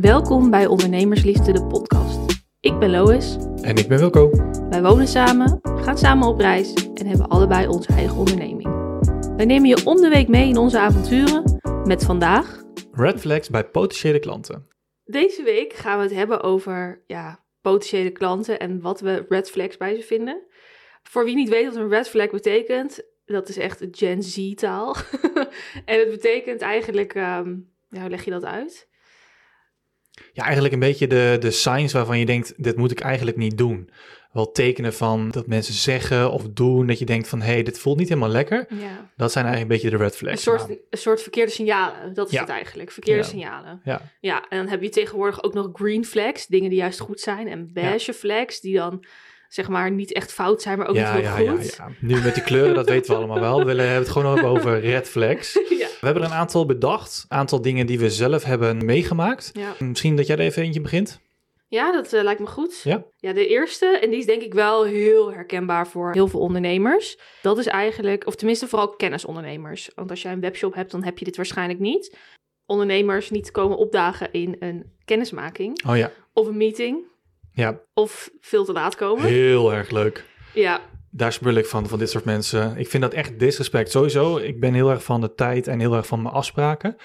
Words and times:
Welkom 0.00 0.50
bij 0.50 0.66
Ondernemersliefde, 0.66 1.52
de 1.52 1.66
podcast. 1.66 2.42
Ik 2.60 2.78
ben 2.78 2.90
Lois. 2.90 3.36
En 3.62 3.76
ik 3.76 3.88
ben 3.88 3.98
Wilco. 3.98 4.30
Wij 4.68 4.82
wonen 4.82 5.08
samen, 5.08 5.60
gaan 5.62 5.98
samen 5.98 6.28
op 6.28 6.38
reis 6.38 6.74
en 6.74 7.06
hebben 7.06 7.28
allebei 7.28 7.66
onze 7.66 7.92
eigen 7.92 8.16
onderneming. 8.16 8.68
Wij 9.36 9.44
nemen 9.44 9.68
je 9.68 9.84
om 9.84 9.96
de 9.96 10.08
week 10.08 10.28
mee 10.28 10.48
in 10.48 10.56
onze 10.56 10.78
avonturen 10.78 11.60
met 11.84 12.04
vandaag... 12.04 12.62
Red 12.92 13.20
flags 13.20 13.50
bij 13.50 13.64
potentiële 13.64 14.18
klanten. 14.18 14.68
Deze 15.04 15.42
week 15.42 15.72
gaan 15.72 15.96
we 15.98 16.02
het 16.02 16.14
hebben 16.14 16.42
over 16.42 17.02
ja, 17.06 17.44
potentiële 17.60 18.10
klanten 18.10 18.58
en 18.58 18.80
wat 18.80 19.00
we 19.00 19.24
red 19.28 19.50
flags 19.50 19.76
bij 19.76 19.94
ze 19.94 20.02
vinden. 20.02 20.42
Voor 21.02 21.24
wie 21.24 21.34
niet 21.34 21.48
weet 21.48 21.66
wat 21.66 21.76
een 21.76 21.88
red 21.88 22.08
flag 22.08 22.30
betekent, 22.30 23.02
dat 23.24 23.48
is 23.48 23.56
echt 23.56 23.86
Gen 23.90 24.22
Z 24.22 24.54
taal. 24.54 24.96
en 25.84 25.98
het 25.98 26.10
betekent 26.10 26.60
eigenlijk, 26.60 27.14
ehm, 27.14 27.56
ja, 27.88 28.00
hoe 28.00 28.10
leg 28.10 28.24
je 28.24 28.30
dat 28.30 28.44
uit? 28.44 28.88
Ja, 30.32 30.42
eigenlijk 30.44 30.74
een 30.74 30.80
beetje 30.80 31.06
de, 31.06 31.36
de 31.40 31.50
signs 31.50 31.92
waarvan 31.92 32.18
je 32.18 32.26
denkt, 32.26 32.52
dit 32.56 32.76
moet 32.76 32.90
ik 32.90 33.00
eigenlijk 33.00 33.36
niet 33.36 33.58
doen. 33.58 33.90
Wel 34.32 34.52
tekenen 34.52 34.94
van 34.94 35.30
dat 35.30 35.46
mensen 35.46 35.74
zeggen 35.74 36.30
of 36.30 36.42
doen, 36.50 36.86
dat 36.86 36.98
je 36.98 37.04
denkt 37.04 37.28
van, 37.28 37.40
hé, 37.40 37.52
hey, 37.52 37.62
dit 37.62 37.78
voelt 37.78 37.98
niet 37.98 38.08
helemaal 38.08 38.28
lekker. 38.30 38.66
Ja. 38.68 39.10
Dat 39.16 39.32
zijn 39.32 39.44
eigenlijk 39.44 39.60
een 39.74 39.80
beetje 39.80 39.96
de 39.98 40.02
red 40.04 40.16
flags. 40.16 40.46
Een 40.46 40.58
soort, 40.58 40.70
een 40.90 40.98
soort 40.98 41.22
verkeerde 41.22 41.50
signalen, 41.52 42.14
dat 42.14 42.26
is 42.26 42.32
Ja. 42.32 42.40
het 42.40 42.48
eigenlijk. 42.48 42.90
Verkeerde 42.90 43.20
Ja. 43.22 43.26
signalen. 43.28 43.80
Ja, 43.84 44.00
Ja, 44.20 44.44
en 44.48 44.58
dan 44.58 44.68
heb 44.68 44.82
je 44.82 44.88
tegenwoordig 44.88 45.42
ook 45.42 45.54
nog 45.54 45.68
green 45.72 46.04
flags, 46.04 46.46
dingen 46.46 46.70
die 46.70 46.78
juist 46.78 47.00
goed 47.00 47.20
zijn. 47.20 47.48
En 47.48 47.70
beige 47.72 48.12
flags, 48.12 48.60
die 48.60 48.74
dan 48.76 49.04
zeg 49.48 49.68
maar 49.68 49.90
niet 49.90 50.12
echt 50.12 50.32
fout 50.32 50.62
zijn, 50.62 50.78
maar 50.78 50.86
ook 50.88 50.94
ja, 50.96 51.14
niet 51.14 51.24
ja, 51.24 51.34
heel 51.34 51.44
ja, 51.44 51.50
goed. 51.52 51.74
ja. 51.76 51.88
Nu 52.00 52.20
met 52.22 52.34
die 52.34 52.42
kleuren, 52.42 52.74
dat 52.74 52.88
weten 52.88 53.10
we 53.10 53.16
allemaal 53.16 53.40
wel. 53.40 53.58
We 53.58 53.64
willen 53.64 53.84
hebben 53.84 54.02
het 54.02 54.12
gewoon 54.12 54.40
over 54.44 54.80
red 54.80 55.08
flags. 55.08 55.58
Ja. 55.78 55.88
We 56.00 56.06
hebben 56.06 56.22
er 56.24 56.30
een 56.30 56.36
aantal 56.36 56.66
bedacht, 56.66 57.24
een 57.28 57.36
aantal 57.38 57.62
dingen 57.62 57.86
die 57.86 57.98
we 57.98 58.10
zelf 58.10 58.44
hebben 58.44 58.84
meegemaakt. 58.84 59.50
Ja. 59.52 59.74
Misschien 59.78 60.16
dat 60.16 60.26
jij 60.26 60.36
er 60.36 60.42
even 60.42 60.62
eentje 60.62 60.80
begint. 60.80 61.20
Ja, 61.68 61.92
dat 61.92 62.12
eh, 62.12 62.22
lijkt 62.22 62.40
me 62.40 62.46
goed. 62.46 62.80
Ja. 62.84 63.04
Ja, 63.16 63.32
de 63.32 63.46
eerste, 63.46 63.86
en 63.86 64.10
die 64.10 64.18
is 64.18 64.26
denk 64.26 64.42
ik 64.42 64.54
wel 64.54 64.84
heel 64.84 65.32
herkenbaar 65.32 65.88
voor 65.88 66.12
heel 66.12 66.28
veel 66.28 66.40
ondernemers. 66.40 67.18
Dat 67.42 67.58
is 67.58 67.66
eigenlijk, 67.66 68.26
of 68.26 68.34
tenminste 68.34 68.68
vooral 68.68 68.88
kennisondernemers. 68.96 69.90
Want 69.94 70.10
als 70.10 70.22
jij 70.22 70.32
een 70.32 70.40
webshop 70.40 70.74
hebt, 70.74 70.90
dan 70.90 71.04
heb 71.04 71.18
je 71.18 71.24
dit 71.24 71.36
waarschijnlijk 71.36 71.78
niet. 71.78 72.16
Ondernemers 72.66 73.30
niet 73.30 73.50
komen 73.50 73.76
opdagen 73.76 74.32
in 74.32 74.56
een 74.58 74.92
kennismaking 75.04 75.84
Oh 75.88 75.96
ja, 75.96 76.10
of 76.32 76.46
een 76.46 76.56
meeting. 76.56 77.04
ja, 77.52 77.80
Of 77.94 78.30
veel 78.40 78.64
te 78.64 78.72
laat 78.72 78.94
komen. 78.96 79.24
heel 79.24 79.72
erg 79.72 79.90
leuk. 79.90 80.24
Ja, 80.54 80.80
Daar 81.12 81.32
spul 81.32 81.54
ik 81.54 81.66
van, 81.66 81.88
van 81.88 81.98
dit 81.98 82.10
soort 82.10 82.24
mensen. 82.24 82.76
Ik 82.76 82.88
vind 82.88 83.02
dat 83.02 83.12
echt 83.12 83.38
disrespect. 83.38 83.90
Sowieso, 83.90 84.36
ik 84.36 84.60
ben 84.60 84.74
heel 84.74 84.90
erg 84.90 85.04
van 85.04 85.20
de 85.20 85.34
tijd 85.34 85.66
en 85.66 85.80
heel 85.80 85.94
erg 85.94 86.06
van 86.06 86.22
mijn 86.22 86.34
afspraken. 86.34 86.96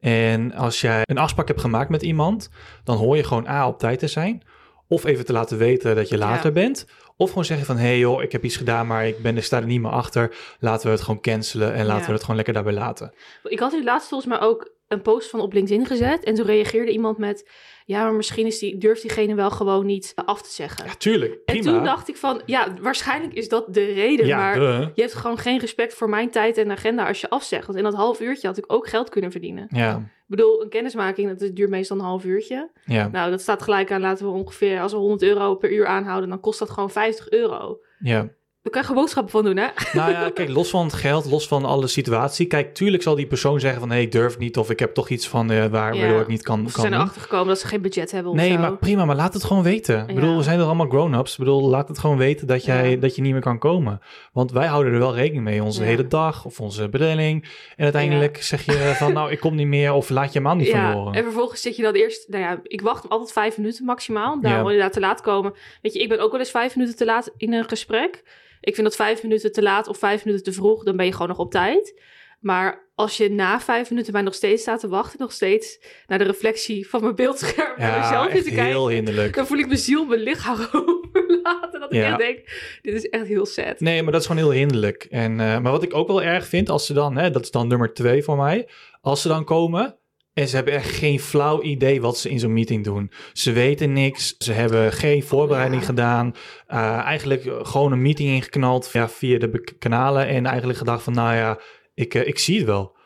En 0.00 0.52
als 0.52 0.80
jij 0.80 1.02
een 1.04 1.18
afspraak 1.18 1.48
hebt 1.48 1.60
gemaakt 1.60 1.90
met 1.90 2.02
iemand, 2.02 2.48
dan 2.84 2.96
hoor 2.96 3.16
je 3.16 3.24
gewoon 3.24 3.46
A, 3.48 3.68
op 3.68 3.78
tijd 3.78 3.98
te 3.98 4.06
zijn. 4.06 4.42
Of 4.88 5.04
even 5.04 5.24
te 5.24 5.32
laten 5.32 5.58
weten 5.58 5.94
dat 5.96 6.08
je 6.08 6.18
later 6.18 6.46
Ja. 6.46 6.52
bent. 6.52 6.86
Of 7.16 7.28
gewoon 7.28 7.44
zeggen 7.44 7.66
van, 7.66 7.76
hé 7.76 7.86
hey 7.86 7.98
joh, 7.98 8.22
ik 8.22 8.32
heb 8.32 8.44
iets 8.44 8.56
gedaan, 8.56 8.86
maar 8.86 9.06
ik 9.06 9.22
ben, 9.22 9.36
ik 9.36 9.44
sta 9.44 9.56
er 9.60 9.66
niet 9.66 9.80
meer 9.80 9.90
achter. 9.90 10.34
Laten 10.58 10.86
we 10.86 10.92
het 10.92 11.02
gewoon 11.02 11.20
cancelen 11.20 11.72
en 11.74 11.84
laten 11.86 12.00
Ja. 12.00 12.06
we 12.06 12.12
het 12.12 12.20
gewoon 12.20 12.36
lekker 12.36 12.54
daarbij 12.54 12.72
laten. 12.72 13.14
Ik 13.44 13.58
had 13.58 13.72
hier 13.72 13.84
laatst 13.84 14.08
volgens 14.08 14.30
mij 14.30 14.40
ook 14.40 14.72
een 14.88 15.02
post 15.02 15.30
van 15.30 15.40
op 15.40 15.52
LinkedIn 15.52 15.86
gezet. 15.86 16.24
En 16.24 16.34
toen 16.34 16.46
reageerde 16.46 16.92
iemand 16.92 17.18
met... 17.18 17.50
Ja, 17.86 18.02
maar 18.02 18.12
misschien 18.14 18.46
is 18.46 18.58
die, 18.58 18.78
durft 18.78 19.02
diegene 19.02 19.34
wel 19.34 19.50
gewoon 19.50 19.86
niet 19.86 20.12
af 20.14 20.42
te 20.42 20.52
zeggen. 20.52 20.84
Ja, 20.84 20.94
tuurlijk, 20.94 21.38
en 21.44 21.60
toen 21.60 21.84
dacht 21.84 22.08
ik 22.08 22.16
van... 22.16 22.42
Ja, 22.46 22.74
waarschijnlijk 22.80 23.32
is 23.32 23.48
dat 23.48 23.74
de 23.74 23.84
reden. 23.84 24.26
ja, 24.26 24.36
maar 24.36 24.60
je 24.94 25.00
hebt 25.02 25.14
gewoon 25.14 25.38
geen 25.38 25.58
respect 25.58 25.94
voor 25.94 26.08
mijn 26.08 26.30
tijd 26.30 26.56
en 26.58 26.70
agenda 26.70 27.06
als 27.06 27.20
je 27.20 27.30
afzegt. 27.30 27.66
Want 27.66 27.78
in 27.78 27.84
dat 27.84 27.94
half 27.94 28.20
uurtje 28.20 28.46
had 28.46 28.58
ik 28.58 28.72
ook 28.72 28.88
geld 28.88 29.08
kunnen 29.08 29.30
verdienen. 29.30 29.66
Ja, 29.68 29.96
Ik 29.96 30.24
bedoel, 30.26 30.62
een 30.62 30.68
kennismaking, 30.68 31.38
dat 31.38 31.56
duurt 31.56 31.70
meestal 31.70 31.96
een 31.96 32.04
half 32.04 32.24
uurtje. 32.24 32.70
ja, 32.84 33.08
Nou, 33.08 33.30
dat 33.30 33.40
staat 33.40 33.62
gelijk 33.62 33.92
aan, 33.92 34.00
laten 34.00 34.26
we 34.26 34.32
ongeveer... 34.32 34.80
Als 34.80 34.92
we 34.92 34.98
100 34.98 35.22
euro 35.22 35.54
per 35.54 35.72
uur 35.72 35.86
aanhouden, 35.86 36.28
dan 36.28 36.40
kost 36.40 36.58
dat 36.58 36.70
gewoon 36.70 36.90
50 36.90 37.30
euro. 37.30 37.80
ja. 37.98 38.28
Kan 38.70 38.80
je 38.80 38.86
gewoon 38.88 39.02
boodschappen 39.02 39.32
van 39.32 39.44
doen, 39.44 39.56
hè? 39.56 39.66
Nou 39.92 40.10
ja, 40.10 40.30
kijk, 40.30 40.48
los 40.48 40.70
van 40.70 40.84
het 40.84 40.92
geld, 40.92 41.24
los 41.24 41.48
van 41.48 41.64
alle 41.64 41.86
situatie. 41.86 42.46
Kijk, 42.46 42.74
tuurlijk 42.74 43.02
zal 43.02 43.14
die 43.14 43.26
persoon 43.26 43.60
zeggen 43.60 43.80
van... 43.80 43.90
hé, 43.90 43.98
ik 43.98 44.12
durf 44.12 44.38
niet 44.38 44.58
of 44.58 44.70
ik 44.70 44.78
heb 44.78 44.94
toch 44.94 45.08
iets 45.08 45.28
van 45.28 45.50
eh, 45.50 45.66
waar, 45.66 45.94
Ja. 45.94 46.00
waardoor 46.00 46.20
ik 46.20 46.26
niet 46.26 46.42
kan, 46.42 46.60
Of 46.64 46.66
ze 46.68 46.72
kan 46.74 46.82
zijn 46.84 46.94
erachter 46.94 47.20
gekomen 47.22 47.46
dat 47.46 47.58
ze 47.58 47.66
geen 47.66 47.82
budget 47.82 48.10
hebben 48.10 48.30
of 48.32 48.36
Nee, 48.38 48.52
zo. 48.52 48.58
maar 48.58 48.76
prima, 48.76 49.04
maar 49.04 49.16
laat 49.16 49.34
het 49.34 49.44
gewoon 49.44 49.62
weten. 49.62 50.08
Ik 50.08 50.14
bedoel, 50.14 50.36
we 50.36 50.42
zijn 50.42 50.58
er 50.58 50.64
allemaal 50.64 50.88
grown-ups. 50.88 51.32
Ik 51.32 51.38
bedoel, 51.38 51.68
laat 51.68 51.88
het 51.88 51.98
gewoon 51.98 52.16
weten 52.16 52.46
dat, 52.46 52.64
jij, 52.64 52.90
Ja. 52.90 52.96
dat 52.96 53.16
je 53.16 53.22
niet 53.22 53.32
meer 53.32 53.40
kan 53.40 53.58
komen. 53.58 54.00
Want 54.32 54.52
wij 54.52 54.66
houden 54.66 54.92
er 54.92 54.98
wel 54.98 55.14
rekening 55.14 55.44
mee, 55.44 55.62
onze 55.62 55.82
hele 55.82 56.06
dag 56.06 56.44
of 56.44 56.60
onze 56.60 56.88
bedeling. 56.88 57.42
En 57.76 57.84
uiteindelijk 57.84 58.42
zeg 58.42 58.64
je 58.64 58.92
van, 58.96 59.12
nou, 59.12 59.30
ik 59.30 59.40
kom 59.40 59.54
niet 59.54 59.66
meer 59.66 59.92
of 59.92 60.08
laat 60.10 60.32
je 60.32 60.38
hem 60.38 60.48
aan 60.48 60.56
niet 60.56 60.72
horen. 60.72 61.14
en 61.14 61.22
vervolgens 61.22 61.60
zit 61.60 61.76
je 61.76 61.82
dan 61.82 61.94
eerst... 61.94 62.28
Nou 62.28 62.42
ja, 62.42 62.60
ik 62.62 62.80
wacht 62.80 63.08
altijd 63.08 63.32
vijf 63.32 63.56
minuten 63.56 63.84
maximaal. 63.84 64.40
Daarom 64.40 64.66
inderdaad 64.66 64.92
te 64.92 65.00
laat 65.00 65.20
komen. 65.20 65.52
Weet 65.82 65.92
je, 65.92 66.00
ik 66.00 66.08
ben 66.08 66.20
ook 66.20 66.30
wel 66.30 66.40
eens 66.40 66.50
vijf 66.50 66.76
minuten 66.76 66.96
te 66.96 67.04
laat 67.04 67.30
in 67.36 67.52
een 67.52 67.68
gesprek. 67.68 68.22
Ik 68.64 68.74
vind 68.74 68.86
dat 68.86 68.96
vijf 68.96 69.22
minuten 69.22 69.52
te 69.52 69.62
laat 69.62 69.88
of 69.88 69.98
vijf 69.98 70.24
minuten 70.24 70.44
te 70.44 70.52
vroeg, 70.52 70.84
dan 70.84 70.96
ben 70.96 71.06
je 71.06 71.12
gewoon 71.12 71.28
nog 71.28 71.38
op 71.38 71.50
tijd. 71.50 72.00
Maar 72.40 72.90
als 72.94 73.16
je 73.16 73.30
na 73.30 73.60
vijf 73.60 73.90
minuten 73.90 74.12
mij 74.12 74.22
nog 74.22 74.34
steeds 74.34 74.62
staat 74.62 74.80
te 74.80 74.88
wachten, 74.88 75.20
nog 75.20 75.32
steeds 75.32 75.80
naar 76.06 76.18
de 76.18 76.24
reflectie 76.24 76.88
van 76.88 77.02
mijn 77.02 77.14
beeldscherm 77.14 77.74
naar 77.78 77.90
Ja, 77.90 78.00
mezelf 78.00 78.42
te 78.42 78.50
kijken, 78.50 78.64
heel 78.64 78.88
hinderlijk. 78.88 79.34
dan 79.34 79.46
voel 79.46 79.58
ik 79.58 79.66
mijn 79.66 79.78
ziel 79.78 80.04
mijn 80.04 80.20
lichaam 80.20 80.58
overlaten. 80.72 81.80
Dat 81.80 81.92
ik 81.92 81.98
Ja. 81.98 82.08
echt 82.08 82.18
denk, 82.18 82.38
dit 82.82 82.94
is 82.94 83.08
echt 83.08 83.26
heel 83.26 83.46
sad. 83.46 83.80
Nee, 83.80 84.02
maar 84.02 84.12
dat 84.12 84.20
is 84.20 84.26
gewoon 84.26 84.42
heel 84.42 84.52
hinderlijk. 84.52 85.06
En, 85.10 85.30
eh, 85.40 85.58
maar 85.58 85.72
wat 85.72 85.82
ik 85.82 85.94
ook 85.94 86.06
wel 86.06 86.22
erg 86.22 86.46
vind, 86.46 86.68
als 86.68 86.86
ze 86.86 86.92
dan, 86.92 87.16
hè, 87.16 87.30
dat 87.30 87.42
is 87.42 87.50
dan 87.50 87.68
nummer 87.68 87.92
twee 87.94 88.22
voor 88.22 88.36
mij, 88.36 88.68
als 89.00 89.22
ze 89.22 89.28
dan 89.28 89.44
komen 89.44 89.96
en 90.34 90.48
ze 90.48 90.56
hebben 90.56 90.74
echt 90.74 90.90
geen 90.90 91.20
flauw 91.20 91.62
idee 91.62 92.00
wat 92.00 92.18
ze 92.18 92.30
in 92.30 92.38
zo'n 92.38 92.52
meeting 92.52 92.84
doen. 92.84 93.10
Ze 93.32 93.52
weten 93.52 93.92
niks, 93.92 94.34
ze 94.38 94.52
hebben 94.52 94.92
geen 94.92 95.22
voorbereiding 95.22 95.84
gedaan, 95.84 96.34
eh, 96.66 96.98
eigenlijk 96.98 97.42
gewoon 97.62 97.92
een 97.92 98.02
meeting 98.02 98.28
ingeknald 98.28 98.90
ja, 98.92 99.08
via 99.08 99.38
de 99.38 99.74
kanalen 99.78 100.26
en 100.26 100.46
eigenlijk 100.46 100.78
gedacht 100.78 101.02
van, 101.02 101.12
nou 101.12 101.34
ja, 101.34 101.58
ik, 101.94 102.14
eh, 102.14 102.26
ik 102.26 102.38
zie 102.38 102.56
het 102.56 102.66
wel. 102.66 102.96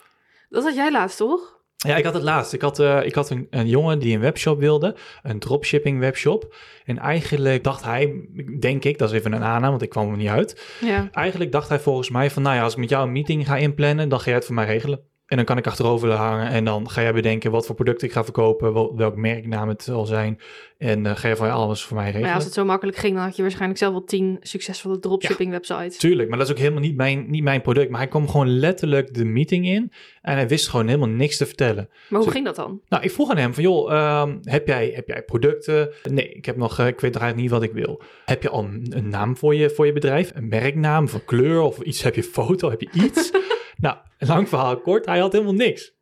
Dat 0.48 0.64
had 0.64 0.74
jij 0.74 0.92
laatst, 0.92 1.16
toch? 1.16 1.56
Ja, 1.76 1.96
ik 1.96 2.04
had 2.04 2.14
het 2.14 2.22
laatst. 2.22 2.52
Ik 2.52 2.60
had, 2.60 2.78
eh, 2.78 3.04
ik 3.04 3.14
had 3.14 3.30
een, 3.30 3.46
een 3.50 3.68
jongen 3.68 3.98
die 3.98 4.14
een 4.14 4.20
webshop 4.20 4.58
wilde, 4.58 4.96
een 5.22 5.38
dropshipping 5.38 6.00
webshop. 6.00 6.54
En 6.84 6.98
eigenlijk 6.98 7.64
dacht 7.64 7.84
hij, 7.84 8.28
denk 8.60 8.84
ik, 8.84 8.98
dat 8.98 9.10
is 9.10 9.18
even 9.18 9.32
een 9.32 9.44
aanname, 9.44 9.70
want 9.70 9.82
ik 9.82 9.88
kwam 9.88 10.10
er 10.10 10.16
niet 10.16 10.28
uit. 10.28 10.76
Ja. 10.80 11.08
Eigenlijk 11.12 11.52
dacht 11.52 11.68
hij 11.68 11.80
volgens 11.80 12.10
mij 12.10 12.30
van, 12.30 12.42
nou 12.42 12.56
ja, 12.56 12.62
als 12.62 12.72
ik 12.72 12.78
met 12.78 12.88
jou 12.88 13.06
een 13.06 13.12
meeting 13.12 13.46
ga 13.46 13.56
inplannen, 13.56 14.08
dan 14.08 14.18
ga 14.18 14.24
jij 14.24 14.34
het 14.34 14.44
voor 14.44 14.54
mij 14.54 14.66
regelen. 14.66 15.00
En 15.28 15.36
dan 15.36 15.44
kan 15.44 15.56
ik 15.58 15.66
achterover 15.66 16.10
hangen 16.10 16.48
en 16.48 16.64
dan 16.64 16.90
ga 16.90 17.02
jij 17.02 17.12
bedenken 17.12 17.50
wat 17.50 17.66
voor 17.66 17.74
product 17.74 18.02
ik 18.02 18.12
ga 18.12 18.24
verkopen, 18.24 18.72
wel- 18.72 18.96
welk 18.96 19.16
merknaam 19.16 19.68
het 19.68 19.82
zal 19.82 20.06
zijn. 20.06 20.40
En 20.78 21.06
eh, 21.06 21.16
ga 21.16 21.28
je 21.28 21.36
van 21.36 21.50
alles 21.50 21.82
voor 21.82 21.96
mij 21.96 22.04
regelen. 22.04 22.20
Maar 22.22 22.30
ja, 22.30 22.36
als 22.36 22.44
het 22.44 22.54
zo 22.54 22.64
makkelijk 22.64 22.96
ging, 22.96 23.14
dan 23.14 23.24
had 23.24 23.36
je 23.36 23.42
waarschijnlijk 23.42 23.78
zelf 23.78 23.92
wel 23.92 24.04
tien 24.04 24.36
succesvolle 24.40 24.98
dropshipping 24.98 25.50
websites. 25.50 25.96
Tuurlijk, 25.96 26.28
maar 26.28 26.38
dat 26.38 26.46
is 26.46 26.52
ook 26.52 26.58
helemaal 26.58 26.80
niet 26.80 26.96
mijn, 26.96 27.30
niet 27.30 27.42
mijn 27.42 27.62
product. 27.62 27.90
Maar 27.90 28.00
hij 28.00 28.08
kwam 28.08 28.28
gewoon 28.28 28.48
letterlijk 28.58 29.14
de 29.14 29.24
meeting 29.24 29.66
in 29.66 29.92
en 30.22 30.34
hij 30.34 30.48
wist 30.48 30.68
gewoon 30.68 30.86
helemaal 30.86 31.08
niks 31.08 31.36
te 31.36 31.46
vertellen. 31.46 31.88
Maar 32.08 32.20
hoe 32.20 32.30
ging 32.30 32.44
dat 32.44 32.56
dan? 32.56 32.80
Nou, 32.88 33.02
ik 33.02 33.10
vroeg 33.10 33.30
aan 33.30 33.36
hem 33.36 33.54
van, 33.54 33.62
joh, 33.62 33.92
ehm, 33.92 34.36
heb, 34.42 34.66
jij, 34.66 34.92
heb 34.94 35.08
jij 35.08 35.22
producten? 35.22 35.90
Nee, 36.10 36.28
ik 36.28 36.44
heb 36.44 36.56
nog, 36.56 36.78
eh, 36.78 36.86
ik 36.86 37.00
weet 37.00 37.16
eigenlijk 37.16 37.36
niet 37.42 37.50
wat 37.50 37.62
ik 37.62 37.72
wil. 37.72 38.02
Heb 38.24 38.42
je 38.42 38.48
al 38.48 38.64
een, 38.64 38.86
een 38.96 39.08
naam 39.08 39.36
voor 39.36 39.54
je, 39.54 39.70
voor 39.70 39.86
je 39.86 39.92
bedrijf? 39.92 40.30
Een 40.34 40.48
merknaam, 40.48 41.08
voor 41.08 41.24
kleur 41.24 41.60
of 41.60 41.80
iets? 41.80 42.02
Heb 42.02 42.14
je 42.14 42.22
foto? 42.22 42.70
Heb 42.70 42.80
je 42.80 42.88
iets? 42.92 43.30
nou, 43.78 43.96
lang 44.18 44.48
verhaal 44.48 44.80
kort, 44.80 45.06
hij 45.06 45.18
had 45.18 45.32
helemaal 45.32 45.54
niks. 45.54 45.96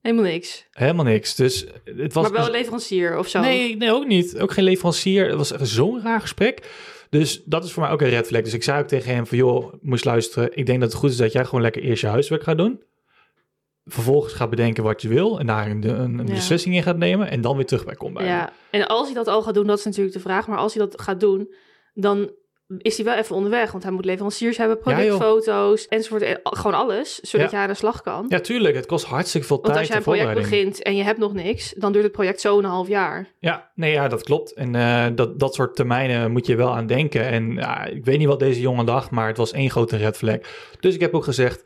Helemaal 0.00 0.24
niks. 0.24 0.66
Helemaal 0.70 1.04
niks. 1.04 1.34
Dus 1.34 1.66
het 1.84 2.12
was... 2.12 2.22
maar 2.22 2.32
wel 2.32 2.46
een 2.46 2.50
leverancier 2.50 3.18
of 3.18 3.28
zo. 3.28 3.40
Nee, 3.40 3.76
nee, 3.76 3.92
ook 3.92 4.06
niet. 4.06 4.38
Ook 4.38 4.52
geen 4.52 4.64
leverancier. 4.64 5.26
Het 5.26 5.36
was 5.36 5.52
echt 5.52 5.68
zo'n 5.68 6.02
raar 6.02 6.20
gesprek. 6.20 6.70
Dus 7.10 7.42
dat 7.44 7.64
is 7.64 7.72
voor 7.72 7.82
mij 7.82 7.92
ook 7.92 8.00
een 8.00 8.08
red 8.08 8.26
flag. 8.26 8.42
Dus 8.42 8.52
ik 8.52 8.62
zei 8.62 8.80
ook 8.80 8.88
tegen 8.88 9.14
hem 9.14 9.26
van, 9.26 9.38
joh, 9.38 9.72
moest 9.80 10.04
luisteren. 10.04 10.56
Ik 10.56 10.66
denk 10.66 10.80
dat 10.80 10.90
het 10.90 11.00
goed 11.00 11.10
is 11.10 11.16
dat 11.16 11.32
jij 11.32 11.44
gewoon 11.44 11.60
lekker 11.62 11.82
eerst 11.82 12.00
je 12.00 12.08
huiswerk 12.08 12.42
gaat 12.42 12.58
doen. 12.58 12.82
Vervolgens 13.84 14.32
gaat 14.32 14.50
bedenken 14.50 14.82
wat 14.84 15.02
je 15.02 15.08
wil. 15.08 15.38
En 15.38 15.46
daar 15.46 15.70
een, 15.70 15.88
een, 15.88 16.18
een 16.18 16.26
Ja. 16.26 16.34
beslissing 16.34 16.74
in 16.74 16.82
gaat 16.82 16.96
nemen. 16.96 17.30
En 17.30 17.40
dan 17.40 17.56
weer 17.56 17.66
terug 17.66 17.84
bij 17.84 17.94
komt 17.94 18.14
bij. 18.14 18.26
Ja, 18.26 18.52
en 18.70 18.86
als 18.86 19.06
hij 19.06 19.14
dat 19.14 19.28
al 19.28 19.42
gaat 19.42 19.54
doen, 19.54 19.66
dat 19.66 19.78
is 19.78 19.84
natuurlijk 19.84 20.14
de 20.14 20.20
vraag. 20.20 20.46
Maar 20.46 20.58
als 20.58 20.74
hij 20.74 20.86
dat 20.86 21.00
gaat 21.00 21.20
doen, 21.20 21.54
dan 21.94 22.30
is 22.78 22.96
hij 22.96 23.04
wel 23.04 23.14
even 23.16 23.36
onderweg. 23.36 23.70
Want 23.70 23.82
hij 23.84 23.92
moet 23.92 24.04
leveranciers 24.04 24.56
hebben, 24.56 24.78
productfoto's, 24.78 25.88
enzovoort. 25.88 26.22
En 26.22 26.40
gewoon 26.42 26.78
alles, 26.78 27.20
zodat 27.20 27.50
Ja. 27.50 27.56
je 27.58 27.62
aan 27.62 27.70
de 27.70 27.76
slag 27.78 28.02
kan. 28.02 28.26
Ja, 28.28 28.40
tuurlijk. 28.40 28.74
Het 28.74 28.86
kost 28.86 29.04
hartstikke 29.04 29.46
veel 29.46 29.56
Want 29.60 29.68
tijd 29.74 29.78
als 29.78 29.88
jij 29.88 29.96
en 29.96 30.02
een 30.02 30.18
project 30.18 30.50
begint 30.50 30.82
en 30.82 30.96
je 30.96 31.02
hebt 31.02 31.18
nog 31.18 31.32
niks, 31.32 31.72
dan 31.76 31.92
duurt 31.92 32.04
het 32.04 32.12
project 32.12 32.40
zo 32.40 32.58
een 32.58 32.64
half 32.64 32.88
jaar. 32.88 33.26
Ja, 33.38 33.70
nee, 33.74 33.92
ja, 33.92 34.08
dat 34.08 34.22
klopt. 34.22 34.52
En 34.54 34.74
eh, 34.74 35.06
dat, 35.14 35.38
dat 35.38 35.54
soort 35.54 35.76
termijnen 35.76 36.30
moet 36.30 36.46
je 36.46 36.56
wel 36.56 36.74
aan 36.74 36.86
denken. 36.86 37.24
En 37.24 37.58
ik 37.92 38.04
weet 38.04 38.18
niet 38.18 38.28
wat 38.28 38.38
deze 38.38 38.60
jongen 38.60 38.86
dacht, 38.86 39.10
maar 39.10 39.26
het 39.28 39.36
was 39.36 39.52
één 39.52 39.70
grote 39.70 39.96
red 39.96 40.16
flag. 40.16 40.38
Dus 40.80 40.94
ik 40.94 41.00
heb 41.00 41.14
ook 41.14 41.24
gezegd, 41.24 41.64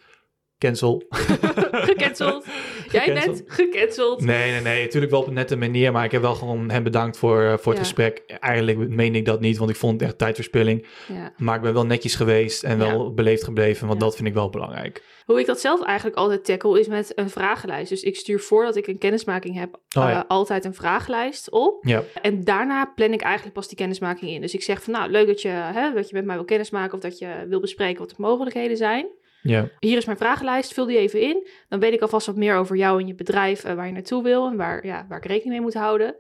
cancel. 0.59 1.03
gecanceld. 1.89 2.45
Jij 2.91 3.13
bent 3.15 3.43
gecanceld. 3.47 4.21
Nee, 4.21 4.51
nee, 4.51 4.61
nee. 4.61 4.83
Natuurlijk 4.85 5.13
wel 5.13 5.21
op 5.21 5.27
een 5.27 5.35
nette 5.35 5.57
manier. 5.57 5.93
Maar 5.93 6.05
ik 6.05 6.11
heb 6.13 6.23
wel 6.23 6.35
gewoon 6.35 6.71
hem 6.71 6.83
bedankt 6.83 7.19
voor, 7.19 7.41
eh, 7.43 7.49
voor 7.49 7.73
het 7.73 7.81
Ja. 7.81 7.87
gesprek. 7.89 8.23
Eigenlijk 8.41 8.89
meen 8.89 9.15
ik 9.15 9.25
dat 9.25 9.41
niet, 9.41 9.57
want 9.59 9.71
ik 9.71 9.77
vond 9.77 9.93
het 9.93 10.03
echt 10.03 10.19
tijdverspilling. 10.19 10.87
Ja. 11.09 11.33
Maar 11.37 11.57
ik 11.57 11.63
ben 11.63 11.73
wel 11.75 11.87
netjes 11.87 12.15
geweest 12.15 12.63
en 12.65 12.79
wel 12.79 13.05
Ja. 13.05 13.11
beleefd 13.11 13.45
gebleven. 13.45 13.87
Want 13.87 14.01
Ja. 14.01 14.07
dat 14.07 14.17
vind 14.17 14.29
ik 14.29 14.35
wel 14.35 14.51
belangrijk. 14.51 15.03
Hoe 15.25 15.41
ik 15.41 15.47
dat 15.47 15.61
zelf 15.61 15.83
eigenlijk 15.83 16.17
altijd 16.17 16.45
tackle 16.45 16.81
is 16.81 16.87
met 16.89 17.13
een 17.15 17.31
vragenlijst. 17.31 17.89
Dus 17.89 18.03
ik 18.03 18.17
stuur 18.17 18.41
voordat 18.41 18.77
ik 18.77 18.87
een 18.87 18.99
kennismaking 18.99 19.59
heb 19.59 19.81
Oh 19.97 20.11
eh, 20.11 20.21
altijd 20.29 20.65
een 20.65 20.75
vragenlijst 20.75 21.51
op. 21.51 21.85
Ja, 21.87 22.03
En 22.23 22.45
daarna 22.45 22.85
plan 22.95 23.13
ik 23.13 23.21
eigenlijk 23.21 23.55
pas 23.55 23.69
die 23.69 23.77
kennismaking 23.77 24.31
in. 24.31 24.41
Dus 24.41 24.55
ik 24.55 24.63
zeg 24.63 24.83
van 24.83 24.93
nou 24.93 25.11
leuk 25.11 25.27
dat 25.27 25.43
je, 25.43 25.49
hè, 25.49 25.93
dat 25.95 26.09
je 26.09 26.15
met 26.15 26.25
mij 26.25 26.35
wil 26.37 26.45
kennismaken 26.45 26.95
of 26.95 27.01
dat 27.01 27.19
je 27.19 27.47
wil 27.49 27.61
bespreken 27.61 27.99
wat 27.99 28.09
de 28.09 28.15
mogelijkheden 28.19 28.77
zijn. 28.77 29.07
Ja, 29.49 29.69
Hier 29.79 29.97
is 29.97 30.05
mijn 30.05 30.19
vragenlijst, 30.19 30.73
vul 30.75 30.87
die 30.87 30.99
even 30.99 31.21
in. 31.21 31.47
Dan 31.69 31.81
weet 31.81 31.93
ik 31.93 32.01
alvast 32.01 32.27
wat 32.27 32.37
meer 32.37 32.57
over 32.57 32.77
jou 32.77 33.01
en 33.01 33.07
je 33.07 33.15
bedrijf, 33.15 33.65
eh, 33.65 33.75
waar 33.75 33.87
je 33.87 33.93
naartoe 33.93 34.23
wil 34.23 34.47
en 34.47 34.57
waar, 34.57 34.87
ja, 34.87 35.07
waar 35.09 35.19
ik 35.19 35.25
rekening 35.25 35.53
mee 35.53 35.61
moet 35.61 35.75
houden. 35.75 36.17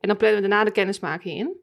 En 0.00 0.08
dan 0.08 0.16
plannen 0.16 0.42
we 0.42 0.48
daarna 0.48 0.64
de 0.64 0.70
kennismaking 0.70 1.38
in. 1.38 1.56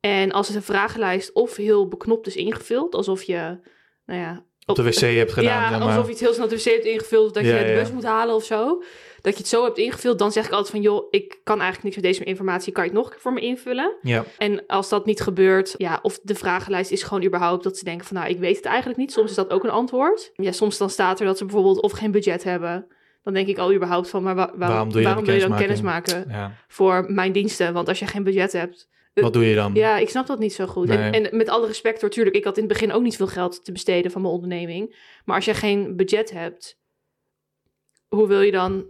En 0.00 0.32
als 0.32 0.46
het 0.46 0.56
een 0.56 0.62
vragenlijst 0.62 1.32
of 1.32 1.56
heel 1.56 1.88
beknopt 1.88 2.26
is 2.26 2.36
ingevuld, 2.36 2.94
alsof 2.94 3.22
je, 3.22 3.58
nou 4.06 4.20
ja... 4.20 4.44
op 4.66 4.76
de 4.76 4.82
wc 4.82 5.00
hebt 5.00 5.32
gedaan. 5.32 5.72
Ja, 5.72 5.78
maar. 5.78 5.88
alsof 5.88 6.04
je 6.04 6.10
het 6.10 6.20
heel 6.20 6.32
snel 6.32 6.48
de 6.48 6.56
wc 6.56 6.64
hebt 6.64 6.84
ingevuld, 6.84 7.26
of 7.26 7.32
dat 7.32 7.44
Ja, 7.44 7.58
je 7.58 7.64
de 7.64 7.70
ja. 7.70 7.78
bus 7.78 7.90
moet 7.90 8.04
halen 8.04 8.34
of 8.34 8.44
zo. 8.44 8.82
Dat 9.26 9.34
je 9.34 9.40
het 9.40 9.50
zo 9.50 9.64
hebt 9.64 9.78
ingevuld, 9.78 10.18
dan 10.18 10.32
zeg 10.32 10.44
ik 10.46 10.50
altijd 10.52 10.70
van... 10.70 10.80
joh, 10.80 11.06
ik 11.10 11.40
kan 11.42 11.54
eigenlijk 11.60 11.82
niks 11.84 11.94
met 11.96 12.04
deze 12.04 12.24
informatie, 12.24 12.72
kan 12.72 12.84
je 12.84 12.90
het 12.90 12.98
nog 12.98 13.06
een 13.06 13.12
keer 13.12 13.20
voor 13.22 13.32
me 13.32 13.40
invullen? 13.40 13.96
Ja, 14.02 14.24
En 14.38 14.66
als 14.66 14.88
dat 14.88 15.06
niet 15.06 15.20
gebeurt, 15.20 15.74
ja, 15.78 15.98
of 16.02 16.18
de 16.22 16.34
vragenlijst 16.34 16.90
is 16.90 17.02
gewoon 17.02 17.24
überhaupt 17.24 17.64
dat 17.64 17.78
ze 17.78 17.84
denken 17.84 18.06
van, 18.06 18.16
nou, 18.16 18.28
ik 18.28 18.38
weet 18.38 18.56
het 18.56 18.64
eigenlijk 18.64 18.98
niet. 18.98 19.12
Soms 19.12 19.30
is 19.30 19.36
dat 19.36 19.50
ook 19.50 19.64
een 19.64 19.70
antwoord. 19.70 20.30
Ja, 20.34 20.52
soms 20.52 20.78
dan 20.78 20.90
staat 20.90 21.20
er 21.20 21.26
dat 21.26 21.38
ze 21.38 21.44
bijvoorbeeld 21.44 21.80
of 21.80 21.92
geen 21.92 22.10
budget 22.10 22.44
hebben. 22.44 22.86
Dan 23.22 23.34
denk 23.34 23.48
ik 23.48 23.58
al 23.58 23.72
überhaupt 23.74 24.08
van, 24.10 24.22
maar 24.22 24.34
wa- 24.34 24.52
waarom, 24.54 24.58
Waarom 24.68 24.88
doe 24.92 25.00
je 25.00 25.06
dan 25.06 25.24
wil 25.24 25.34
je 25.34 25.40
dan 25.40 25.56
kennismaking? 25.56 26.04
kennis 26.04 26.24
maken 26.30 26.40
ja. 26.40 26.56
voor 26.68 27.04
mijn 27.12 27.32
diensten? 27.32 27.72
Want 27.72 27.88
als 27.88 27.98
je 27.98 28.06
geen 28.06 28.24
budget 28.24 28.52
hebt, 28.52 28.88
Wat 29.14 29.32
doe 29.32 29.44
je 29.44 29.54
dan? 29.54 29.74
ja, 29.74 29.96
ik 29.98 30.08
snap 30.08 30.26
dat 30.26 30.38
niet 30.38 30.54
zo 30.54 30.66
goed. 30.66 30.88
En, 30.88 31.10
Nee. 31.10 31.20
en 31.20 31.36
met 31.36 31.48
alle 31.48 31.66
respect 31.66 32.00
hoor, 32.00 32.10
tuurlijk, 32.10 32.36
ik 32.36 32.44
had 32.44 32.56
in 32.56 32.62
het 32.64 32.72
begin 32.72 32.92
ook 32.92 33.02
niet 33.02 33.16
veel 33.16 33.26
geld 33.26 33.64
te 33.64 33.72
besteden 33.72 34.10
van 34.10 34.20
mijn 34.22 34.34
onderneming. 34.34 34.96
Maar 35.24 35.36
als 35.36 35.44
je 35.44 35.54
geen 35.54 35.96
budget 35.96 36.30
hebt, 36.30 36.78
hoe 38.08 38.26
wil 38.28 38.40
je 38.40 38.50
dan, 38.52 38.86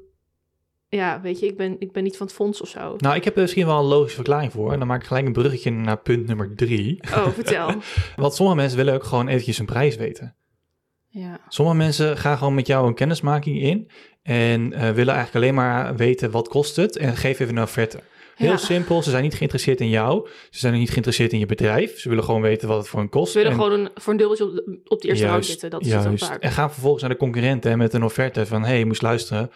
ja, 0.89 1.21
weet 1.21 1.39
je, 1.41 1.47
ik 1.47 1.57
ben, 1.57 1.77
ik 1.79 1.93
ben 1.93 2.03
niet 2.03 2.17
van 2.17 2.27
het 2.27 2.35
fonds 2.35 2.61
of 2.61 2.69
zo. 2.69 2.95
Nou, 2.99 3.17
ik 3.17 3.25
heb 3.25 3.35
er 3.37 3.41
misschien 3.43 3.67
wel 3.67 3.79
een 3.79 3.85
logische 3.85 4.15
verklaring 4.17 4.53
voor. 4.53 4.73
En 4.73 4.79
dan 4.79 4.89
maak 4.89 5.01
ik 5.01 5.07
gelijk 5.07 5.27
een 5.27 5.33
bruggetje 5.33 5.71
naar 5.71 5.99
punt 5.99 6.27
nummer 6.27 6.55
drie. 6.57 7.03
Oh, 7.15 7.29
vertel. 7.29 7.71
Want 8.17 8.35
sommige 8.35 8.59
mensen 8.59 8.77
willen 8.79 8.95
ook 8.95 9.05
gewoon 9.05 9.29
eventjes 9.29 9.59
een 9.59 9.67
prijs 9.67 9.97
weten. 9.97 10.35
Ja, 11.09 11.41
Sommige 11.49 11.77
mensen 11.77 12.17
gaan 12.17 12.39
gewoon 12.39 12.55
met 12.55 12.67
jou 12.67 12.87
een 12.87 12.95
kennismaking 12.95 13.61
in 13.63 13.91
en 14.23 14.73
eh, 14.73 14.81
willen 14.91 15.15
eigenlijk 15.15 15.35
alleen 15.35 15.55
maar 15.55 15.97
weten 15.97 16.31
wat 16.31 16.49
kost 16.49 16.77
het 16.77 16.97
en 16.97 17.17
geef 17.17 17.39
even 17.39 17.57
een 17.57 17.63
offerte. 17.63 18.01
Heel 18.37 18.51
Ja. 18.51 18.57
simpel, 18.57 19.03
ze 19.03 19.11
zijn 19.11 19.23
niet 19.23 19.35
geïnteresseerd 19.35 19.81
in 19.81 19.89
jou, 19.89 20.29
ze 20.51 20.59
zijn 20.59 20.73
ook 20.73 20.79
niet 20.79 20.89
geïnteresseerd 20.89 21.33
in 21.33 21.39
je 21.39 21.47
bedrijf, 21.47 21.99
ze 22.01 22.09
willen 22.09 22.25
gewoon 22.25 22.41
weten 22.41 22.69
wat 22.69 22.79
het 22.79 22.89
voor 22.89 23.01
een 23.01 23.09
kost. 23.09 23.33
Ze 23.33 23.39
willen 23.39 23.53
En- 23.53 23.59
gewoon 23.63 23.79
een, 23.81 23.89
voor 23.95 24.13
een 24.13 24.19
dubbeltje 24.19 24.45
op 24.45 24.53
de, 24.55 24.81
op 24.85 25.01
de 25.01 25.09
eerste 25.09 25.27
rang 25.27 25.45
zitten. 25.45 25.71
Dat 25.71 25.85
is 25.87 25.93
het 25.93 26.19
vaak. 26.25 26.43
En 26.43 26.53
gaan 26.53 26.73
vervolgens 26.73 27.03
naar 27.03 27.13
de 27.13 27.19
concurrenten 27.19 27.79
met 27.79 27.93
een 27.95 28.05
offerte 28.05 28.47
van, 28.47 28.63
hé, 28.63 28.69
hey, 28.69 28.79
je 28.79 28.87
moest 28.87 29.03
luisteren, 29.03 29.51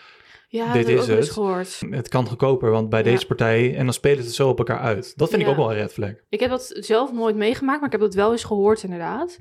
Ja, 0.52 0.72
dit 0.72 0.88
is 0.88 1.00
ook 1.00 1.06
wel 1.06 1.16
eens 1.16 1.26
het. 1.26 1.34
gehoord. 1.34 1.80
het 1.90 2.08
kan 2.08 2.26
goedkoper, 2.26 2.70
want 2.70 2.88
bij 2.88 2.98
Ja. 2.98 3.04
deze 3.10 3.26
partij, 3.26 3.76
en 3.76 3.84
dan 3.84 3.92
spelen 3.94 4.24
ze 4.24 4.32
zo 4.32 4.48
op 4.48 4.58
elkaar 4.58 4.78
uit. 4.78 5.12
Dat 5.16 5.30
vind 5.30 5.42
ik 5.42 5.48
ook 5.48 5.56
wel 5.56 5.70
een 5.70 5.76
red 5.76 5.92
flag. 5.92 6.10
Ik 6.28 6.40
heb 6.40 6.50
dat 6.50 6.70
zelf 6.74 7.12
nooit 7.12 7.36
meegemaakt, 7.36 7.78
maar 7.78 7.86
ik 7.86 7.92
heb 7.92 8.00
dat 8.00 8.14
wel 8.14 8.32
eens 8.32 8.44
gehoord 8.44 8.82
inderdaad. 8.82 9.38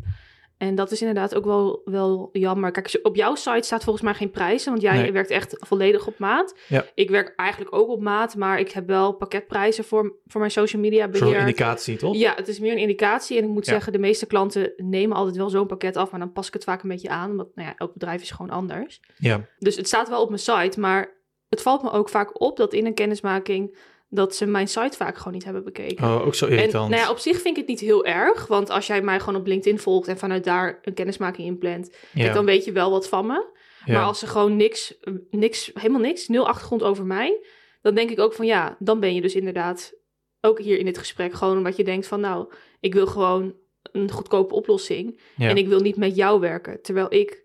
En 0.60 0.76
dat 0.76 0.92
is 0.92 1.00
inderdaad 1.00 1.36
ook 1.36 1.46
wel, 1.46 1.82
wel 1.86 2.30
jammer. 2.32 2.72
Kijk, 2.72 3.00
op 3.04 3.16
jouw 3.16 3.36
site 3.36 3.62
staat 3.66 3.84
volgens 3.84 4.06
mij 4.06 4.14
geen 4.14 4.32
prijzen, 4.32 4.70
want 4.72 4.82
jij 4.84 5.02
Nee. 5.02 5.12
werkt 5.12 5.30
echt 5.30 5.56
volledig 5.60 6.08
op 6.08 6.20
maat. 6.20 6.56
Ja. 6.68 6.86
Ik 6.96 7.10
werk 7.10 7.34
eigenlijk 7.36 7.76
ook 7.76 7.90
op 7.90 8.02
maat, 8.02 8.36
maar 8.36 8.60
ik 8.60 8.72
heb 8.72 8.88
wel 8.88 9.14
pakketprijzen 9.14 9.84
voor, 9.84 10.16
voor 10.26 10.40
mijn 10.40 10.52
social 10.52 10.82
media 10.82 11.02
Zo'n 11.12 11.12
beheer. 11.12 11.40
indicatie, 11.40 11.98
toch? 11.98 12.16
Ja, 12.16 12.34
het 12.36 12.48
is 12.48 12.60
meer 12.60 12.72
een 12.72 12.78
indicatie. 12.78 13.38
En 13.38 13.44
ik 13.44 13.50
moet 13.50 13.66
Ja. 13.66 13.72
zeggen, 13.72 13.92
de 13.92 14.00
meeste 14.00 14.26
klanten 14.26 14.74
nemen 14.78 15.18
altijd 15.18 15.36
wel 15.36 15.50
zo'n 15.50 15.68
pakket 15.68 15.96
af, 15.98 16.12
maar 16.12 16.20
dan 16.20 16.32
pas 16.32 16.48
ik 16.48 16.54
het 16.54 16.64
vaak 16.64 16.84
een 16.84 16.90
beetje 16.90 17.10
aan. 17.10 17.36
Want 17.36 17.56
nou 17.56 17.68
ja, 17.68 17.74
elk 17.78 17.94
bedrijf 17.94 18.22
is 18.22 18.32
gewoon 18.32 18.52
anders. 18.52 19.02
Ja. 19.18 19.46
Dus 19.60 19.76
het 19.76 19.88
staat 19.88 20.10
wel 20.10 20.22
op 20.22 20.28
mijn 20.30 20.40
site, 20.42 20.80
maar 20.80 21.18
het 21.50 21.62
valt 21.62 21.84
me 21.84 21.92
ook 21.92 22.10
vaak 22.10 22.42
op 22.42 22.58
dat 22.58 22.74
in 22.74 22.86
een 22.86 22.94
kennismaking 22.94 23.78
dat 24.10 24.36
ze 24.36 24.46
mijn 24.46 24.68
site 24.68 24.98
vaak 24.98 25.18
gewoon 25.18 25.34
niet 25.34 25.44
hebben 25.44 25.64
bekeken. 25.64 26.06
Oh, 26.06 26.26
ook 26.26 26.36
zo 26.36 26.46
en 26.46 26.52
irritant. 26.52 26.90
nou 26.90 27.02
ja, 27.02 27.10
op 27.10 27.18
zich 27.18 27.42
vind 27.42 27.48
ik 27.48 27.56
het 27.56 27.68
niet 27.68 27.80
heel 27.80 28.06
erg, 28.06 28.48
want 28.48 28.70
als 28.70 28.88
jij 28.88 29.02
mij 29.02 29.20
gewoon 29.20 29.40
op 29.40 29.48
LinkedIn 29.48 29.80
volgt 29.80 30.08
en 30.08 30.18
vanuit 30.18 30.44
daar 30.44 30.80
een 30.82 30.94
kennismaking 30.94 31.48
inplant, 31.48 31.96
ja. 32.14 32.22
kijk, 32.22 32.34
dan 32.34 32.46
weet 32.46 32.66
je 32.66 32.72
wel 32.72 32.92
wat 32.92 33.10
van 33.10 33.26
me. 33.26 33.46
ja. 33.86 33.94
Maar 33.94 34.04
als 34.04 34.20
ze 34.20 34.28
gewoon 34.28 34.56
niks, 34.56 34.98
niks, 35.30 35.72
helemaal 35.74 36.02
niks, 36.02 36.28
nul 36.28 36.48
achtergrond 36.48 36.84
over 36.84 37.06
mij, 37.06 37.46
dan 37.82 37.96
denk 37.96 38.10
ik 38.10 38.20
ook 38.20 38.34
van 38.34 38.46
ja, 38.46 38.76
dan 38.80 39.00
ben 39.00 39.16
je 39.16 39.22
dus 39.22 39.36
inderdaad 39.36 39.94
ook 40.42 40.60
hier 40.60 40.80
in 40.80 40.86
dit 40.86 40.98
gesprek 40.98 41.34
gewoon 41.34 41.58
omdat 41.58 41.76
je 41.76 41.84
denkt 41.84 42.08
van 42.08 42.20
nou, 42.20 42.54
ik 42.80 42.94
wil 42.94 43.08
gewoon 43.08 43.56
een 43.92 44.12
goedkope 44.12 44.54
oplossing 44.56 45.20
en 45.38 45.58
ik 45.58 45.68
wil 45.68 45.80
niet 45.80 45.98
met 45.98 46.16
jou 46.16 46.40
werken, 46.40 46.82
terwijl 46.82 47.14
ik 47.14 47.44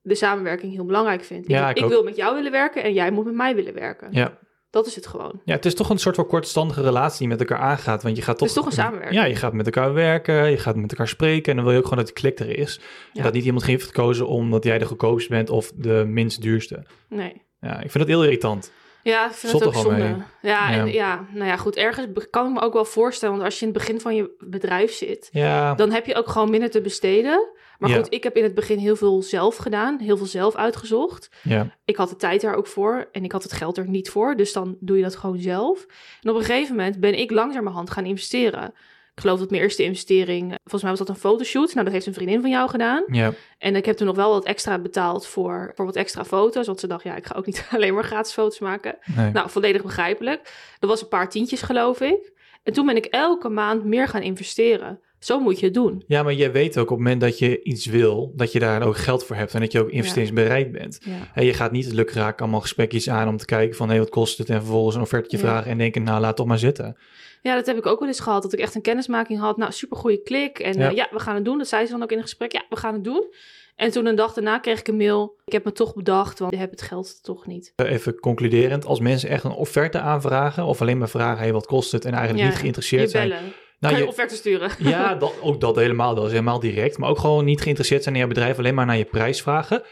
de 0.00 0.14
samenwerking 0.14 0.72
heel 0.72 0.84
belangrijk 0.84 1.24
vind. 1.24 1.48
Ja, 1.48 1.70
ik 1.70 1.78
ik 1.78 1.84
wil 1.84 2.02
met 2.02 2.16
jou 2.16 2.34
willen 2.34 2.50
werken 2.52 2.82
en 2.82 2.92
jij 2.92 3.10
moet 3.10 3.24
met 3.24 3.34
mij 3.34 3.54
willen 3.54 3.74
werken. 3.74 4.08
ja. 4.10 4.38
Dat 4.72 4.86
is 4.86 4.94
het 4.94 5.06
gewoon. 5.06 5.40
Ja, 5.44 5.54
het 5.54 5.64
is 5.64 5.74
toch 5.74 5.90
een 5.90 5.98
soort 5.98 6.16
van 6.16 6.26
kortstandige 6.26 6.82
relatie 6.82 7.18
die 7.18 7.28
met 7.28 7.40
elkaar 7.40 7.58
aangaat. 7.58 8.02
Want 8.02 8.16
je 8.16 8.22
gaat 8.22 8.38
toch... 8.38 8.48
Het 8.48 8.56
is 8.56 8.62
toch 8.62 8.66
een 8.72 8.82
samenwerking. 8.82 9.20
Ja, 9.20 9.26
je 9.26 9.36
gaat 9.36 9.52
met 9.52 9.66
elkaar 9.66 9.92
werken, 9.94 10.50
je 10.50 10.58
gaat 10.58 10.76
met 10.76 10.90
elkaar 10.90 11.08
spreken. 11.08 11.50
En 11.50 11.54
dan 11.56 11.64
wil 11.64 11.72
je 11.72 11.78
ook 11.78 11.84
gewoon 11.88 12.04
dat 12.04 12.14
de 12.14 12.20
klik 12.20 12.38
er 12.40 12.58
is. 12.58 12.76
En 12.78 12.84
Ja. 13.12 13.22
dat 13.22 13.32
niet 13.32 13.44
iemand 13.44 13.64
heeft 13.64 13.86
gekozen 13.86 14.26
omdat 14.26 14.64
jij 14.64 14.78
de 14.78 14.84
goedkoopste 14.84 15.28
bent 15.28 15.50
of 15.50 15.72
de 15.74 16.04
minst 16.08 16.42
duurste. 16.42 16.84
Nee. 17.08 17.42
Ja, 17.60 17.74
ik 17.74 17.90
vind 17.90 17.98
dat 17.98 18.06
heel 18.06 18.24
irritant. 18.24 18.72
Ja, 19.02 19.26
ik 19.26 19.32
vind 19.32 19.52
Zot 19.52 19.60
het 19.60 19.68
ook 19.68 19.82
zonde. 19.82 20.16
Ja, 20.42 20.70
en, 20.72 20.92
Ja. 20.92 21.26
nou 21.32 21.46
ja, 21.46 21.56
goed. 21.56 21.76
Ergens 21.76 22.06
kan 22.30 22.46
ik 22.46 22.52
me 22.52 22.60
ook 22.60 22.72
wel 22.72 22.84
voorstellen, 22.84 23.34
want 23.34 23.46
als 23.46 23.58
je 23.58 23.66
in 23.66 23.72
het 23.72 23.78
begin 23.78 24.00
van 24.00 24.14
je 24.14 24.30
bedrijf 24.38 24.92
zit, 24.92 25.28
Ja, 25.32 25.74
dan 25.74 25.90
heb 25.90 26.06
je 26.06 26.14
ook 26.14 26.28
gewoon 26.28 26.50
minder 26.50 26.70
te 26.70 26.80
besteden. 26.80 27.50
Maar 27.78 27.90
Ja. 27.90 27.96
goed, 27.96 28.12
ik 28.12 28.22
heb 28.22 28.36
in 28.36 28.42
het 28.42 28.54
begin 28.54 28.78
heel 28.78 28.96
veel 28.96 29.22
zelf 29.22 29.56
gedaan, 29.56 29.98
heel 29.98 30.16
veel 30.16 30.26
zelf 30.26 30.54
uitgezocht. 30.56 31.28
ja, 31.42 31.76
Ik 31.84 31.96
had 31.96 32.08
de 32.08 32.16
tijd 32.16 32.40
daar 32.40 32.54
ook 32.54 32.66
voor 32.66 33.08
en 33.12 33.24
ik 33.24 33.32
had 33.32 33.42
het 33.42 33.52
geld 33.52 33.76
er 33.76 33.88
niet 33.88 34.10
voor, 34.10 34.36
dus 34.36 34.52
dan 34.52 34.76
doe 34.80 34.96
je 34.96 35.02
dat 35.02 35.16
gewoon 35.16 35.38
zelf. 35.38 35.86
En 36.22 36.30
op 36.30 36.36
een 36.36 36.44
gegeven 36.44 36.76
moment 36.76 37.00
ben 37.00 37.18
ik 37.18 37.30
langzamerhand 37.30 37.90
gaan 37.90 38.04
investeren. 38.04 38.74
Geloof 39.22 39.38
dat 39.38 39.50
mijn 39.50 39.62
eerste 39.62 39.82
investering, 39.82 40.48
volgens 40.60 40.82
mij 40.82 40.90
was 40.90 40.98
dat 40.98 41.08
een 41.08 41.14
fotoshoot. 41.16 41.72
Nou, 41.72 41.84
dat 41.84 41.94
heeft 41.94 42.06
een 42.06 42.14
vriendin 42.14 42.40
van 42.40 42.50
jou 42.50 42.68
gedaan. 42.70 43.04
ja, 43.06 43.32
En 43.58 43.76
ik 43.76 43.84
heb 43.86 43.96
toen 43.96 44.06
nog 44.06 44.16
wel 44.16 44.30
wat 44.30 44.44
extra 44.44 44.78
betaald 44.78 45.26
voor, 45.26 45.72
voor 45.74 45.84
wat 45.84 45.96
extra 45.96 46.24
foto's. 46.24 46.66
Want 46.66 46.80
ze 46.80 46.86
dacht, 46.86 47.04
ja, 47.04 47.16
ik 47.16 47.26
ga 47.26 47.34
ook 47.34 47.46
niet 47.46 47.66
alleen 47.74 47.94
maar 47.94 48.04
gratis 48.04 48.32
foto's 48.32 48.58
maken. 48.58 48.96
nee. 49.16 49.30
Nou, 49.30 49.50
volledig 49.50 49.82
begrijpelijk. 49.82 50.40
Dat 50.78 50.90
was 50.90 51.02
een 51.02 51.08
paar 51.08 51.30
tientjes, 51.30 51.62
geloof 51.62 52.00
ik. 52.00 52.32
En 52.62 52.72
toen 52.72 52.86
ben 52.86 52.96
ik 52.96 53.04
elke 53.04 53.48
maand 53.48 53.84
meer 53.84 54.08
gaan 54.08 54.22
investeren. 54.22 55.00
Zo 55.18 55.40
moet 55.40 55.58
je 55.60 55.64
het 55.64 55.74
doen. 55.74 56.04
ja, 56.06 56.22
maar 56.22 56.32
jij 56.32 56.52
weet 56.52 56.78
ook 56.78 56.82
op 56.84 56.88
het 56.90 56.98
moment 56.98 57.20
dat 57.20 57.38
je 57.38 57.62
iets 57.62 57.86
wil, 57.86 58.32
dat 58.36 58.52
je 58.52 58.58
daar 58.58 58.82
ook 58.86 58.96
geld 58.96 59.24
voor 59.24 59.36
hebt 59.36 59.54
en 59.54 59.60
dat 59.60 59.72
je 59.72 59.80
ook 59.80 59.90
investeringsbereid 59.90 60.72
bent. 60.72 60.98
Ja. 61.04 61.12
En 61.34 61.44
je 61.44 61.54
gaat 61.54 61.72
niet 61.72 61.84
het 61.84 61.94
lukraak 61.94 62.40
allemaal 62.40 62.60
gesprekjes 62.60 63.08
aan 63.10 63.28
om 63.28 63.36
te 63.36 63.44
kijken 63.44 63.76
van 63.76 63.90
hé, 63.90 63.98
wat 63.98 64.08
kost 64.10 64.38
het? 64.38 64.48
En 64.50 64.58
vervolgens 64.60 64.96
een 64.96 65.02
offertje 65.02 65.36
Ja. 65.36 65.42
vragen 65.42 65.70
en 65.70 65.78
denken, 65.78 66.02
nou, 66.02 66.20
laat 66.20 66.36
toch 66.36 66.46
maar 66.46 66.58
zitten. 66.58 66.96
Ja, 67.42 67.54
dat 67.54 67.66
heb 67.66 67.76
ik 67.76 67.86
ook 67.86 67.98
wel 67.98 68.08
eens 68.08 68.20
gehad. 68.20 68.42
Dat 68.42 68.52
ik 68.52 68.58
echt 68.58 68.74
een 68.74 68.82
kennismaking 68.82 69.38
had. 69.40 69.56
Nou, 69.56 69.72
supergoeie 69.72 70.22
klik. 70.22 70.58
En 70.58 70.72
Ja. 70.72 70.84
ja. 70.84 70.90
ja, 70.90 71.08
we 71.10 71.18
gaan 71.20 71.34
het 71.34 71.44
doen. 71.44 71.58
Dat 71.58 71.68
zei 71.68 71.86
ze 71.86 71.92
dan 71.92 72.02
ook 72.02 72.10
in 72.10 72.16
een 72.16 72.22
gesprek. 72.22 72.52
Ja, 72.52 72.62
we 72.68 72.76
gaan 72.76 72.94
het 72.94 73.04
doen. 73.04 73.34
En 73.76 73.90
toen 73.90 74.06
een 74.06 74.14
dag 74.14 74.32
daarna 74.32 74.58
kreeg 74.58 74.78
ik 74.78 74.88
een 74.88 74.96
mail. 74.96 75.36
Ik 75.44 75.52
heb 75.52 75.64
me 75.64 75.72
toch 75.72 75.94
bedacht, 75.94 76.38
want 76.38 76.52
ik 76.52 76.58
heb 76.58 76.70
het 76.70 76.82
geld 76.82 77.22
toch 77.22 77.46
niet. 77.46 77.72
Even 77.76 78.20
concluderend, 78.20 78.84
als 78.86 79.00
mensen 79.00 79.28
echt 79.28 79.44
een 79.44 79.50
offerte 79.50 79.98
aanvragen 80.00 80.64
of 80.64 80.80
alleen 80.80 80.98
maar 80.98 81.08
vragen, 81.08 81.44
hé, 81.46 81.52
wat 81.52 81.66
kost 81.66 81.92
het? 81.92 82.04
En 82.04 82.12
eigenlijk 82.12 82.42
Ja, 82.44 82.48
niet 82.48 82.58
geïnteresseerd 82.58 83.02
Je 83.02 83.08
zijn. 83.08 83.28
Nou, 83.28 83.40
kan 83.80 83.92
je 83.92 83.98
je- 83.98 84.06
offerte 84.08 84.34
sturen. 84.34 84.70
Ja, 84.92 85.14
dat, 85.14 85.34
ook 85.40 85.60
dat 85.60 85.76
helemaal. 85.76 86.14
Dat 86.14 86.24
is 86.24 86.30
helemaal 86.30 86.60
direct. 86.60 86.98
Maar 86.98 87.08
ook 87.10 87.18
gewoon 87.18 87.44
niet 87.44 87.60
geïnteresseerd 87.60 88.02
zijn 88.02 88.14
in 88.14 88.20
je 88.20 88.26
bedrijf. 88.26 88.58
Alleen 88.58 88.74
maar 88.74 88.86
naar 88.86 88.96
je 88.96 89.04
prijs 89.04 89.42
vragen. 89.42 89.82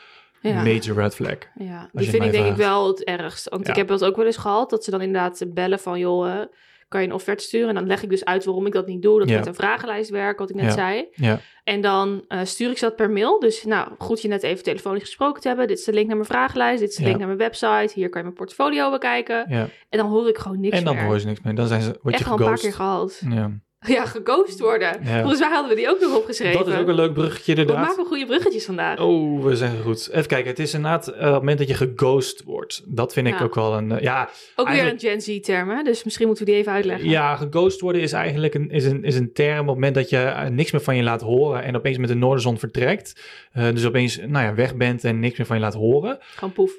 Ja. 0.42 0.62
Major 0.62 0.97
red 0.97 1.14
flag. 1.14 1.37
Ja, 1.54 1.88
je 1.92 1.99
die 1.99 2.09
vind 2.11 2.25
ik 2.25 2.33
denk 2.33 2.47
ik 2.47 2.57
wel 2.57 2.87
het 2.88 3.04
ergst. 3.04 3.49
Want 3.49 3.64
Ja. 3.64 3.71
ik 3.71 3.76
heb 3.76 3.88
dat 3.88 4.04
ook 4.04 4.16
wel 4.16 4.26
eens 4.26 4.37
gehad, 4.37 4.71
dat 4.71 4.85
ze 4.85 4.90
dan 4.90 5.00
inderdaad 5.00 5.45
bellen 5.49 5.78
van, 5.78 5.99
joh, 5.99 6.28
eh, 6.30 6.47
kan 6.90 7.00
je 7.00 7.06
een 7.06 7.12
offerte 7.14 7.44
sturen? 7.44 7.68
En 7.68 7.75
dan 7.75 7.87
leg 7.87 8.02
ik 8.02 8.11
dus 8.11 8.25
uit 8.25 8.44
waarom 8.44 8.66
ik 8.66 8.73
dat 8.73 8.87
niet 8.87 9.02
doe. 9.02 9.18
Dat 9.18 9.28
Ja. 9.28 9.37
met 9.38 9.47
een 9.47 9.54
vragenlijst 9.54 10.11
werk, 10.11 10.38
wat 10.38 10.50
ik 10.50 10.56
net 10.56 10.73
zei. 10.73 11.09
Ja, 11.12 11.40
En 11.64 11.80
dan 11.80 12.25
eh, 12.28 12.40
stuur 12.44 12.70
ik 12.70 12.78
ze 12.78 12.85
dat 12.85 12.97
per 12.97 13.11
mail. 13.11 13.38
Dus 13.40 13.64
nou, 13.64 13.88
goed 13.99 14.23
je 14.23 14.28
net 14.28 14.42
even 14.42 14.64
telefonisch 14.64 15.02
gesproken 15.02 15.40
te 15.42 15.49
hebben. 15.49 15.66
Dit 15.68 15.78
is 15.78 15.85
de 15.85 15.92
link 15.92 16.06
naar 16.06 16.16
mijn 16.16 16.28
vragenlijst. 16.28 16.80
Dit 16.80 16.88
is 16.90 16.97
de 16.97 17.02
link 17.04 17.16
naar 17.18 17.26
mijn 17.26 17.38
website. 17.38 17.90
Hier 17.94 18.09
kan 18.09 18.18
je 18.20 18.26
mijn 18.26 18.35
portfolio 18.38 18.90
bekijken. 18.90 19.44
ja. 19.49 19.68
En 19.88 19.99
dan 19.99 20.09
hoor 20.09 20.28
ik 20.28 20.38
gewoon 20.38 20.61
niks 20.61 20.76
En 20.78 20.85
dan 20.85 20.94
meer. 20.94 21.04
hoor 21.04 21.18
je 21.18 21.25
niks 21.26 21.40
meer. 21.40 21.54
Dan 21.54 21.66
zijn 21.66 21.82
ze, 21.82 21.99
word 22.02 22.14
Echt 22.14 22.25
je 22.25 22.30
al 22.30 22.38
een 22.38 22.44
paar 22.44 22.59
keer 22.59 22.73
gehad. 22.73 23.23
Ja. 23.28 23.50
Ja, 23.87 24.06
geghost 24.06 24.61
worden. 24.61 24.97
Ja. 25.04 25.18
Volgens 25.20 25.40
mij 25.40 25.49
hadden 25.49 25.70
we 25.70 25.76
die 25.76 25.88
ook 25.90 26.00
nog 26.00 26.16
opgeschreven. 26.16 26.59
Dat 26.59 26.68
is 26.68 26.75
ook 26.80 26.88
een 26.88 26.94
leuk 26.94 27.12
bruggetje 27.12 27.54
We 27.54 27.61
inderdaad. 27.61 27.87
maken 27.87 28.04
goede 28.04 28.26
bruggetjes 28.26 28.64
vandaag. 28.64 28.99
Oh, 29.00 29.44
we 29.44 29.56
zijn 29.56 29.82
goed. 29.82 30.09
Even 30.12 30.26
kijken, 30.26 30.50
het 30.50 30.59
is 30.59 30.75
inderdaad 30.75 31.09
eh, 31.09 31.14
op 31.14 31.20
het 31.23 31.32
moment 31.32 31.59
dat 31.59 31.68
je 31.68 31.75
geghost 31.75 32.42
wordt. 32.78 32.96
Dat 32.96 33.12
vind 33.12 33.26
ik 33.26 33.38
Ja. 33.38 33.44
ook 33.44 33.54
wel 33.54 33.76
een... 33.76 33.92
eh, 33.92 34.00
ja, 34.02 34.28
ook 34.56 34.68
weer 34.68 34.86
een 34.86 34.98
Gen 35.00 35.20
Z-term, 35.20 35.68
hè? 35.68 35.82
Dus 35.82 36.04
misschien 36.04 36.26
moeten 36.26 36.44
we 36.44 36.50
die 36.50 36.60
even 36.60 36.72
uitleggen. 36.72 37.08
ja, 37.08 37.36
geghost 37.36 37.80
worden 37.80 38.02
is 38.02 38.12
eigenlijk 38.12 38.54
een, 38.54 38.70
is 38.70 38.84
een, 38.84 39.04
is 39.04 39.16
een 39.16 39.32
term 39.32 39.60
op 39.60 39.66
het 39.66 39.74
moment 39.74 39.94
dat 39.94 40.10
je 40.10 40.16
eh, 40.18 40.48
niks 40.48 40.70
meer 40.70 40.80
van 40.82 40.96
je 40.96 41.02
laat 41.02 41.20
horen 41.20 41.62
en 41.62 41.76
opeens 41.76 41.98
met 41.98 42.08
de 42.08 42.14
noorderzon 42.14 42.58
vertrekt. 42.58 43.20
Eh, 43.52 43.70
dus 43.74 43.86
opeens 43.86 44.16
nou 44.16 44.44
ja, 44.44 44.54
weg 44.54 44.74
bent 44.76 45.04
en 45.04 45.20
niks 45.20 45.38
meer 45.38 45.46
van 45.46 45.56
je 45.56 45.62
laat 45.62 45.74
horen. 45.74 46.18
Gewoon 46.20 46.52
poef. 46.54 46.72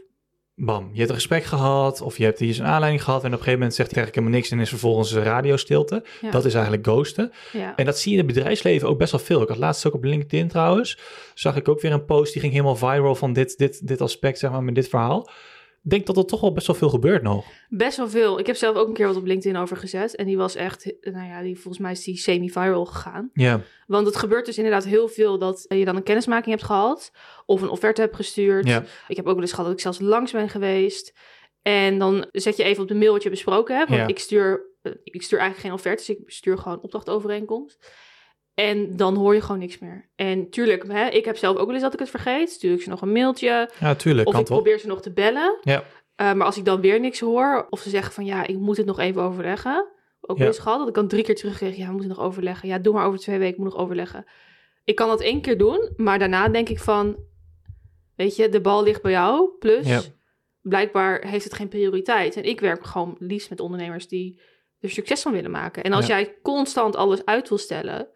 Bam, 0.55 0.89
je 0.91 0.97
hebt 0.97 1.09
een 1.09 1.15
gesprek 1.15 1.43
gehad 1.43 2.01
of 2.01 2.17
je 2.17 2.23
hebt 2.23 2.39
hier 2.39 2.59
een 2.59 2.65
aanleiding 2.65 3.03
gehad 3.03 3.19
en 3.21 3.25
op 3.27 3.31
een 3.31 3.37
gegeven 3.37 3.59
moment 3.59 3.75
zegt 3.75 3.91
hij 3.91 4.03
eigenlijk 4.03 4.15
helemaal 4.27 4.37
niks 4.39 4.51
en 4.51 4.59
is 4.59 4.69
vervolgens 4.81 5.13
radiostilte. 5.13 6.03
Ja. 6.21 6.31
Dat 6.31 6.45
is 6.45 6.53
eigenlijk 6.53 6.85
ghosten. 6.85 7.31
ja. 7.51 7.75
En 7.75 7.85
dat 7.85 7.99
zie 7.99 8.11
je 8.13 8.17
in 8.17 8.25
het 8.25 8.33
bedrijfsleven 8.35 8.87
ook 8.87 8.97
best 8.97 9.11
wel 9.11 9.21
veel. 9.21 9.41
Ik 9.41 9.47
had 9.47 9.57
laatst 9.57 9.87
ook 9.87 9.93
op 9.93 10.03
LinkedIn 10.03 10.47
trouwens, 10.47 10.97
zag 11.33 11.55
ik 11.55 11.67
ook 11.67 11.81
weer 11.81 11.91
een 11.91 12.05
post 12.05 12.31
die 12.33 12.41
ging 12.41 12.53
helemaal 12.53 12.75
viral 12.75 13.15
van 13.15 13.33
dit, 13.33 13.57
dit, 13.57 13.87
dit 13.87 14.01
aspect, 14.01 14.39
zeg 14.39 14.51
maar, 14.51 14.63
met 14.63 14.75
dit 14.75 14.87
verhaal. 14.89 15.29
Ik 15.83 15.89
denk 15.89 16.05
dat 16.05 16.17
er 16.17 16.25
toch 16.25 16.41
wel 16.41 16.53
best 16.53 16.67
wel 16.67 16.75
veel 16.75 16.89
gebeurt 16.89 17.23
nog. 17.23 17.45
Best 17.69 17.97
wel 17.97 18.09
veel. 18.09 18.39
Ik 18.39 18.47
heb 18.47 18.55
zelf 18.55 18.75
ook 18.75 18.87
een 18.87 18.93
keer 18.93 19.07
wat 19.07 19.15
op 19.15 19.25
LinkedIn 19.25 19.61
over 19.61 19.77
gezet. 19.77 20.15
En 20.15 20.25
die 20.25 20.37
was 20.37 20.55
echt, 20.55 20.93
nou 21.01 21.27
ja, 21.27 21.41
die, 21.41 21.55
volgens 21.55 21.77
mij 21.83 21.91
is 21.91 22.03
die 22.03 22.17
semi-viral 22.17 22.85
gegaan. 22.85 23.29
Ja, 23.33 23.61
Want 23.87 24.05
het 24.05 24.15
gebeurt 24.15 24.45
dus 24.45 24.57
inderdaad 24.57 24.85
heel 24.85 25.07
veel 25.07 25.37
dat 25.37 25.65
je 25.67 25.85
dan 25.85 25.95
een 25.95 26.03
kennismaking 26.03 26.49
hebt 26.55 26.63
gehad. 26.67 27.11
Of 27.45 27.61
een 27.61 27.69
offerte 27.69 28.01
hebt 28.01 28.15
gestuurd. 28.15 28.67
ja, 28.67 28.83
Ik 29.07 29.15
heb 29.15 29.25
ook 29.27 29.33
wel 29.33 29.41
eens 29.41 29.51
gehad 29.51 29.65
dat 29.65 29.73
ik 29.75 29.81
zelfs 29.81 29.99
langs 29.99 30.31
ben 30.31 30.49
geweest. 30.49 31.13
En 31.61 31.99
dan 31.99 32.25
zet 32.31 32.57
je 32.57 32.63
even 32.63 32.81
op 32.83 32.87
de 32.87 32.95
mail 32.95 33.11
wat 33.13 33.23
je 33.23 33.29
besproken 33.29 33.75
hebt. 33.77 33.89
Want 33.89 34.01
Ja. 34.01 34.07
ik, 34.07 34.19
stuur, 34.19 34.61
eh, 34.81 34.91
ik 35.03 35.21
stuur 35.21 35.39
eigenlijk 35.39 35.67
geen 35.67 35.77
offertes. 35.77 36.09
Ik 36.09 36.19
stuur 36.25 36.57
gewoon 36.57 36.81
opdrachtovereenkomst. 36.81 37.91
En 38.53 38.95
dan 38.97 39.15
hoor 39.15 39.33
je 39.33 39.41
gewoon 39.41 39.59
niks 39.59 39.79
meer. 39.79 40.09
En 40.15 40.49
tuurlijk, 40.49 40.87
hè, 40.91 41.07
ik 41.07 41.25
heb 41.25 41.37
zelf 41.37 41.57
ook 41.57 41.65
wel 41.65 41.73
eens 41.73 41.83
dat 41.83 41.93
ik 41.93 41.99
het 41.99 42.09
vergeet. 42.09 42.49
Stuur 42.49 42.73
ik 42.73 42.81
ze 42.81 42.89
nog 42.89 43.01
een 43.01 43.11
mailtje. 43.11 43.69
ja, 43.79 43.95
tuurlijk, 43.95 44.27
Of 44.27 44.39
ik 44.39 44.45
probeer 44.45 44.79
ze 44.79 44.87
nog 44.87 45.01
te 45.01 45.11
bellen. 45.11 45.57
Ja. 45.61 45.83
Eh, 46.15 46.33
maar 46.33 46.45
als 46.45 46.57
ik 46.57 46.65
dan 46.65 46.81
weer 46.81 46.99
niks 46.99 47.19
hoor, 47.19 47.67
of 47.69 47.79
ze 47.81 47.89
zeggen 47.89 48.13
van 48.13 48.25
ja, 48.25 48.47
ik 48.47 48.57
moet 48.57 48.77
het 48.77 48.85
nog 48.85 48.99
even 48.99 49.21
overleggen. 49.21 49.87
Ook 50.21 50.37
Ja. 50.37 50.43
wel 50.43 50.47
eens 50.53 50.61
gehad 50.61 50.79
dat 50.79 50.87
ik 50.87 50.93
dan 50.93 51.07
drie 51.07 51.23
keer 51.23 51.35
terugkreeg. 51.35 51.75
Ja, 51.75 51.85
we 51.85 51.91
moeten 51.91 52.09
nog 52.09 52.19
overleggen. 52.19 52.67
Ja, 52.69 52.77
doe 52.79 52.93
maar 52.93 53.05
over 53.05 53.19
twee 53.19 53.37
weken, 53.37 53.53
ik 53.53 53.59
moet 53.59 53.71
nog 53.73 53.81
overleggen. 53.81 54.25
Ik 54.83 54.95
kan 54.95 55.07
dat 55.07 55.21
één 55.21 55.41
keer 55.41 55.57
doen, 55.57 55.89
maar 55.97 56.19
daarna 56.19 56.47
denk 56.47 56.69
ik 56.69 56.79
van, 56.79 57.15
weet 58.15 58.35
je, 58.35 58.49
de 58.49 58.61
bal 58.61 58.83
ligt 58.83 59.01
bij 59.01 59.11
jou. 59.11 59.49
Plus, 59.59 59.87
Ja. 59.87 60.01
blijkbaar 60.61 61.27
heeft 61.27 61.43
het 61.43 61.53
geen 61.53 61.67
prioriteit. 61.67 62.35
En 62.35 62.43
ik 62.43 62.59
werk 62.59 62.85
gewoon 62.85 63.15
liefst 63.19 63.49
met 63.49 63.59
ondernemers 63.59 64.07
die 64.07 64.39
er 64.79 64.89
succes 64.89 65.21
van 65.21 65.31
willen 65.31 65.51
maken. 65.51 65.83
En 65.83 65.93
als 65.93 66.07
Ja. 66.07 66.15
jij 66.19 66.35
constant 66.41 66.95
alles 66.95 67.25
uit 67.25 67.49
wil 67.49 67.57
stellen, 67.57 68.07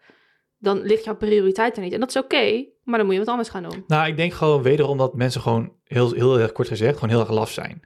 dan 0.66 0.82
ligt 0.82 1.04
jouw 1.04 1.16
prioriteit 1.16 1.76
er 1.76 1.82
niet. 1.82 1.92
En 1.92 2.00
dat 2.00 2.08
is 2.08 2.16
oké, 2.16 2.64
maar 2.84 2.96
dan 2.98 3.06
moet 3.06 3.14
je 3.14 3.20
wat 3.20 3.28
anders 3.28 3.48
gaan 3.48 3.62
doen. 3.62 3.84
Nou, 3.86 4.08
ik 4.08 4.16
denk 4.16 4.32
gewoon 4.32 4.62
wederom 4.62 4.98
dat 4.98 5.14
mensen 5.14 5.40
gewoon 5.40 5.72
heel, 5.84 6.12
heel 6.12 6.38
erg 6.38 6.52
kort 6.52 6.68
gezegd 6.68 6.94
gewoon 6.94 7.10
heel 7.10 7.20
erg 7.20 7.30
laf 7.30 7.50
zijn. 7.50 7.82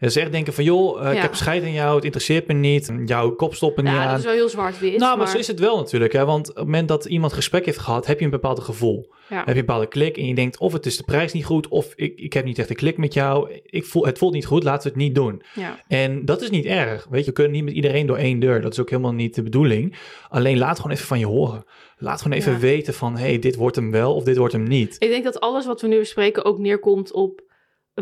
En 0.00 0.12
ze 0.12 0.20
echt 0.20 0.32
denken 0.32 0.52
van, 0.52 0.64
joh, 0.64 1.00
eh, 1.02 1.08
ik 1.10 1.14
Ja. 1.16 1.20
heb 1.22 1.34
scheid 1.34 1.62
aan 1.62 1.72
jou, 1.72 1.94
het 1.94 2.04
interesseert 2.04 2.46
me 2.46 2.54
niet, 2.54 2.92
jouw 3.06 3.30
kop 3.30 3.54
stoppen 3.54 3.84
niet 3.84 3.92
Ja, 3.92 4.02
aan. 4.02 4.08
dat 4.08 4.18
is 4.18 4.24
wel 4.24 4.34
heel 4.34 4.48
zwart-wit. 4.48 4.98
Nou, 4.98 5.18
maar 5.18 5.28
zo 5.28 5.38
is 5.38 5.46
het 5.46 5.58
wel 5.58 5.76
natuurlijk. 5.76 6.12
Hè? 6.12 6.24
Want 6.24 6.48
op 6.48 6.54
het 6.54 6.64
moment 6.64 6.88
dat 6.88 7.04
iemand 7.04 7.32
gesprek 7.32 7.64
heeft 7.64 7.78
gehad, 7.78 8.06
heb 8.06 8.18
je 8.18 8.24
een 8.24 8.30
bepaald 8.30 8.60
gevoel. 8.60 9.12
Ja. 9.28 9.36
Heb 9.36 9.46
je 9.46 9.52
een 9.52 9.58
bepaalde 9.66 9.86
klik 9.86 10.16
en 10.16 10.26
je 10.26 10.34
denkt 10.34 10.58
of 10.58 10.72
het 10.72 10.86
is 10.86 10.96
de 10.96 11.02
prijs 11.04 11.32
niet 11.32 11.44
goed, 11.44 11.68
of 11.68 11.92
ik, 11.96 12.18
ik 12.18 12.32
heb 12.32 12.44
niet 12.44 12.58
echt 12.58 12.70
een 12.70 12.76
klik 12.76 12.96
met 12.96 13.14
jou. 13.14 13.60
Ik 13.64 13.84
voel, 13.84 14.06
het 14.06 14.18
voelt 14.18 14.32
niet 14.32 14.46
goed, 14.46 14.62
laten 14.62 14.82
we 14.82 14.88
het 14.88 14.98
niet 14.98 15.14
doen. 15.14 15.42
Ja. 15.54 15.80
En 15.88 16.24
dat 16.24 16.42
is 16.42 16.50
niet 16.50 16.64
erg. 16.64 17.06
Weet 17.10 17.20
je, 17.20 17.26
we 17.26 17.32
kunnen 17.32 17.52
niet 17.52 17.64
met 17.64 17.74
iedereen 17.74 18.06
door 18.06 18.16
één 18.16 18.40
deur. 18.40 18.60
Dat 18.60 18.72
is 18.72 18.80
ook 18.80 18.90
helemaal 18.90 19.12
niet 19.12 19.34
de 19.34 19.42
bedoeling. 19.42 19.96
Alleen 20.28 20.58
laat 20.58 20.76
gewoon 20.76 20.92
even 20.92 21.06
van 21.06 21.18
je 21.18 21.26
horen. 21.26 21.64
Laat 21.98 22.22
gewoon 22.22 22.36
even 22.38 22.52
Ja. 22.52 22.58
weten 22.58 22.94
van, 22.94 23.16
hé, 23.16 23.26
hey, 23.26 23.38
dit 23.38 23.56
wordt 23.56 23.76
hem 23.76 23.90
wel 23.90 24.14
of 24.14 24.24
dit 24.24 24.36
wordt 24.36 24.52
hem 24.52 24.62
niet. 24.62 24.96
Ik 24.98 25.08
denk 25.08 25.24
dat 25.24 25.40
alles 25.40 25.66
wat 25.66 25.80
we 25.80 25.88
nu 25.88 25.98
bespreken 25.98 26.44
ook 26.44 26.58
neerkomt 26.58 27.12
op 27.12 27.40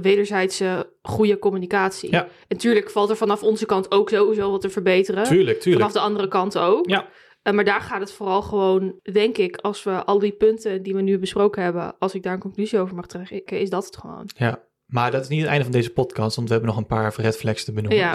wederzijdse 0.00 0.92
goede 1.02 1.38
communicatie. 1.38 2.10
Ja. 2.10 2.22
En 2.24 2.30
natuurlijk 2.48 2.90
valt 2.90 3.10
er 3.10 3.16
vanaf 3.16 3.42
onze 3.42 3.66
kant 3.66 3.90
ook 3.90 4.08
sowieso 4.08 4.50
wat 4.50 4.60
te 4.60 4.70
verbeteren. 4.70 5.24
Tuurlijk, 5.24 5.60
tuurlijk. 5.60 5.84
Vanaf 5.84 5.92
de 6.02 6.08
andere 6.08 6.28
kant 6.28 6.58
ook. 6.58 6.88
Ja. 6.88 7.08
Eh, 7.42 7.54
maar 7.54 7.64
daar 7.64 7.80
gaat 7.80 8.00
het 8.00 8.12
vooral 8.12 8.42
gewoon, 8.42 9.00
denk 9.12 9.38
ik, 9.38 9.56
als 9.56 9.82
we 9.82 10.04
al 10.04 10.18
die 10.18 10.32
punten 10.32 10.82
die 10.82 10.94
we 10.94 11.00
nu 11.00 11.18
besproken 11.18 11.62
hebben, 11.62 11.98
als 11.98 12.14
ik 12.14 12.22
daar 12.22 12.32
een 12.32 12.38
conclusie 12.38 12.78
over 12.78 12.94
mag 12.94 13.06
trekken, 13.06 13.60
is 13.60 13.70
dat 13.70 13.84
het 13.84 13.96
gewoon. 13.96 14.28
Ja. 14.36 14.62
Maar 14.88 15.10
dat 15.10 15.22
is 15.22 15.28
niet 15.28 15.40
het 15.40 15.48
einde 15.48 15.62
van 15.64 15.72
deze 15.72 15.90
podcast, 15.90 16.36
want 16.36 16.48
we 16.48 16.54
hebben 16.54 16.72
nog 16.72 16.80
een 16.82 16.86
paar 16.86 17.14
red 17.16 17.36
flags 17.36 17.64
te 17.64 17.72
benoemen. 17.72 17.98
Ja. 17.98 18.14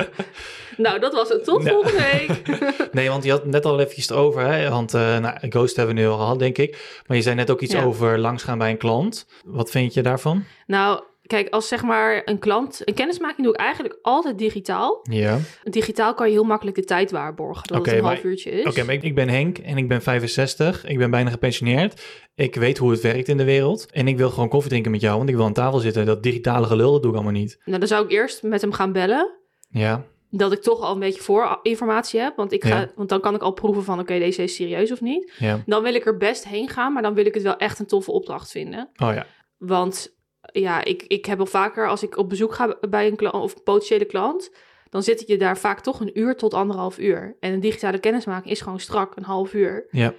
nou, 0.76 0.98
dat 1.00 1.12
was 1.12 1.28
het. 1.28 1.44
Tot 1.44 1.62
Ja. 1.62 1.70
volgende 1.70 2.02
week. 2.12 2.42
Nee, 2.92 3.08
want 3.08 3.24
je 3.24 3.30
had 3.30 3.44
net 3.46 3.64
al 3.64 3.80
eventjes 3.80 4.10
erover, 4.10 4.46
hè? 4.46 4.70
want 4.70 4.94
eh 4.94 5.18
nou, 5.18 5.36
Ghost 5.40 5.76
hebben 5.76 5.94
we 5.94 6.00
nu 6.00 6.06
al 6.08 6.16
gehad, 6.18 6.38
denk 6.38 6.58
ik. 6.58 7.00
Maar 7.06 7.16
je 7.16 7.22
zei 7.22 7.34
net 7.34 7.50
ook 7.50 7.60
iets 7.60 7.72
Ja. 7.72 7.82
over 7.82 8.18
langsgaan 8.18 8.58
bij 8.58 8.70
een 8.70 8.76
klant. 8.76 9.26
Wat 9.44 9.70
vind 9.70 9.94
je 9.94 10.02
daarvan? 10.02 10.44
nou, 10.66 11.02
kijk, 11.26 11.48
als 11.48 11.68
zeg 11.68 11.82
maar 11.82 12.22
een 12.24 12.38
klant, 12.38 12.80
een 12.84 12.94
kennismaking 12.94 13.42
doe 13.46 13.52
ik 13.54 13.60
eigenlijk 13.60 13.98
altijd 14.02 14.38
digitaal. 14.38 15.00
Ja. 15.10 15.38
Digitaal 15.64 16.14
kan 16.14 16.26
je 16.26 16.32
heel 16.32 16.44
makkelijk 16.44 16.76
de 16.76 16.84
tijd 16.84 17.10
waarborgen, 17.10 17.66
dat 17.66 17.86
het 17.86 17.94
een 17.94 18.02
maar- 18.02 18.12
half 18.12 18.24
uurtje 18.24 18.50
is. 18.50 18.64
Oké, 18.66 18.84
maar 18.84 18.94
ik, 18.94 19.02
ik 19.02 19.14
ben 19.14 19.28
Henk 19.28 19.58
en 19.58 19.76
ik 19.76 19.88
ben 19.88 20.02
65. 20.02 20.84
Ik 20.86 20.98
ben 20.98 21.10
bijna 21.10 21.30
gepensioneerd. 21.30 22.02
Ik 22.34 22.54
weet 22.54 22.78
hoe 22.78 22.90
het 22.90 23.00
werkt 23.00 23.28
in 23.28 23.36
de 23.36 23.44
wereld. 23.44 23.90
En 23.92 24.08
ik 24.08 24.16
wil 24.16 24.30
gewoon 24.30 24.48
koffie 24.48 24.70
drinken 24.70 24.90
met 24.90 25.00
jou, 25.00 25.16
want 25.16 25.28
ik 25.28 25.34
wil 25.36 25.44
aan 25.44 25.52
tafel 25.52 25.78
zitten. 25.78 26.06
Dat 26.06 26.22
digitale 26.22 26.66
gelul, 26.66 26.92
dat 26.92 27.02
doe 27.02 27.10
ik 27.10 27.16
allemaal 27.16 27.40
niet. 27.40 27.58
Nou, 27.64 27.78
dan 27.78 27.88
zou 27.88 28.04
ik 28.04 28.10
eerst 28.10 28.42
met 28.42 28.60
hem 28.60 28.72
gaan 28.72 28.92
bellen. 28.92 29.30
Ja, 29.70 30.04
Dat 30.30 30.52
ik 30.52 30.62
toch 30.62 30.80
al 30.80 30.92
een 30.94 30.98
beetje 31.00 31.22
voorinformatie 31.22 32.20
heb. 32.20 32.36
Want, 32.36 32.52
ik 32.52 32.64
ga, 32.64 32.80
Ja. 32.80 32.90
want 32.96 33.08
dan 33.08 33.20
kan 33.20 33.34
ik 33.34 33.42
al 33.42 33.52
proeven 33.52 33.84
van, 33.84 33.98
oké, 34.00 34.18
deze 34.18 34.42
is 34.42 34.54
serieus 34.54 34.92
of 34.92 35.00
niet. 35.00 35.32
ja. 35.38 35.62
Dan 35.66 35.82
wil 35.82 35.94
ik 35.94 36.06
er 36.06 36.16
best 36.16 36.48
heen 36.48 36.68
gaan, 36.68 36.92
maar 36.92 37.02
dan 37.02 37.14
wil 37.14 37.26
ik 37.26 37.34
het 37.34 37.42
wel 37.42 37.56
echt 37.56 37.78
een 37.78 37.86
toffe 37.86 38.10
opdracht 38.12 38.50
vinden. 38.50 38.88
Oh 38.96 39.12
ja. 39.14 39.26
Want 39.56 40.15
ja, 40.60 40.84
ik, 40.84 41.02
ik 41.02 41.24
heb 41.24 41.40
al 41.40 41.46
vaker, 41.46 41.88
als 41.88 42.02
ik 42.02 42.16
op 42.16 42.28
bezoek 42.28 42.54
ga 42.54 42.76
bij 42.88 43.06
een 43.06 43.16
klant 43.16 43.34
of 43.34 43.54
een 43.54 43.62
potentiële 43.62 44.04
klant, 44.04 44.50
dan 44.90 45.02
zit 45.02 45.24
je 45.26 45.36
daar 45.36 45.58
vaak 45.58 45.80
toch 45.80 46.00
een 46.00 46.18
uur 46.18 46.36
tot 46.36 46.54
anderhalf 46.54 46.98
uur. 46.98 47.36
En 47.40 47.52
een 47.52 47.60
digitale 47.60 47.98
kennismaking 47.98 48.50
is 48.50 48.60
gewoon 48.60 48.80
strak 48.80 49.16
een 49.16 49.24
half 49.24 49.54
uur. 49.54 49.86
Ja. 49.90 50.14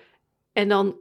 En 0.53 0.69
dan, 0.69 0.95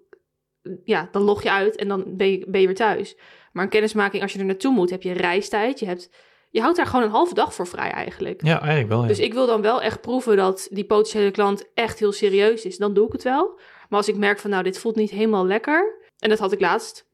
ja, 0.84 1.08
dan 1.12 1.22
log 1.22 1.42
je 1.42 1.50
uit 1.50 1.76
en 1.76 1.88
dan 1.88 2.04
ben 2.16 2.30
je, 2.30 2.44
ben 2.48 2.60
je 2.60 2.66
weer 2.66 2.76
thuis. 2.76 3.16
Maar 3.52 3.64
een 3.64 3.70
kennismaking, 3.70 4.22
als 4.22 4.32
je 4.32 4.38
er 4.38 4.44
naartoe 4.44 4.72
moet, 4.72 4.90
heb 4.90 5.02
je 5.02 5.12
reistijd. 5.12 5.78
Je, 5.78 5.86
hebt, 5.86 6.10
je 6.50 6.60
houdt 6.60 6.76
daar 6.76 6.86
gewoon 6.86 7.04
een 7.04 7.10
halve 7.10 7.34
dag 7.34 7.54
voor 7.54 7.66
vrij 7.66 7.90
eigenlijk. 7.90 8.44
Ja, 8.44 8.58
eigenlijk 8.58 8.88
wel. 8.88 9.02
Ja. 9.02 9.08
Dus 9.08 9.18
ik 9.18 9.34
wil 9.34 9.46
dan 9.46 9.62
wel 9.62 9.82
echt 9.82 10.00
proeven 10.00 10.36
dat 10.36 10.68
die 10.70 10.84
potentiële 10.84 11.30
klant 11.30 11.72
echt 11.74 11.98
heel 11.98 12.12
serieus 12.12 12.64
is. 12.64 12.76
Dan 12.76 12.94
doe 12.94 13.06
ik 13.06 13.12
het 13.12 13.22
wel. 13.22 13.58
Maar 13.88 13.98
als 13.98 14.08
ik 14.08 14.16
merk 14.16 14.38
van, 14.38 14.50
nou, 14.50 14.62
dit 14.62 14.78
voelt 14.78 14.96
niet 14.96 15.10
helemaal 15.10 15.46
lekker. 15.46 15.94
En 16.18 16.28
dat 16.28 16.38
had 16.38 16.52
ik 16.52 16.60
laatst. 16.60 17.06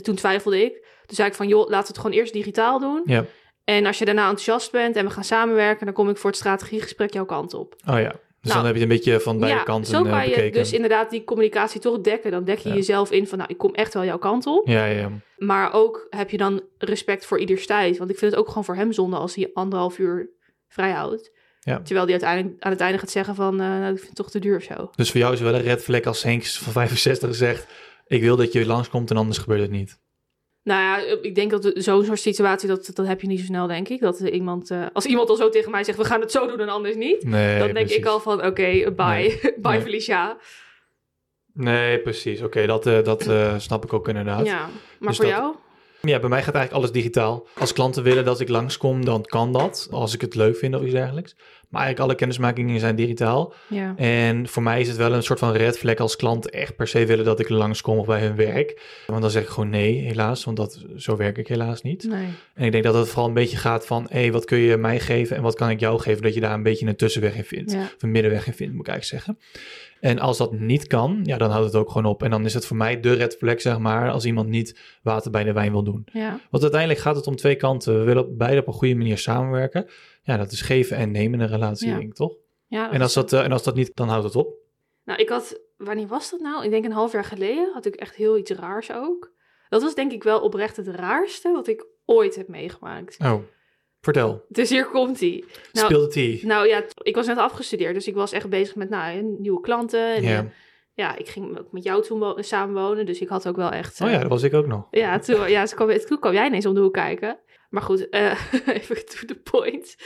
Toen 0.00 0.14
twijfelde 0.14 0.64
ik. 0.64 0.72
Toen 1.06 1.16
zei 1.16 1.28
ik 1.28 1.34
van, 1.34 1.48
joh, 1.48 1.60
laten 1.68 1.80
we 1.80 1.86
het 1.86 1.96
gewoon 1.98 2.16
eerst 2.16 2.32
digitaal 2.32 2.78
doen. 2.78 3.02
Ja. 3.04 3.24
En 3.64 3.86
als 3.86 3.98
je 3.98 4.04
daarna 4.04 4.22
enthousiast 4.22 4.72
bent 4.72 4.96
en 4.96 5.04
we 5.04 5.10
gaan 5.10 5.24
samenwerken... 5.24 5.84
dan 5.86 5.94
kom 5.94 6.08
ik 6.08 6.16
voor 6.16 6.30
het 6.30 6.38
strategiegesprek 6.38 7.12
jouw 7.12 7.24
kant 7.24 7.54
op. 7.54 7.74
Oh 7.88 8.00
ja. 8.00 8.10
Dus 8.40 8.50
Nou, 8.50 8.56
dan 8.56 8.66
heb 8.66 8.76
je 8.76 8.82
een 8.82 8.96
beetje 8.96 9.20
van 9.20 9.38
beide 9.38 9.58
ja, 9.58 9.64
kanten 9.64 9.92
zo 9.94 10.04
eh, 10.04 10.10
kan 10.10 10.22
je 10.22 10.28
bekeken. 10.34 10.52
dus 10.52 10.72
inderdaad 10.72 11.10
die 11.10 11.24
communicatie 11.24 11.80
toch 11.80 12.00
dekken. 12.00 12.30
Dan 12.30 12.44
dek 12.44 12.58
je 12.58 12.68
Ja. 12.68 12.74
jezelf 12.74 13.10
in 13.10 13.26
van, 13.26 13.38
nou, 13.38 13.50
ik 13.50 13.58
kom 13.58 13.74
echt 13.74 13.94
wel 13.94 14.04
jouw 14.04 14.18
kant 14.18 14.46
op. 14.46 14.68
Ja, 14.68 14.84
ja. 14.84 15.10
Maar 15.36 15.72
ook 15.72 16.06
heb 16.10 16.30
je 16.30 16.36
dan 16.36 16.62
respect 16.78 17.26
voor 17.26 17.38
ieders 17.38 17.66
tijd. 17.66 17.98
Want 17.98 18.10
ik 18.10 18.18
vind 18.18 18.30
het 18.30 18.40
ook 18.40 18.48
gewoon 18.48 18.64
voor 18.64 18.74
hem 18.76 18.92
zonde 18.92 19.16
als 19.16 19.34
hij 19.34 19.50
anderhalf 19.54 19.98
uur 19.98 20.30
vrijhoudt. 20.68 21.30
Ja. 21.60 21.80
Terwijl 21.82 22.04
hij 22.06 22.12
uiteindelijk 22.14 22.62
aan 22.62 22.70
het 22.70 22.80
einde 22.80 22.98
gaat 22.98 23.10
zeggen 23.10 23.34
van, 23.34 23.60
eh, 23.60 23.66
nou, 23.66 23.82
ik 23.92 23.96
vind 23.96 24.06
het 24.06 24.16
toch 24.16 24.30
te 24.30 24.38
duur 24.38 24.56
of 24.56 24.62
zo. 24.62 24.90
Dus 24.96 25.10
voor 25.10 25.20
jou 25.20 25.32
is 25.32 25.40
wel 25.40 25.54
een 25.54 25.62
red 25.62 25.82
flag 25.82 26.02
als 26.02 26.22
Henk 26.22 26.44
van 26.46 26.72
65 26.72 27.34
zegt... 27.34 27.66
ik 28.12 28.20
wil 28.22 28.36
dat 28.36 28.52
je 28.52 28.66
langskomt 28.66 29.10
en 29.10 29.16
anders 29.16 29.38
gebeurt 29.38 29.60
het 29.60 29.70
niet. 29.70 30.00
Nou 30.62 30.80
ja, 30.80 31.16
ik 31.22 31.34
denk 31.34 31.50
dat 31.50 31.70
zo'n 31.74 32.04
soort 32.04 32.20
situatie, 32.20 32.68
dat, 32.68 32.90
dat 32.94 33.06
heb 33.06 33.20
je 33.20 33.26
niet 33.26 33.38
zo 33.38 33.44
snel, 33.44 33.66
denk 33.66 33.88
ik. 33.88 34.00
Dat 34.00 34.20
iemand, 34.20 34.70
eh, 34.70 34.86
als 34.92 35.04
iemand 35.06 35.28
al 35.28 35.36
zo 35.36 35.48
tegen 35.48 35.70
mij 35.70 35.84
zegt, 35.84 35.98
we 35.98 36.04
gaan 36.04 36.20
het 36.20 36.30
zo 36.30 36.46
doen 36.46 36.60
en 36.60 36.68
anders 36.68 36.94
niet. 36.96 37.24
Nee, 37.24 37.58
dan 37.58 37.66
denk 37.66 37.78
precies. 37.78 37.96
ik 37.96 38.04
al 38.06 38.20
van, 38.20 38.44
oké, 38.46 38.92
bye. 38.96 39.04
Nee. 39.06 39.38
bye 39.56 39.72
Nee. 39.72 39.80
Felicia. 39.80 40.36
Nee, 41.54 41.98
precies. 42.00 42.42
Oké, 42.42 42.66
dat, 42.66 42.86
eh, 42.86 43.02
dat 43.02 43.26
eh, 43.26 43.58
snap 43.58 43.84
ik 43.84 43.92
ook 43.92 44.08
inderdaad. 44.08 44.46
Ja, 44.46 44.58
maar 44.98 45.08
Dus 45.08 45.16
voor 45.16 45.24
dat- 45.26 45.34
jou? 45.34 45.54
Ja, 46.08 46.18
bij 46.18 46.28
mij 46.28 46.42
gaat 46.42 46.54
eigenlijk 46.54 46.72
alles 46.72 46.92
digitaal. 46.92 47.46
Als 47.58 47.72
klanten 47.72 48.02
willen 48.02 48.24
dat 48.24 48.40
ik 48.40 48.48
langskom, 48.48 49.04
dan 49.04 49.22
kan 49.22 49.52
dat. 49.52 49.88
Als 49.90 50.14
ik 50.14 50.20
het 50.20 50.34
leuk 50.34 50.56
vind 50.56 50.74
of 50.74 50.82
iets 50.82 50.92
dergelijks. 50.92 51.34
Maar 51.68 51.80
eigenlijk 51.80 52.10
alle 52.10 52.18
kennismakingen 52.18 52.80
zijn 52.80 52.96
digitaal. 52.96 53.54
Ja. 53.68 53.94
En 53.96 54.48
voor 54.48 54.62
mij 54.62 54.80
is 54.80 54.88
het 54.88 54.96
wel 54.96 55.12
een 55.12 55.22
soort 55.22 55.38
van 55.38 55.52
red 55.52 55.78
flag 55.78 55.96
als 55.96 56.16
klanten 56.16 56.50
echt 56.50 56.76
per 56.76 56.88
se 56.88 57.06
willen 57.06 57.24
dat 57.24 57.40
ik 57.40 57.48
langskom 57.48 57.98
of 57.98 58.06
bij 58.06 58.20
hun 58.20 58.36
werk. 58.36 58.80
Want 59.06 59.22
dan 59.22 59.30
zeg 59.30 59.42
ik 59.42 59.48
gewoon 59.48 59.70
nee, 59.70 60.00
helaas. 60.00 60.44
Want 60.44 60.56
dat, 60.56 60.84
zo 60.96 61.16
werk 61.16 61.38
ik 61.38 61.48
helaas 61.48 61.82
niet. 61.82 62.04
Nee. 62.04 62.26
En 62.54 62.64
ik 62.64 62.72
denk 62.72 62.84
dat 62.84 62.94
het 62.94 63.08
vooral 63.08 63.28
een 63.28 63.34
beetje 63.34 63.56
gaat 63.56 63.86
van... 63.86 64.06
hé, 64.10 64.20
hey, 64.20 64.32
wat 64.32 64.44
kun 64.44 64.58
je 64.58 64.76
mij 64.76 65.00
geven 65.00 65.36
en 65.36 65.42
wat 65.42 65.54
kan 65.54 65.70
ik 65.70 65.80
jou 65.80 66.00
geven? 66.00 66.22
Dat 66.22 66.34
je 66.34 66.40
daar 66.40 66.54
een 66.54 66.62
beetje 66.62 66.86
een 66.86 66.96
tussenweg 66.96 67.34
in 67.34 67.44
vindt. 67.44 67.72
Ja. 67.72 67.82
Of 67.82 68.02
een 68.02 68.10
middenweg 68.10 68.46
in 68.46 68.54
vindt, 68.54 68.74
moet 68.74 68.86
ik 68.86 68.92
eigenlijk 68.92 69.24
zeggen. 69.24 69.44
En 70.02 70.18
als 70.18 70.38
dat 70.38 70.52
niet 70.52 70.86
kan, 70.86 71.20
ja, 71.24 71.36
dan 71.38 71.50
houdt 71.50 71.66
het 71.66 71.74
ook 71.74 71.90
gewoon 71.90 72.12
op. 72.12 72.22
En 72.22 72.30
dan 72.30 72.44
is 72.44 72.54
het 72.54 72.66
voor 72.66 72.76
mij 72.76 73.00
de 73.00 73.12
red 73.12 73.36
flag, 73.36 73.60
zeg 73.60 73.78
maar... 73.78 74.10
als 74.10 74.24
iemand 74.24 74.48
niet 74.48 74.98
water 75.02 75.30
bij 75.30 75.44
de 75.44 75.52
wijn 75.52 75.72
wil 75.72 75.82
doen. 75.84 76.04
Ja. 76.12 76.40
Want 76.50 76.62
uiteindelijk 76.62 77.00
gaat 77.00 77.16
het 77.16 77.26
om 77.26 77.36
twee 77.36 77.56
kanten. 77.56 77.98
We 77.98 78.04
willen 78.04 78.36
beide 78.36 78.60
op 78.60 78.66
een 78.66 78.72
goede 78.72 78.94
manier 78.94 79.18
samenwerken. 79.18 79.86
Ja, 80.22 80.36
dat 80.36 80.52
is 80.52 80.60
geven 80.60 80.96
en 80.96 81.10
nemen 81.10 81.38
in 81.38 81.40
een 81.44 81.52
relatie, 81.52 81.88
Ja. 81.88 81.94
denk 81.96 82.08
ik, 82.08 82.14
toch? 82.14 82.34
Ja, 82.66 82.92
En 82.92 83.00
als, 83.00 83.14
dat, 83.14 83.32
eh, 83.32 83.44
en 83.44 83.52
als 83.52 83.62
dat 83.62 83.74
niet, 83.74 83.90
dan 83.94 84.08
houdt 84.08 84.24
het 84.24 84.36
op. 84.36 84.54
Nou, 85.04 85.20
ik 85.20 85.28
had, 85.28 85.60
wanneer 85.76 86.06
was 86.06 86.30
dat 86.30 86.40
nou? 86.40 86.64
Ik 86.64 86.70
denk 86.70 86.84
een 86.84 86.92
half 86.92 87.12
jaar 87.12 87.24
geleden 87.24 87.70
had 87.72 87.84
ik 87.86 87.94
echt 87.94 88.14
heel 88.14 88.38
iets 88.38 88.50
raars 88.50 88.92
ook. 88.92 89.32
Dat 89.68 89.82
was 89.82 89.94
denk 89.94 90.12
ik 90.12 90.22
wel 90.22 90.40
oprecht 90.40 90.76
het 90.76 90.88
raarste 90.88 91.52
wat 91.52 91.66
ik 91.68 91.86
ooit 92.04 92.34
heb 92.36 92.48
meegemaakt. 92.48 93.16
Oh, 93.20 93.42
vertel. 94.06 94.44
Dus 94.48 94.70
hier 94.70 94.86
komt 94.86 95.20
ie. 95.20 95.44
Nou, 95.72 95.86
Speel 95.86 96.00
de 96.00 96.06
tea. 96.08 96.46
nou 96.46 96.68
ja, 96.68 96.82
ik 97.02 97.14
was 97.14 97.26
net 97.26 97.38
afgestudeerd, 97.38 97.94
dus 97.94 98.06
ik 98.06 98.14
was 98.14 98.32
echt 98.32 98.48
bezig 98.48 98.74
met 98.74 98.88
nou, 98.90 99.22
nieuwe 99.38 99.60
klanten. 99.60 100.14
En, 100.14 100.22
Ja. 100.22 100.38
eh, 100.38 100.44
ja, 100.94 101.16
ik 101.16 101.28
ging 101.28 101.58
ook 101.58 101.72
met 101.72 101.82
jou 101.84 102.02
toen 102.02 102.18
wo- 102.18 102.42
samenwonen, 102.42 103.06
dus 103.06 103.20
ik 103.20 103.28
had 103.28 103.48
ook 103.48 103.56
wel 103.56 103.70
echt... 103.70 104.00
Oh 104.00 104.06
eh, 104.06 104.12
ja, 104.12 104.20
dat 104.20 104.28
was 104.28 104.42
ik 104.42 104.54
ook 104.54 104.66
nog. 104.66 104.86
Ja, 104.90 105.18
toen, 105.18 105.48
ja, 105.50 105.64
toen, 105.64 105.76
kwam, 105.76 105.98
toen 105.98 106.18
kwam 106.18 106.32
jij 106.32 106.46
ineens 106.46 106.66
om 106.66 106.74
de 106.74 106.80
hoek 106.80 106.92
kijken. 106.92 107.38
Maar 107.70 107.82
goed, 107.82 108.08
eh, 108.08 108.40
even 108.66 108.96
to 109.06 109.26
the 109.26 109.40
point. 109.50 109.96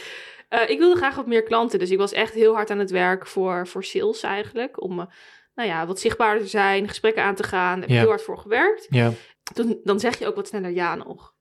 Eh, 0.48 0.70
ik 0.70 0.78
wilde 0.78 0.96
graag 0.96 1.14
wat 1.14 1.26
meer 1.26 1.42
klanten, 1.42 1.78
dus 1.78 1.90
ik 1.90 1.98
was 1.98 2.12
echt 2.12 2.34
heel 2.34 2.54
hard 2.54 2.70
aan 2.70 2.78
het 2.78 2.90
werk 2.90 3.26
voor, 3.26 3.66
voor 3.66 3.84
sales 3.84 4.22
eigenlijk. 4.22 4.82
Om 4.82 5.00
eh, 5.00 5.06
nou 5.54 5.68
ja, 5.68 5.86
wat 5.86 6.00
zichtbaarder 6.00 6.42
te 6.42 6.48
zijn, 6.48 6.88
gesprekken 6.88 7.22
aan 7.22 7.34
te 7.34 7.42
gaan. 7.42 7.72
Daar 7.80 7.88
heb 7.88 7.90
ik 7.90 7.96
heel 7.96 8.08
hard 8.08 8.22
voor 8.22 8.38
gewerkt. 8.38 8.86
Ja. 8.90 9.12
Dan, 9.54 9.80
dan 9.84 10.00
zeg 10.00 10.18
je 10.18 10.26
ook 10.26 10.34
wat 10.36 10.48
sneller 10.48 10.70
ja 10.70 10.94
nog. 10.94 11.34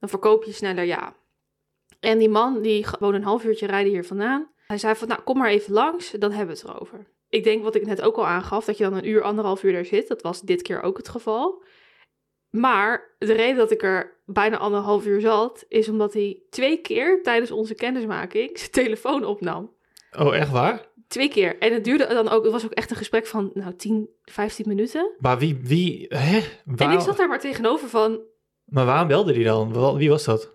Dan 0.00 0.08
verkoop 0.08 0.44
je 0.44 0.52
sneller 0.52 0.84
ja. 0.84 1.14
En 2.02 2.18
die 2.18 2.28
man, 2.28 2.62
die 2.62 2.86
woonde 2.98 3.16
een 3.16 3.24
half 3.24 3.44
uurtje 3.44 3.66
rijden 3.66 3.92
hier 3.92 4.04
vandaan. 4.04 4.50
Hij 4.66 4.78
zei 4.78 4.94
van, 4.94 5.08
nou, 5.08 5.20
kom 5.20 5.38
maar 5.38 5.50
even 5.50 5.72
langs, 5.72 6.10
dan 6.10 6.32
hebben 6.32 6.54
we 6.54 6.60
het 6.60 6.70
erover. 6.70 7.06
Ik 7.28 7.44
denk 7.44 7.62
wat 7.62 7.74
ik 7.74 7.86
net 7.86 8.02
ook 8.02 8.16
al 8.16 8.26
aangaf, 8.26 8.64
dat 8.64 8.76
je 8.76 8.84
dan 8.84 8.94
een 8.94 9.08
uur, 9.08 9.22
anderhalf 9.22 9.62
uur 9.62 9.72
daar 9.72 9.84
zit. 9.84 10.08
Dat 10.08 10.22
was 10.22 10.40
dit 10.40 10.62
keer 10.62 10.82
ook 10.82 10.96
het 10.96 11.08
geval. 11.08 11.62
Maar 12.50 13.14
de 13.18 13.32
reden 13.32 13.56
dat 13.56 13.70
ik 13.70 13.82
er 13.82 14.20
bijna 14.26 14.58
anderhalf 14.58 15.06
uur 15.06 15.20
zat, 15.20 15.64
is 15.68 15.88
omdat 15.88 16.12
hij 16.12 16.42
twee 16.50 16.76
keer 16.76 17.22
tijdens 17.22 17.50
onze 17.50 17.74
kennismaking 17.74 18.58
zijn 18.58 18.70
telefoon 18.70 19.24
opnam. 19.24 19.70
Oh, 20.18 20.36
echt 20.36 20.50
waar? 20.50 20.86
Twee 21.08 21.28
keer. 21.28 21.58
En 21.58 21.72
het 21.72 21.84
duurde 21.84 22.06
dan 22.06 22.28
ook, 22.28 22.42
het 22.42 22.52
was 22.52 22.64
ook 22.64 22.72
echt 22.72 22.90
een 22.90 22.96
gesprek 22.96 23.26
van 23.26 23.50
nou 23.54 23.76
10, 23.76 24.08
15 24.22 24.68
minuten. 24.68 25.14
Maar 25.18 25.38
wie, 25.38 25.60
wie, 25.62 26.06
hè? 26.08 26.40
En 26.76 26.90
ik 26.90 27.00
zat 27.00 27.16
daar 27.16 27.28
maar 27.28 27.40
tegenover 27.40 27.88
van, 27.88 28.20
Maar 28.64 28.86
waarom 28.86 29.08
belde 29.08 29.32
die 29.32 29.44
dan? 29.44 29.96
Wie 29.96 30.10
was 30.10 30.24
dat? 30.24 30.52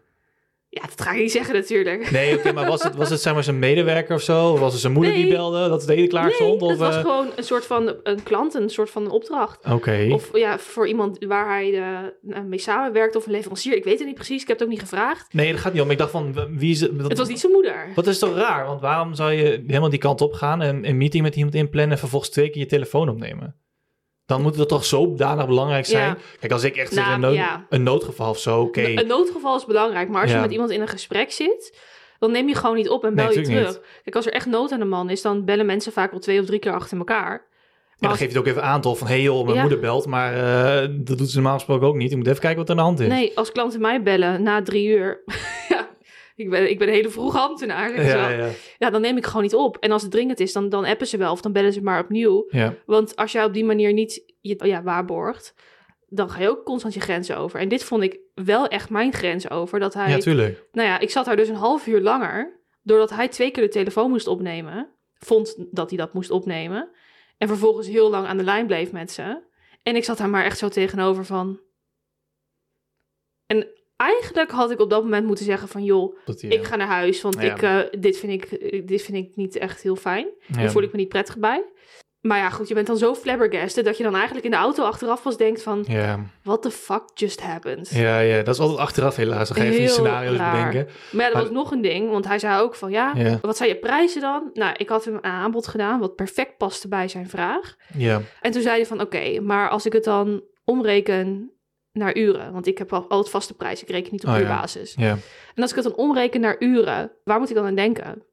Ja, 0.70 0.82
dat 0.82 1.02
ga 1.02 1.12
ik 1.12 1.20
niet 1.20 1.32
zeggen 1.32 1.54
natuurlijk. 1.54 2.12
Nee, 2.12 2.38
oké, 2.38 2.52
maar 2.52 2.68
was 2.68 2.84
het, 2.84 2.96
was 2.96 3.10
het 3.10 3.22
zeg 3.22 3.34
maar 3.34 3.44
zijn 3.44 3.60
medewerker 3.60 4.16
of 4.16 4.22
zo? 4.22 4.52
Of 4.52 4.60
was 4.60 4.72
het 4.72 4.82
zijn 4.82 4.94
moeder 4.94 5.14
die 5.14 5.30
belde, 5.30 5.70
dat 5.70 5.82
het 5.82 5.90
eten 5.90 6.08
klaar 6.08 6.32
stond? 6.32 6.62
Nee, 6.62 6.70
Of, 6.70 6.70
het 6.70 6.80
was 6.80 6.96
eh, 6.96 7.02
gewoon 7.02 7.28
een 7.36 7.44
soort 7.44 7.66
van 7.66 7.96
een 8.04 8.24
klant, 8.24 8.54
een 8.54 8.70
soort 8.70 8.90
van 8.90 9.06
een 9.06 9.12
opdracht. 9.12 9.66
Oké. 9.66 10.08
Of 10.12 10.38
ja, 10.38 10.60
voor 10.60 10.88
iemand 10.88 11.26
waar 11.26 11.48
hij 11.50 11.74
eh, 11.74 12.42
mee 12.44 12.60
samenwerkt 12.60 13.16
of 13.16 13.26
een 13.26 13.32
leverancier. 13.32 13.76
Ik 13.76 13.84
weet 13.84 13.98
het 13.98 14.08
niet 14.08 14.16
precies, 14.16 14.42
ik 14.42 14.48
heb 14.48 14.58
het 14.58 14.68
ook 14.68 14.74
niet 14.74 14.82
gevraagd. 14.82 15.34
Nee, 15.34 15.52
dat 15.52 15.62
gaat 15.62 15.74
niet 15.74 15.82
om. 15.82 15.92
Ik 15.92 15.98
dacht 15.98 16.12
van, 16.12 16.58
wie 16.58 16.72
is 16.72 16.82
het? 16.82 16.92
Het 17.02 17.18
was 17.18 17.28
niet 17.28 17.40
zijn 17.40 17.52
moeder. 17.52 17.88
Wat 17.96 18.08
is 18.08 18.20
toch 18.20 18.36
raar? 18.36 18.66
Want 18.66 18.82
waarom 18.82 19.14
zou 19.14 19.32
je 19.32 19.64
helemaal 19.68 19.90
die 19.90 20.00
kant 20.00 20.22
op 20.22 20.34
gaan 20.34 20.62
en 20.62 20.88
een 20.88 20.98
meeting 20.98 21.24
met 21.24 21.36
iemand 21.36 21.56
inplannen 21.56 21.92
en 21.92 21.98
vervolgens 21.98 22.32
twee 22.32 22.50
keer 22.50 22.62
je 22.62 22.68
telefoon 22.68 23.10
opnemen? 23.10 23.56
Dan 24.28 24.42
moet 24.42 24.56
het 24.56 24.68
toch 24.68 24.86
zo 24.86 25.14
danig 25.16 25.48
belangrijk 25.48 25.86
zijn? 25.86 26.08
Ja. 26.08 26.18
Kijk, 26.40 26.52
als 26.52 26.64
ik 26.64 26.76
echt 26.76 26.96
Nou, 26.96 27.14
een, 27.14 27.20
nood- 27.20 27.36
ja. 27.36 27.66
een 27.70 27.84
noodgeval 27.84 28.30
of 28.30 28.40
zo, 28.40 28.62
oké. 28.62 28.82
Een 28.82 29.08
noodgeval 29.08 29.56
is 29.56 29.66
belangrijk, 29.66 30.10
maar 30.10 30.22
als 30.22 30.32
je 30.32 30.38
met 30.38 30.52
iemand 30.52 30.70
in 30.70 30.82
een 30.82 30.88
gesprek 30.88 31.32
zit, 31.32 31.78
dan 32.20 32.32
neem 32.32 32.48
je 32.48 32.56
gewoon 32.56 32.76
niet 32.76 32.90
op 32.90 33.04
en 33.04 33.16
bel 33.16 33.26
Nee, 33.28 33.38
je 33.40 33.44
terug. 33.46 33.80
Kijk, 34.04 34.16
als 34.16 34.26
er 34.26 34.34
echt 34.34 34.46
nood 34.46 34.72
aan 34.72 34.80
de 34.80 34.86
man 34.86 35.10
is, 35.10 35.22
dan 35.22 35.46
bellen 35.46 35.66
mensen 35.66 35.92
vaak 35.92 36.12
wel 36.12 36.20
twee 36.20 36.40
of 36.40 36.46
drie 36.46 36.60
keer 36.60 36.74
achter 36.74 36.98
elkaar. 36.98 37.32
En 37.32 37.40
Maar 37.40 37.96
dan 38.00 38.10
als- 38.10 38.18
geef 38.20 38.28
je 38.28 38.38
het 38.38 38.48
ook 38.48 38.54
even 38.54 38.64
aan 38.70 38.82
toch 38.82 38.98
van, 38.98 39.08
hé 39.08 39.14
hey 39.14 39.22
joh, 39.24 39.44
mijn 39.44 39.56
Ja. 39.56 39.62
moeder 39.62 39.80
belt, 39.80 40.06
maar 40.06 40.34
eh, 40.34 40.88
dat 40.92 41.18
doet 41.18 41.30
ze 41.30 41.36
normaal 41.36 41.54
gesproken 41.54 41.88
ook 41.88 41.96
niet. 41.96 42.12
Ik 42.12 42.18
moet 42.18 42.28
even 42.28 42.40
kijken 42.40 42.60
wat 42.60 42.70
er 42.70 42.76
aan 42.76 42.82
de 42.82 42.88
hand 42.88 43.00
is. 43.00 43.08
nee, 43.08 43.32
als 43.38 43.52
klanten 43.52 43.82
mij 43.82 44.04
bellen 44.04 44.44
na 44.44 44.62
drie 44.62 44.88
uur, 44.88 45.24
ik 46.38 46.50
ben, 46.50 46.70
ik 46.70 46.80
ben 46.80 46.88
een 46.88 46.94
hele 46.94 47.10
vroege 47.10 47.40
ambtenaar, 47.40 48.04
Ja, 48.04 48.30
ja, 48.30 48.50
ja, 48.78 48.90
dan 48.90 49.02
neem 49.02 49.18
ik 49.18 49.26
gewoon 49.26 49.42
niet 49.42 49.56
op. 49.56 49.78
En 49.78 49.92
als 49.92 50.02
het 50.02 50.12
dringend 50.12 50.40
is, 50.40 50.54
dan, 50.54 50.70
dan 50.70 50.86
appen 50.86 51.08
ze 51.08 51.18
wel 51.18 51.32
of 51.32 51.42
dan 51.42 51.52
bellen 51.52 51.74
ze 51.74 51.82
maar 51.82 52.04
opnieuw. 52.04 52.46
ja. 52.50 52.76
Want 52.86 53.16
als 53.16 53.32
jij 53.32 53.44
op 53.44 53.54
die 53.54 53.66
manier 53.66 53.94
niet 53.94 54.34
je 54.42 54.66
ja, 54.66 54.84
waarborgt, 54.84 55.54
dan 56.08 56.30
ga 56.30 56.42
je 56.42 56.50
ook 56.50 56.64
constant 56.64 56.94
je 56.94 57.00
grenzen 57.00 57.38
over. 57.38 57.60
En 57.60 57.70
dit 57.70 57.84
vond 57.84 58.04
ik 58.04 58.20
wel 58.34 58.68
echt 58.68 58.90
mijn 58.90 59.14
grens 59.14 59.50
over. 59.50 59.80
Dat 59.80 59.94
hij, 59.94 60.10
ja, 60.10 60.18
tuurlijk. 60.18 60.68
nou 60.72 60.88
ja, 60.88 61.00
ik 61.00 61.10
zat 61.10 61.26
daar 61.26 61.36
dus 61.36 61.50
een 61.50 61.56
half 61.56 61.88
uur 61.88 62.02
langer, 62.02 62.62
doordat 62.82 63.10
hij 63.10 63.28
twee 63.28 63.52
keer 63.52 63.64
de 63.64 63.70
telefoon 63.70 64.10
moest 64.10 64.28
opnemen. 64.28 64.96
Vond 65.14 65.56
dat 65.72 65.90
hij 65.90 65.98
dat 65.98 66.14
moest 66.14 66.32
opnemen. 66.32 66.90
En 67.38 67.48
vervolgens 67.48 67.88
heel 67.88 68.10
lang 68.10 68.28
aan 68.28 68.38
de 68.38 68.44
lijn 68.44 68.68
bleef 68.68 68.92
met 68.92 69.12
ze. 69.12 69.44
En 69.84 69.96
ik 69.96 70.04
zat 70.04 70.18
daar 70.18 70.30
maar 70.30 70.46
echt 70.46 70.58
zo 70.58 70.70
tegenover 70.70 71.26
van. 71.26 71.60
En 73.46 73.68
eigenlijk 73.98 74.52
had 74.52 74.72
ik 74.72 74.80
op 74.80 74.90
dat 74.90 75.04
moment 75.04 75.26
moeten 75.26 75.46
zeggen 75.46 75.68
van 75.68 75.84
joh, 75.84 76.16
die, 76.26 76.50
ik 76.50 76.64
ga 76.64 76.76
naar 76.76 76.88
huis, 76.88 77.22
want 77.22 77.42
Ja. 77.42 77.54
ik, 77.54 77.62
eh, 77.62 78.00
dit, 78.02 78.18
vind 78.18 78.32
ik, 78.32 78.50
dit 78.88 79.02
vind 79.02 79.18
ik 79.18 79.36
niet 79.36 79.58
echt 79.58 79.82
heel 79.82 79.96
fijn. 79.96 80.28
ja. 80.46 80.58
Daar 80.58 80.72
voel 80.72 80.82
ik 80.84 80.92
me 80.92 80.98
niet 80.98 81.10
prettig 81.10 81.38
bij. 81.38 81.64
Maar 82.22 82.38
ja, 82.38 82.50
goed, 82.50 82.68
je 82.68 82.74
bent 82.74 82.88
dan 82.88 82.98
zo 82.98 83.16
flabbergasted 83.16 83.86
dat 83.86 83.98
je 83.98 84.04
dan 84.04 84.14
eigenlijk 84.16 84.46
in 84.46 84.52
de 84.52 84.58
auto 84.58 84.84
achteraf 84.84 85.22
pas 85.22 85.38
denkt 85.38 85.62
van... 85.64 85.84
Ja, 85.88 86.20
What 86.44 86.62
the 86.62 86.72
fuck 86.72 87.04
just 87.14 87.42
happened? 87.42 87.90
ja, 87.90 88.20
ja, 88.20 88.44
dat 88.44 88.54
is 88.54 88.60
altijd 88.62 88.80
achteraf 88.80 89.16
helaas. 89.16 89.48
Dan 89.48 89.58
ga 89.58 89.64
je 89.64 89.70
even 89.70 89.82
die 89.82 89.90
scenario's 89.92 90.38
raar. 90.38 90.56
bedenken. 90.68 90.94
Maar 91.12 91.22
ja, 91.26 91.26
dat 91.26 91.34
Maar- 91.34 91.42
was 91.42 91.52
nog 91.52 91.72
een 91.72 91.82
ding, 91.82 92.10
want 92.10 92.28
hij 92.28 92.40
zei 92.40 92.62
ook 92.62 92.76
van 92.76 92.92
ja, 92.92 93.14
Ja, 93.16 93.38
wat 93.42 93.58
zijn 93.58 93.70
je 93.70 93.76
prijzen 93.76 94.22
dan? 94.22 94.50
Nou, 94.54 94.76
ik 94.78 94.90
had 94.90 95.06
hem 95.06 95.14
een 95.16 95.24
aanbod 95.24 95.68
gedaan 95.68 96.00
wat 96.00 96.16
perfect 96.16 96.58
paste 96.58 96.88
bij 96.88 97.08
zijn 97.08 97.30
vraag. 97.30 97.76
ja, 97.98 98.22
En 98.42 98.52
toen 98.52 98.62
zei 98.62 98.76
hij 98.76 98.86
van 98.86 99.02
oké, 99.02 99.40
maar 99.42 99.70
als 99.70 99.86
ik 99.86 99.94
het 99.94 100.04
dan 100.04 100.42
omreken 100.64 101.52
naar 101.98 102.18
uren, 102.18 102.54
want 102.54 102.68
ik 102.68 102.78
heb 102.78 102.94
al 102.94 103.08
altijd 103.08 103.30
vaste 103.30 103.54
prijs, 103.56 103.82
ik 103.82 103.90
reken 103.90 104.12
niet 104.12 104.26
op 104.26 104.30
Oh 104.34 104.40
uurbasis. 104.40 104.94
ja. 104.98 105.18
En 105.56 105.62
als 105.62 105.70
ik 105.70 105.76
het 105.76 105.86
dan 105.86 105.96
omreken 105.96 106.42
naar 106.42 106.56
uren, 106.60 107.12
waar 107.24 107.40
moet 107.40 107.50
ik 107.50 107.56
dan 107.56 107.66
aan 107.66 107.76
denken? 107.76 108.24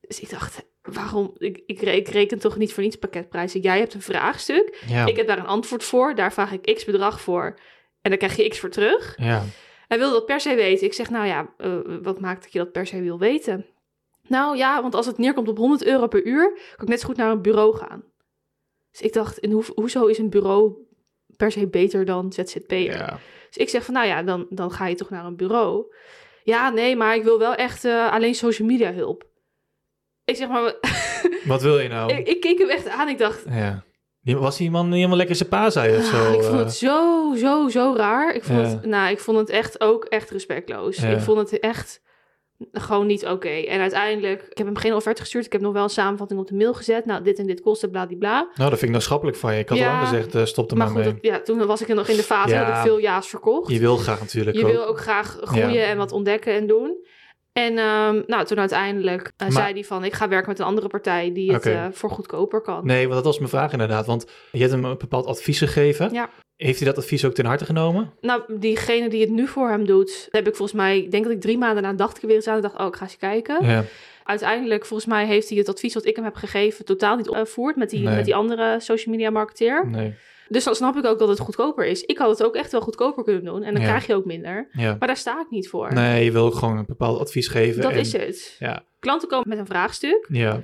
Dus 0.00 0.20
ik 0.20 0.30
dacht, 0.30 0.64
waarom? 0.82 1.34
Ik, 1.36 1.62
ik, 1.66 1.80
ik 1.80 2.08
reken 2.08 2.38
toch 2.38 2.56
niet 2.56 2.72
voor 2.72 2.82
niets 2.82 2.96
pakketprijzen. 2.96 3.60
Jij 3.60 3.78
hebt 3.78 3.94
een 3.94 4.02
vraagstuk, 4.02 4.84
ja. 4.86 5.06
ik 5.06 5.16
heb 5.16 5.26
daar 5.26 5.38
een 5.38 5.46
antwoord 5.46 5.84
voor, 5.84 6.14
daar 6.14 6.32
vraag 6.32 6.52
ik 6.52 6.74
x 6.76 6.84
bedrag 6.84 7.20
voor 7.20 7.58
en 8.00 8.10
daar 8.10 8.18
krijg 8.18 8.36
je 8.36 8.48
x 8.48 8.58
voor 8.58 8.70
terug. 8.70 9.14
ja. 9.18 9.44
Hij 9.88 9.98
wilde 9.98 10.14
dat 10.14 10.26
per 10.26 10.40
se 10.40 10.54
weten. 10.54 10.86
Ik 10.86 10.92
zeg, 10.92 11.10
nou 11.10 11.26
ja, 11.26 11.54
eh, 11.56 11.76
wat 12.02 12.20
maakt 12.20 12.42
dat 12.42 12.52
je 12.52 12.58
dat 12.58 12.72
per 12.72 12.86
se 12.86 13.00
wil 13.00 13.18
weten? 13.18 13.66
Nou 14.22 14.56
ja, 14.56 14.82
want 14.82 14.94
als 14.94 15.06
het 15.06 15.18
neerkomt 15.18 15.48
op 15.48 15.56
100 15.56 15.84
euro 15.84 16.06
per 16.06 16.24
uur, 16.24 16.52
kan 16.76 16.84
ik 16.84 16.88
net 16.88 17.00
zo 17.00 17.06
goed 17.06 17.16
naar 17.16 17.30
een 17.30 17.42
bureau 17.42 17.76
gaan. 17.76 18.04
Dus 18.90 19.00
ik 19.00 19.12
dacht, 19.12 19.40
en 19.40 19.50
hoe, 19.50 19.64
hoezo 19.74 20.06
is 20.06 20.18
een 20.18 20.30
bureau 20.30 20.74
per 21.38 21.50
se 21.52 21.68
beter 21.68 22.04
dan 22.04 22.32
ZZP'er? 22.32 22.78
ja. 22.96 23.18
Dus 23.48 23.56
ik 23.56 23.68
zeg 23.68 23.84
van, 23.84 23.94
nou 23.94 24.06
ja, 24.06 24.22
dan, 24.22 24.46
dan 24.50 24.70
ga 24.70 24.86
je 24.86 24.94
toch 24.94 25.10
naar 25.10 25.24
een 25.24 25.36
bureau. 25.36 25.94
Ja, 26.42 26.70
nee, 26.70 26.96
maar 26.96 27.14
ik 27.16 27.22
wil 27.22 27.38
wel 27.38 27.54
echt 27.54 27.84
eh, 27.84 28.12
alleen 28.12 28.34
social 28.34 28.68
media 28.68 28.92
hulp. 28.92 29.26
Ik 30.24 30.36
zeg 30.36 30.48
maar, 30.48 30.74
Wat 31.44 31.62
wil 31.62 31.78
je 31.80 31.88
nou? 31.88 32.12
ik, 32.12 32.28
ik 32.28 32.40
keek 32.40 32.58
hem 32.58 32.68
echt 32.68 32.88
aan. 32.88 33.08
Ik 33.08 33.18
dacht, 33.18 33.44
Ja. 33.48 33.82
Was 34.22 34.56
die 34.56 34.70
man 34.70 34.84
niet 34.86 34.94
helemaal 34.94 35.16
lekker 35.16 35.36
zijn 35.36 35.48
pa 35.48 35.70
zei 35.70 35.96
of 35.98 36.04
zo? 36.04 36.32
ik 36.32 36.42
vond 36.42 36.52
eh? 36.54 36.58
het 36.58 36.74
zo, 36.74 37.32
zo, 37.36 37.68
zo 37.68 37.94
raar. 37.96 38.34
Ik 38.34 38.44
vond, 38.44 38.58
Ja. 38.58 38.64
het, 38.66 38.84
nou, 38.84 39.10
ik 39.10 39.18
vond 39.18 39.38
het 39.38 39.48
echt 39.50 39.80
ook 39.80 40.04
echt 40.04 40.30
respectloos. 40.30 40.96
Ja. 40.96 41.08
Ik 41.08 41.20
vond 41.20 41.38
het 41.50 41.60
echt 41.60 42.02
gewoon 42.72 43.06
niet 43.06 43.26
oké. 43.26 43.48
En 43.48 43.80
uiteindelijk, 43.80 44.42
ik 44.50 44.58
heb 44.58 44.66
hem 44.66 44.76
geen 44.76 44.94
offerte 44.94 45.20
gestuurd. 45.20 45.46
Ik 45.46 45.52
heb 45.52 45.60
nog 45.60 45.72
wel 45.72 45.82
een 45.82 45.88
samenvatting 45.88 46.40
op 46.40 46.46
de 46.48 46.54
mail 46.54 46.74
gezet. 46.74 47.04
Nou, 47.04 47.22
dit 47.22 47.38
en 47.38 47.46
dit 47.46 47.60
kost, 47.60 47.90
bladibla. 47.90 48.32
Nou, 48.38 48.50
dat 48.54 48.68
vind 48.68 48.82
ik 48.82 48.90
nou 48.90 49.02
schappelijk 49.02 49.36
van 49.36 49.54
je. 49.54 49.58
Ik 49.60 49.68
had 49.68 49.78
Ja. 49.78 49.86
al 49.86 49.92
lang 49.96 50.08
gezegd, 50.08 50.34
eh, 50.34 50.44
stop 50.44 50.70
er 50.70 50.76
Maar 50.76 50.86
maar, 50.92 50.96
goed, 51.04 51.04
mee. 51.04 51.20
dat- 51.32 51.32
ja, 51.32 51.40
toen 51.54 51.66
was 51.66 51.80
ik 51.82 51.88
er 51.88 51.94
nog 51.94 52.08
in 52.08 52.16
de 52.16 52.22
fase 52.22 52.54
Ja. 52.54 52.64
dat 52.66 52.76
ik 52.76 52.82
veel 52.82 53.00
ja's 53.00 53.28
verkocht. 53.28 53.72
Je 53.72 53.78
wil 53.78 53.96
graag 53.96 54.20
natuurlijk 54.20 54.56
Je 54.56 54.64
ook. 54.64 54.70
wil 54.70 54.86
ook 54.86 54.98
graag 55.00 55.38
groeien 55.42 55.72
Ja. 55.72 55.86
en 55.86 55.96
wat 55.96 56.12
ontdekken 56.12 56.52
en 56.54 56.66
doen. 56.66 56.96
En 57.64 57.78
ehm, 57.78 58.22
nou, 58.26 58.44
toen 58.44 58.58
uiteindelijk 58.58 59.22
eh, 59.22 59.30
Maar- 59.38 59.52
zei 59.52 59.72
hij 59.72 59.84
van... 59.84 60.04
ik 60.04 60.12
ga 60.12 60.28
werken 60.28 60.48
met 60.48 60.58
een 60.58 60.64
andere 60.64 60.88
partij 60.88 61.32
die 61.32 61.52
het 61.52 61.66
eh, 61.66 61.84
voor 61.92 62.10
goedkoper 62.10 62.60
kan. 62.60 62.86
Nee, 62.86 63.02
want 63.02 63.14
dat 63.14 63.24
was 63.24 63.38
mijn 63.38 63.50
vraag 63.50 63.72
inderdaad. 63.72 64.06
Want 64.06 64.26
je 64.52 64.58
hebt 64.58 64.70
hem 64.72 64.84
een 64.84 64.98
bepaald 64.98 65.26
advies 65.26 65.58
gegeven. 65.58 66.12
Ja. 66.12 66.30
Heeft 66.56 66.78
hij 66.78 66.88
dat 66.88 66.98
advies 66.98 67.24
ook 67.24 67.34
ten 67.34 67.44
harte 67.44 67.64
genomen? 67.64 68.12
Nou, 68.20 68.42
diegene 68.58 69.08
die 69.08 69.20
het 69.20 69.30
nu 69.30 69.46
voor 69.46 69.68
hem 69.68 69.86
doet... 69.86 70.28
heb 70.30 70.48
ik 70.48 70.56
volgens 70.56 70.78
mij... 70.78 71.06
denk 71.10 71.24
dat 71.24 71.32
ik 71.32 71.40
drie 71.40 71.58
maanden 71.58 71.82
na 71.82 71.92
dacht 71.92 72.16
ik 72.16 72.22
er 72.22 72.26
weer 72.28 72.36
eens 72.36 72.46
aan... 72.46 72.56
en 72.56 72.62
dacht, 72.62 72.78
oh, 72.78 72.86
ik 72.86 72.96
ga 72.96 73.04
eens 73.04 73.16
kijken. 73.16 73.64
Ja. 73.66 73.84
Uiteindelijk, 74.24 74.86
volgens 74.86 75.08
mij 75.08 75.26
heeft 75.26 75.48
hij 75.48 75.58
het 75.58 75.68
advies 75.68 75.94
wat 75.94 76.06
ik 76.06 76.16
hem 76.16 76.24
heb 76.24 76.34
gegeven... 76.34 76.84
totaal 76.84 77.16
niet 77.16 77.28
opgevoerd 77.28 77.76
met 77.76 77.90
die, 77.90 78.00
Nee. 78.00 78.14
met 78.14 78.24
die 78.24 78.34
andere 78.34 78.80
social 78.80 79.14
media 79.14 79.30
marketeer. 79.30 79.86
Nee. 79.86 80.14
Dus 80.48 80.64
dan 80.64 80.74
snap 80.74 80.96
ik 80.96 81.04
ook 81.06 81.18
dat 81.18 81.28
het 81.28 81.38
goedkoper 81.38 81.86
is. 81.86 82.02
Ik 82.02 82.18
had 82.18 82.30
het 82.30 82.44
ook 82.44 82.54
echt 82.54 82.72
wel 82.72 82.80
goedkoper 82.80 83.24
kunnen 83.24 83.44
doen. 83.44 83.62
En 83.62 83.72
dan 83.72 83.82
Ja. 83.82 83.88
krijg 83.88 84.06
je 84.06 84.14
ook 84.14 84.24
minder. 84.24 84.68
Ja. 84.72 84.96
Maar 84.98 85.08
daar 85.08 85.16
sta 85.16 85.40
ik 85.40 85.50
niet 85.50 85.68
voor. 85.68 85.92
Nee, 85.94 86.24
je 86.24 86.32
wil 86.32 86.44
ook 86.44 86.54
gewoon 86.54 86.76
een 86.78 86.86
bepaald 86.86 87.20
advies 87.20 87.48
geven. 87.48 87.82
dat 87.82 87.90
en, 87.92 87.98
is 87.98 88.12
het. 88.12 88.56
Ja. 88.58 88.82
Klanten 89.00 89.28
komen 89.28 89.48
met 89.48 89.58
een 89.58 89.66
vraagstuk. 89.66 90.26
Ja, 90.28 90.60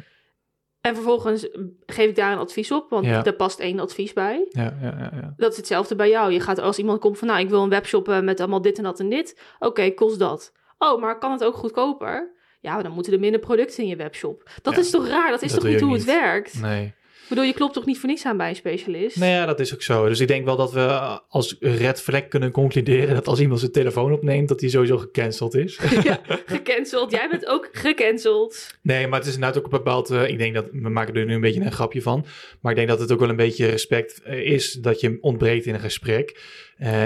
En 0.81 0.94
vervolgens 0.94 1.49
geef 1.87 2.09
ik 2.09 2.16
daar 2.16 2.33
een 2.33 2.38
advies 2.38 2.70
op, 2.73 2.90
want 2.90 3.07
Ja. 3.07 3.25
er 3.25 3.35
past 3.35 3.59
één 3.61 3.81
advies 3.81 4.12
bij. 4.12 4.47
ja, 4.51 4.77
ja, 4.81 4.94
ja, 4.99 5.11
ja. 5.14 5.35
Dat 5.37 5.51
is 5.51 5.57
hetzelfde 5.57 5.94
bij 5.94 6.09
jou. 6.09 6.33
Je 6.33 6.40
gaat 6.40 6.59
als 6.59 6.79
iemand 6.79 7.01
komt 7.01 7.18
van, 7.18 7.29
nou, 7.29 7.40
ik 7.40 7.49
wil 7.49 7.62
een 7.62 7.68
webshop 7.68 8.09
eh, 8.09 8.20
met 8.20 8.40
allemaal 8.40 8.62
dit 8.62 8.77
en 8.79 8.85
dat 8.85 9.01
en 9.01 9.09
dit. 9.09 9.40
Oké, 9.59 9.90
kost 9.90 10.18
dat. 10.18 10.53
Oh, 10.79 11.01
maar 11.01 11.18
kan 11.18 11.33
het 11.33 11.44
ook 11.44 11.55
goedkoper? 11.55 12.33
Ja, 12.61 12.83
dan 12.83 12.92
moeten 12.92 13.12
er 13.12 13.20
minder 13.20 13.40
producten 13.40 13.83
in 13.83 13.88
je 13.88 13.97
webshop. 13.97 14.51
Dat 14.62 14.77
is 14.77 14.90
toch 14.90 15.09
raar? 15.09 15.31
Dat 15.31 15.42
is 15.42 15.53
Dat 15.53 15.61
toch 15.61 15.70
niet 15.70 15.81
hoe 15.81 15.92
het 15.92 16.05
werkt? 16.05 16.61
Nee. 16.61 16.94
Ik 17.25 17.31
bedoel, 17.31 17.45
je 17.45 17.53
klopt 17.55 17.75
toch 17.75 17.87
niet 17.87 17.99
voor 17.99 18.09
niets 18.09 18.25
aan 18.25 18.37
bij 18.37 18.49
een 18.49 18.57
specialist? 18.57 19.17
Nou 19.17 19.31
ja, 19.31 19.47
dat 19.47 19.61
is 19.61 19.75
ook 19.75 19.83
zo. 19.83 20.09
Dus 20.09 20.21
ik 20.21 20.29
denk 20.29 20.45
wel 20.45 20.57
dat 20.57 20.73
we 20.73 20.81
eh, 20.81 21.19
als 21.29 21.57
red 21.61 22.01
flag 22.03 22.29
kunnen 22.29 22.51
concluderen 22.51 23.15
dat 23.15 23.27
als 23.27 23.41
iemand 23.41 23.61
zijn 23.61 23.73
telefoon 23.73 24.13
opneemt, 24.13 24.49
dat 24.49 24.61
hij 24.61 24.69
sowieso 24.71 24.99
gecanceld 24.99 25.55
is. 25.55 25.79
ja, 26.05 26.21
gecanceld. 26.47 27.11
Jij 27.11 27.29
bent 27.31 27.47
ook 27.47 27.69
gecanceld. 27.73 28.75
Nee, 28.83 29.07
maar 29.07 29.19
het 29.19 29.29
is 29.29 29.35
inderdaad 29.35 29.59
ook 29.59 29.65
een 29.65 29.71
bepaald... 29.79 30.11
eh, 30.11 30.29
ik 30.29 30.39
denk 30.39 30.55
dat, 30.55 30.67
we 30.73 30.89
maken 30.89 31.15
er 31.15 31.25
nu 31.25 31.35
een 31.35 31.41
beetje 31.41 31.61
een 31.61 31.73
grapje 31.73 32.03
van. 32.03 32.27
Maar 32.61 32.71
ik 32.73 32.77
denk 32.77 32.89
dat 32.89 33.01
het 33.01 33.13
ook 33.13 33.21
wel 33.21 33.29
een 33.29 33.37
beetje 33.37 33.67
respect 33.67 34.23
eh, 34.23 34.39
is 34.53 34.73
dat 34.73 35.01
je 35.01 35.19
ontbreekt 35.21 35.67
in 35.67 35.75
een 35.75 35.81
gesprek. 35.81 36.41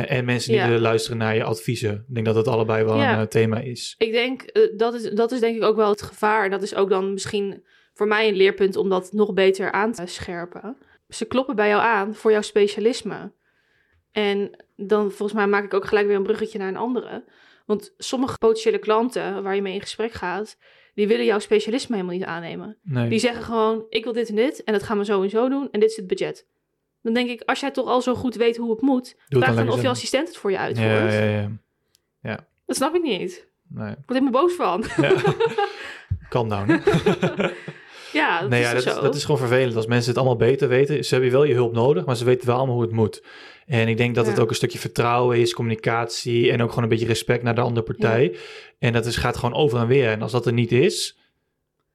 En 0.06 0.24
mensen 0.24 0.52
die 0.52 0.60
Ja. 0.60 0.78
luisteren 0.78 1.18
naar 1.18 1.34
je 1.34 1.42
adviezen. 1.44 1.92
Ik 2.08 2.14
denk 2.14 2.26
dat 2.26 2.34
het 2.34 2.48
allebei 2.48 2.84
wel 2.84 2.96
Ja. 2.96 3.20
een 3.20 3.28
thema 3.28 3.60
is. 3.60 3.94
Ik 3.98 4.12
denk, 4.12 4.44
dat, 4.76 4.94
is, 4.94 5.02
dat 5.10 5.32
is 5.32 5.40
denk 5.40 5.56
ik 5.56 5.62
ook 5.62 5.76
wel 5.76 5.88
het 5.90 6.02
gevaar. 6.02 6.44
En 6.44 6.50
dat 6.50 6.62
is 6.62 6.74
ook 6.74 6.88
dan 6.88 7.12
misschien 7.12 7.62
voor 7.98 8.08
mij 8.08 8.28
een 8.28 8.36
leerpunt 8.36 8.76
om 8.76 8.88
dat 8.88 9.12
nog 9.12 9.34
beter 9.34 9.72
aan 9.72 9.92
te 9.92 10.06
scherpen. 10.06 10.76
Ze 11.08 11.24
kloppen 11.24 11.56
bij 11.56 11.68
jou 11.68 11.82
aan 11.82 12.14
voor 12.14 12.30
jouw 12.30 12.40
specialisme. 12.40 13.32
En 14.12 14.50
dan 14.76 15.10
volgens 15.10 15.32
mij 15.32 15.46
maak 15.46 15.64
ik 15.64 15.74
ook 15.74 15.86
gelijk 15.86 16.06
weer 16.06 16.16
een 16.16 16.22
bruggetje 16.22 16.58
naar 16.58 16.68
een 16.68 16.76
andere. 16.76 17.24
Want 17.66 17.94
sommige 17.96 18.38
potentiële 18.38 18.78
klanten 18.78 19.42
waar 19.42 19.54
je 19.54 19.62
mee 19.62 19.74
in 19.74 19.80
gesprek 19.80 20.12
gaat, 20.12 20.56
die 20.94 21.08
willen 21.08 21.24
jouw 21.24 21.38
specialisme 21.38 21.94
helemaal 21.96 22.16
niet 22.16 22.26
aannemen. 22.26 22.76
Nee. 22.82 23.08
Die 23.08 23.18
zeggen 23.18 23.42
gewoon, 23.42 23.86
ik 23.88 24.04
wil 24.04 24.12
dit 24.12 24.28
en 24.28 24.36
dit 24.36 24.64
en 24.64 24.72
dat 24.72 24.82
gaan 24.82 24.98
we 24.98 25.04
zo 25.04 25.22
en 25.22 25.30
zo 25.30 25.48
doen 25.48 25.68
en 25.70 25.80
dit 25.80 25.90
is 25.90 25.96
het 25.96 26.06
budget. 26.06 26.46
Dan 27.02 27.14
denk 27.14 27.28
ik, 27.28 27.42
als 27.42 27.60
jij 27.60 27.70
toch 27.70 27.86
al 27.86 28.02
zo 28.02 28.14
goed 28.14 28.34
weet 28.34 28.56
hoe 28.56 28.70
het 28.70 28.80
moet, 28.80 29.16
Doe 29.28 29.42
vraag 29.42 29.56
dan 29.56 29.70
of 29.70 29.82
je 29.82 29.88
assistent 29.88 30.28
het 30.28 30.36
voor 30.36 30.50
je 30.50 30.58
uitvoert. 30.58 31.12
Ja, 31.12 31.22
ja, 31.24 31.50
ja. 32.22 32.46
Dat 32.66 32.76
snap 32.76 32.94
ik 32.94 33.02
niet. 33.02 33.46
Nee. 33.68 33.90
Ik 33.90 33.96
word 34.06 34.18
helemaal 34.18 34.42
boos 34.42 34.52
van. 34.52 34.84
Ja. 34.96 35.12
Calm 36.28 36.48
down. 36.48 36.70
Ja, 38.12 38.40
dat 38.40 38.48
nee, 38.48 38.60
is 38.60 38.66
ja, 38.66 38.74
dat, 38.74 38.82
zo. 38.82 39.00
dat 39.00 39.14
is 39.14 39.24
gewoon 39.24 39.38
vervelend. 39.38 39.76
Als 39.76 39.86
mensen 39.86 40.08
het 40.08 40.18
allemaal 40.18 40.36
beter 40.36 40.68
weten, 40.68 41.04
ze 41.04 41.14
hebben 41.14 41.32
wel 41.32 41.44
je 41.44 41.54
hulp 41.54 41.72
nodig, 41.72 42.04
maar 42.04 42.16
ze 42.16 42.24
weten 42.24 42.46
wel 42.46 42.56
allemaal 42.56 42.74
hoe 42.74 42.84
het 42.84 42.92
moet. 42.92 43.22
En 43.66 43.88
ik 43.88 43.96
denk 43.96 44.14
dat 44.14 44.26
het 44.26 44.40
ook 44.40 44.48
een 44.48 44.54
stukje 44.54 44.78
vertrouwen 44.78 45.38
is, 45.38 45.54
communicatie 45.54 46.50
en 46.52 46.62
ook 46.62 46.68
gewoon 46.68 46.82
een 46.82 46.90
beetje 46.90 47.06
respect 47.06 47.42
naar 47.42 47.54
de 47.54 47.60
andere 47.60 47.86
partij. 47.86 48.36
En 48.78 48.92
dat 48.92 49.06
is, 49.06 49.16
gaat 49.16 49.36
gewoon 49.36 49.54
over 49.54 49.78
en 49.78 49.86
weer. 49.86 50.10
En 50.10 50.22
als 50.22 50.32
dat 50.32 50.46
er 50.46 50.52
niet 50.52 50.72
is, 50.72 51.18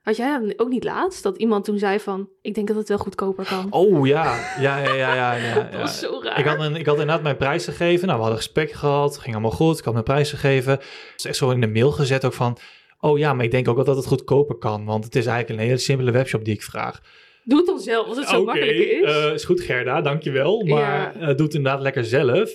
Had 0.01 0.15
jij 0.15 0.53
ook 0.57 0.69
niet 0.69 0.83
laatst 0.83 1.23
dat 1.23 1.37
iemand 1.37 1.65
toen 1.65 1.77
zei 1.77 1.99
van... 1.99 2.29
ik 2.41 2.55
denk 2.55 2.67
dat 2.67 2.77
het 2.77 2.89
wel 2.89 2.97
goedkoper 2.97 3.45
kan? 3.45 3.67
oh 3.69 4.07
ja, 4.07 4.55
ja, 4.59 4.77
ja, 4.77 4.93
ja, 4.93 5.15
ja. 5.15 5.33
ja, 5.33 5.63
dat 5.71 5.81
was 5.81 5.99
zo 5.99 6.19
raar. 6.23 6.39
Ik 6.39 6.45
had, 6.45 6.59
een, 6.59 6.75
ik 6.75 6.85
had 6.85 6.95
inderdaad 6.95 7.23
mijn 7.23 7.37
prijs 7.37 7.65
gegeven. 7.65 8.07
Nou, 8.07 8.17
we 8.17 8.23
hadden 8.23 8.43
gesprek 8.43 8.71
gehad. 8.71 9.17
ging 9.17 9.35
allemaal 9.35 9.51
goed. 9.51 9.77
Ik 9.77 9.83
had 9.83 9.93
mijn 9.93 10.05
prijs 10.05 10.29
gegeven. 10.29 10.71
Het 10.71 11.13
is 11.17 11.25
echt 11.25 11.37
zo 11.37 11.49
in 11.49 11.61
de 11.61 11.67
mail 11.67 11.91
gezet 11.91 12.25
ook 12.25 12.33
van... 12.33 12.57
Oh 13.03 13.17
ja, 13.17 13.33
maar 13.33 13.45
ik 13.45 13.51
denk 13.51 13.67
ook 13.67 13.75
wel 13.75 13.85
dat 13.85 13.95
het 13.95 14.05
goedkoper 14.05 14.55
kan. 14.55 14.85
Want 14.85 15.03
het 15.03 15.15
is 15.15 15.25
eigenlijk 15.25 15.59
een 15.59 15.65
hele 15.65 15.79
simpele 15.79 16.11
webshop 16.11 16.45
die 16.45 16.53
ik 16.53 16.61
vraag. 16.61 17.01
Doe 17.43 17.57
het 17.57 17.67
dan 17.67 17.79
zelf, 17.79 18.07
als 18.07 18.17
het 18.17 18.27
zo 18.27 18.43
makkelijk 18.43 18.77
is. 18.77 19.03
eh, 19.03 19.33
is 19.33 19.45
goed 19.45 19.61
Gerda, 19.61 20.01
dankjewel. 20.01 20.63
Maar 20.65 20.79
Ja. 21.19 21.27
eh, 21.29 21.35
doe 21.35 21.45
het 21.45 21.55
inderdaad 21.55 21.81
lekker 21.81 22.05
zelf. 22.05 22.49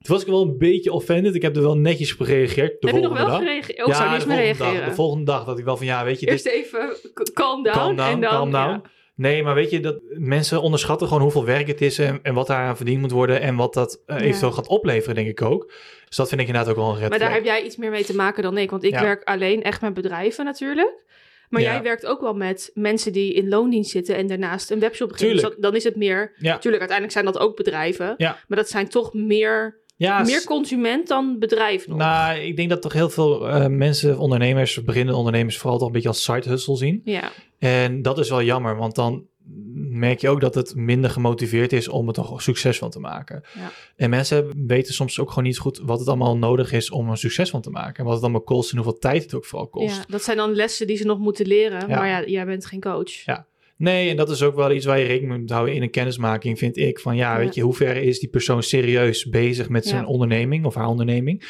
Toen 0.00 0.14
was 0.14 0.20
ik 0.20 0.26
wel 0.26 0.42
een 0.42 0.58
beetje 0.58 0.92
offended. 0.92 1.34
Ik 1.34 1.42
heb 1.42 1.56
er 1.56 1.62
wel 1.62 1.76
netjes 1.76 2.12
op 2.16 2.26
gereageerd 2.26 2.80
de 2.80 2.86
Heb 2.86 2.96
je 2.96 3.00
nog 3.02 3.08
volgende 3.16 3.30
wel 3.30 3.38
dag. 3.38 3.38
gereageerd? 3.38 3.80
Oh, 3.82 3.86
ik 3.88 3.94
zou 3.94 4.08
ja, 4.10 4.16
niet 4.16 4.26
meer 4.26 4.36
volgende, 4.36 4.58
dag, 4.58 4.66
reageren. 4.68 4.88
de 4.88 4.94
volgende 4.94 5.24
dag 5.24 5.44
dat 5.44 5.58
ik 5.58 5.64
wel 5.64 5.76
van 5.76 5.86
ja, 5.86 6.04
weet 6.04 6.20
je, 6.20 6.26
dit, 6.26 6.34
Eerst 6.34 6.46
even 6.46 6.96
calm 7.32 7.62
down, 7.62 7.76
calm 7.76 7.96
down, 7.96 8.10
en 8.12 8.20
dan... 8.20 8.30
calm 8.30 8.50
down. 8.50 8.68
ja. 8.70 8.82
Nee, 9.16 9.42
maar 9.42 9.54
weet 9.54 9.70
je, 9.70 9.80
dat 9.80 9.98
mensen 10.08 10.62
onderschatten 10.62 11.06
gewoon 11.06 11.22
hoeveel 11.22 11.44
werk 11.44 11.66
het 11.66 11.80
is 11.80 11.98
en, 11.98 12.18
en 12.22 12.34
wat 12.34 12.46
daaraan 12.46 12.76
verdiend 12.76 13.00
moet 13.00 13.10
worden 13.10 13.40
en 13.40 13.56
wat 13.56 13.74
dat 13.74 14.02
Ja. 14.06 14.18
eventueel 14.20 14.52
gaat 14.52 14.66
opleveren, 14.66 15.14
denk 15.14 15.28
ik 15.28 15.42
ook. 15.42 15.72
Dus 16.08 16.16
dat 16.16 16.28
vind 16.28 16.40
ik 16.40 16.46
inderdaad 16.46 16.70
ook 16.70 16.78
wel 16.78 16.90
een 16.90 16.98
red 16.98 17.08
Maar 17.10 17.18
daar 17.18 17.32
heb 17.32 17.44
jij 17.44 17.62
iets 17.62 17.76
meer 17.76 17.90
mee 17.90 18.04
te 18.04 18.14
maken 18.16 18.42
dan 18.42 18.58
ik. 18.58 18.70
Want 18.70 18.84
ik 18.84 18.90
Ja. 18.92 19.02
werk 19.02 19.24
alleen 19.24 19.62
echt 19.62 19.80
met 19.80 19.94
bedrijven 19.94 20.44
natuurlijk. 20.44 21.04
Maar 21.48 21.60
Ja. 21.62 21.72
jij 21.72 21.82
werkt 21.82 22.06
ook 22.06 22.20
wel 22.20 22.34
met 22.34 22.70
mensen 22.74 23.12
die 23.12 23.32
in 23.32 23.48
loondienst 23.48 23.90
zitten... 23.90 24.16
en 24.16 24.26
daarnaast 24.26 24.70
een 24.70 24.80
webshop 24.80 25.08
beginnen. 25.08 25.34
Dus 25.36 25.44
dat- 25.44 25.54
dan 25.62 25.74
is 25.74 25.84
het 25.84 25.96
meer... 25.96 26.32
Ja. 26.36 26.58
Tuurlijk, 26.58 26.82
uiteindelijk 26.88 27.12
zijn 27.12 27.24
dat 27.24 27.38
ook 27.38 27.56
bedrijven. 27.56 28.14
Ja. 28.16 28.38
Maar 28.48 28.58
dat 28.58 28.68
zijn 28.68 28.88
toch 28.88 29.14
meer, 29.14 29.78
Ja, 29.96 30.22
meer 30.22 30.44
consument 30.44 31.08
dan 31.08 31.38
bedrijf 31.38 31.86
nog. 31.88 31.98
nou, 31.98 32.38
ik 32.38 32.56
denk 32.56 32.68
dat 32.68 32.82
toch 32.82 32.92
heel 32.92 33.10
veel 33.10 33.48
eh, 33.48 33.66
mensen, 33.66 34.18
ondernemers, 34.18 34.84
beginnende 34.84 35.18
ondernemers, 35.18 35.58
vooral 35.58 35.78
toch 35.78 35.86
een 35.86 35.92
beetje 35.92 36.08
als 36.08 36.22
side 36.22 36.48
hustle 36.48 36.76
zien. 36.76 37.00
Ja. 37.04 37.30
En 37.58 38.02
dat 38.02 38.18
is 38.18 38.30
wel 38.30 38.42
jammer, 38.42 38.76
want 38.76 38.94
dan 38.94 39.26
merk 39.74 40.20
je 40.20 40.28
ook 40.28 40.40
dat 40.40 40.54
het 40.54 40.74
minder 40.74 41.10
gemotiveerd 41.10 41.72
is 41.72 41.88
om 41.88 42.06
het 42.06 42.16
er 42.16 42.24
gewoon 42.24 42.40
succes 42.40 42.78
van 42.78 42.90
te 42.90 43.00
maken. 43.00 43.42
Ja. 43.54 43.70
En 43.96 44.10
mensen 44.10 44.66
weten 44.66 44.94
soms 44.94 45.20
ook 45.20 45.28
gewoon 45.28 45.44
niet 45.44 45.58
goed 45.58 45.80
wat 45.84 45.98
het 45.98 46.08
allemaal 46.08 46.36
nodig 46.36 46.72
is 46.72 46.90
om 46.90 47.10
een 47.10 47.16
succes 47.16 47.50
van 47.50 47.60
te 47.60 47.70
maken. 47.70 47.96
En 47.96 48.04
wat 48.04 48.14
het 48.14 48.22
allemaal 48.22 48.40
kost 48.40 48.70
en 48.70 48.76
hoeveel 48.76 48.98
tijd 48.98 49.22
het 49.22 49.34
ook 49.34 49.44
vooral 49.44 49.68
kost. 49.68 49.96
ja, 49.96 50.04
dat 50.08 50.22
zijn 50.22 50.36
dan 50.36 50.54
lessen 50.54 50.86
die 50.86 50.96
ze 50.96 51.04
nog 51.04 51.18
moeten 51.18 51.46
leren. 51.46 51.88
Ja. 51.88 51.96
Maar 51.96 52.08
ja, 52.08 52.24
jij 52.24 52.46
bent 52.46 52.66
geen 52.66 52.80
coach. 52.80 53.24
Ja. 53.24 53.46
Nee, 53.76 54.10
en 54.10 54.16
dat 54.16 54.30
is 54.30 54.42
ook 54.42 54.54
wel 54.54 54.72
iets 54.72 54.84
waar 54.84 54.98
je 54.98 55.04
rekening 55.06 55.40
moet 55.40 55.50
houden 55.50 55.74
in 55.74 55.82
een 55.82 55.90
kennismaking, 55.90 56.58
vind 56.58 56.76
ik. 56.76 56.98
Van 56.98 57.16
ja, 57.16 57.32
Ja. 57.32 57.38
weet 57.44 57.54
je, 57.54 57.62
hoe 57.62 57.74
ver 57.74 57.96
is 57.96 58.18
die 58.20 58.28
persoon 58.28 58.62
serieus 58.62 59.24
bezig 59.24 59.68
met 59.68 59.86
zijn 59.86 60.06
onderneming 60.06 60.64
of 60.64 60.74
haar 60.74 60.86
onderneming? 60.88 61.42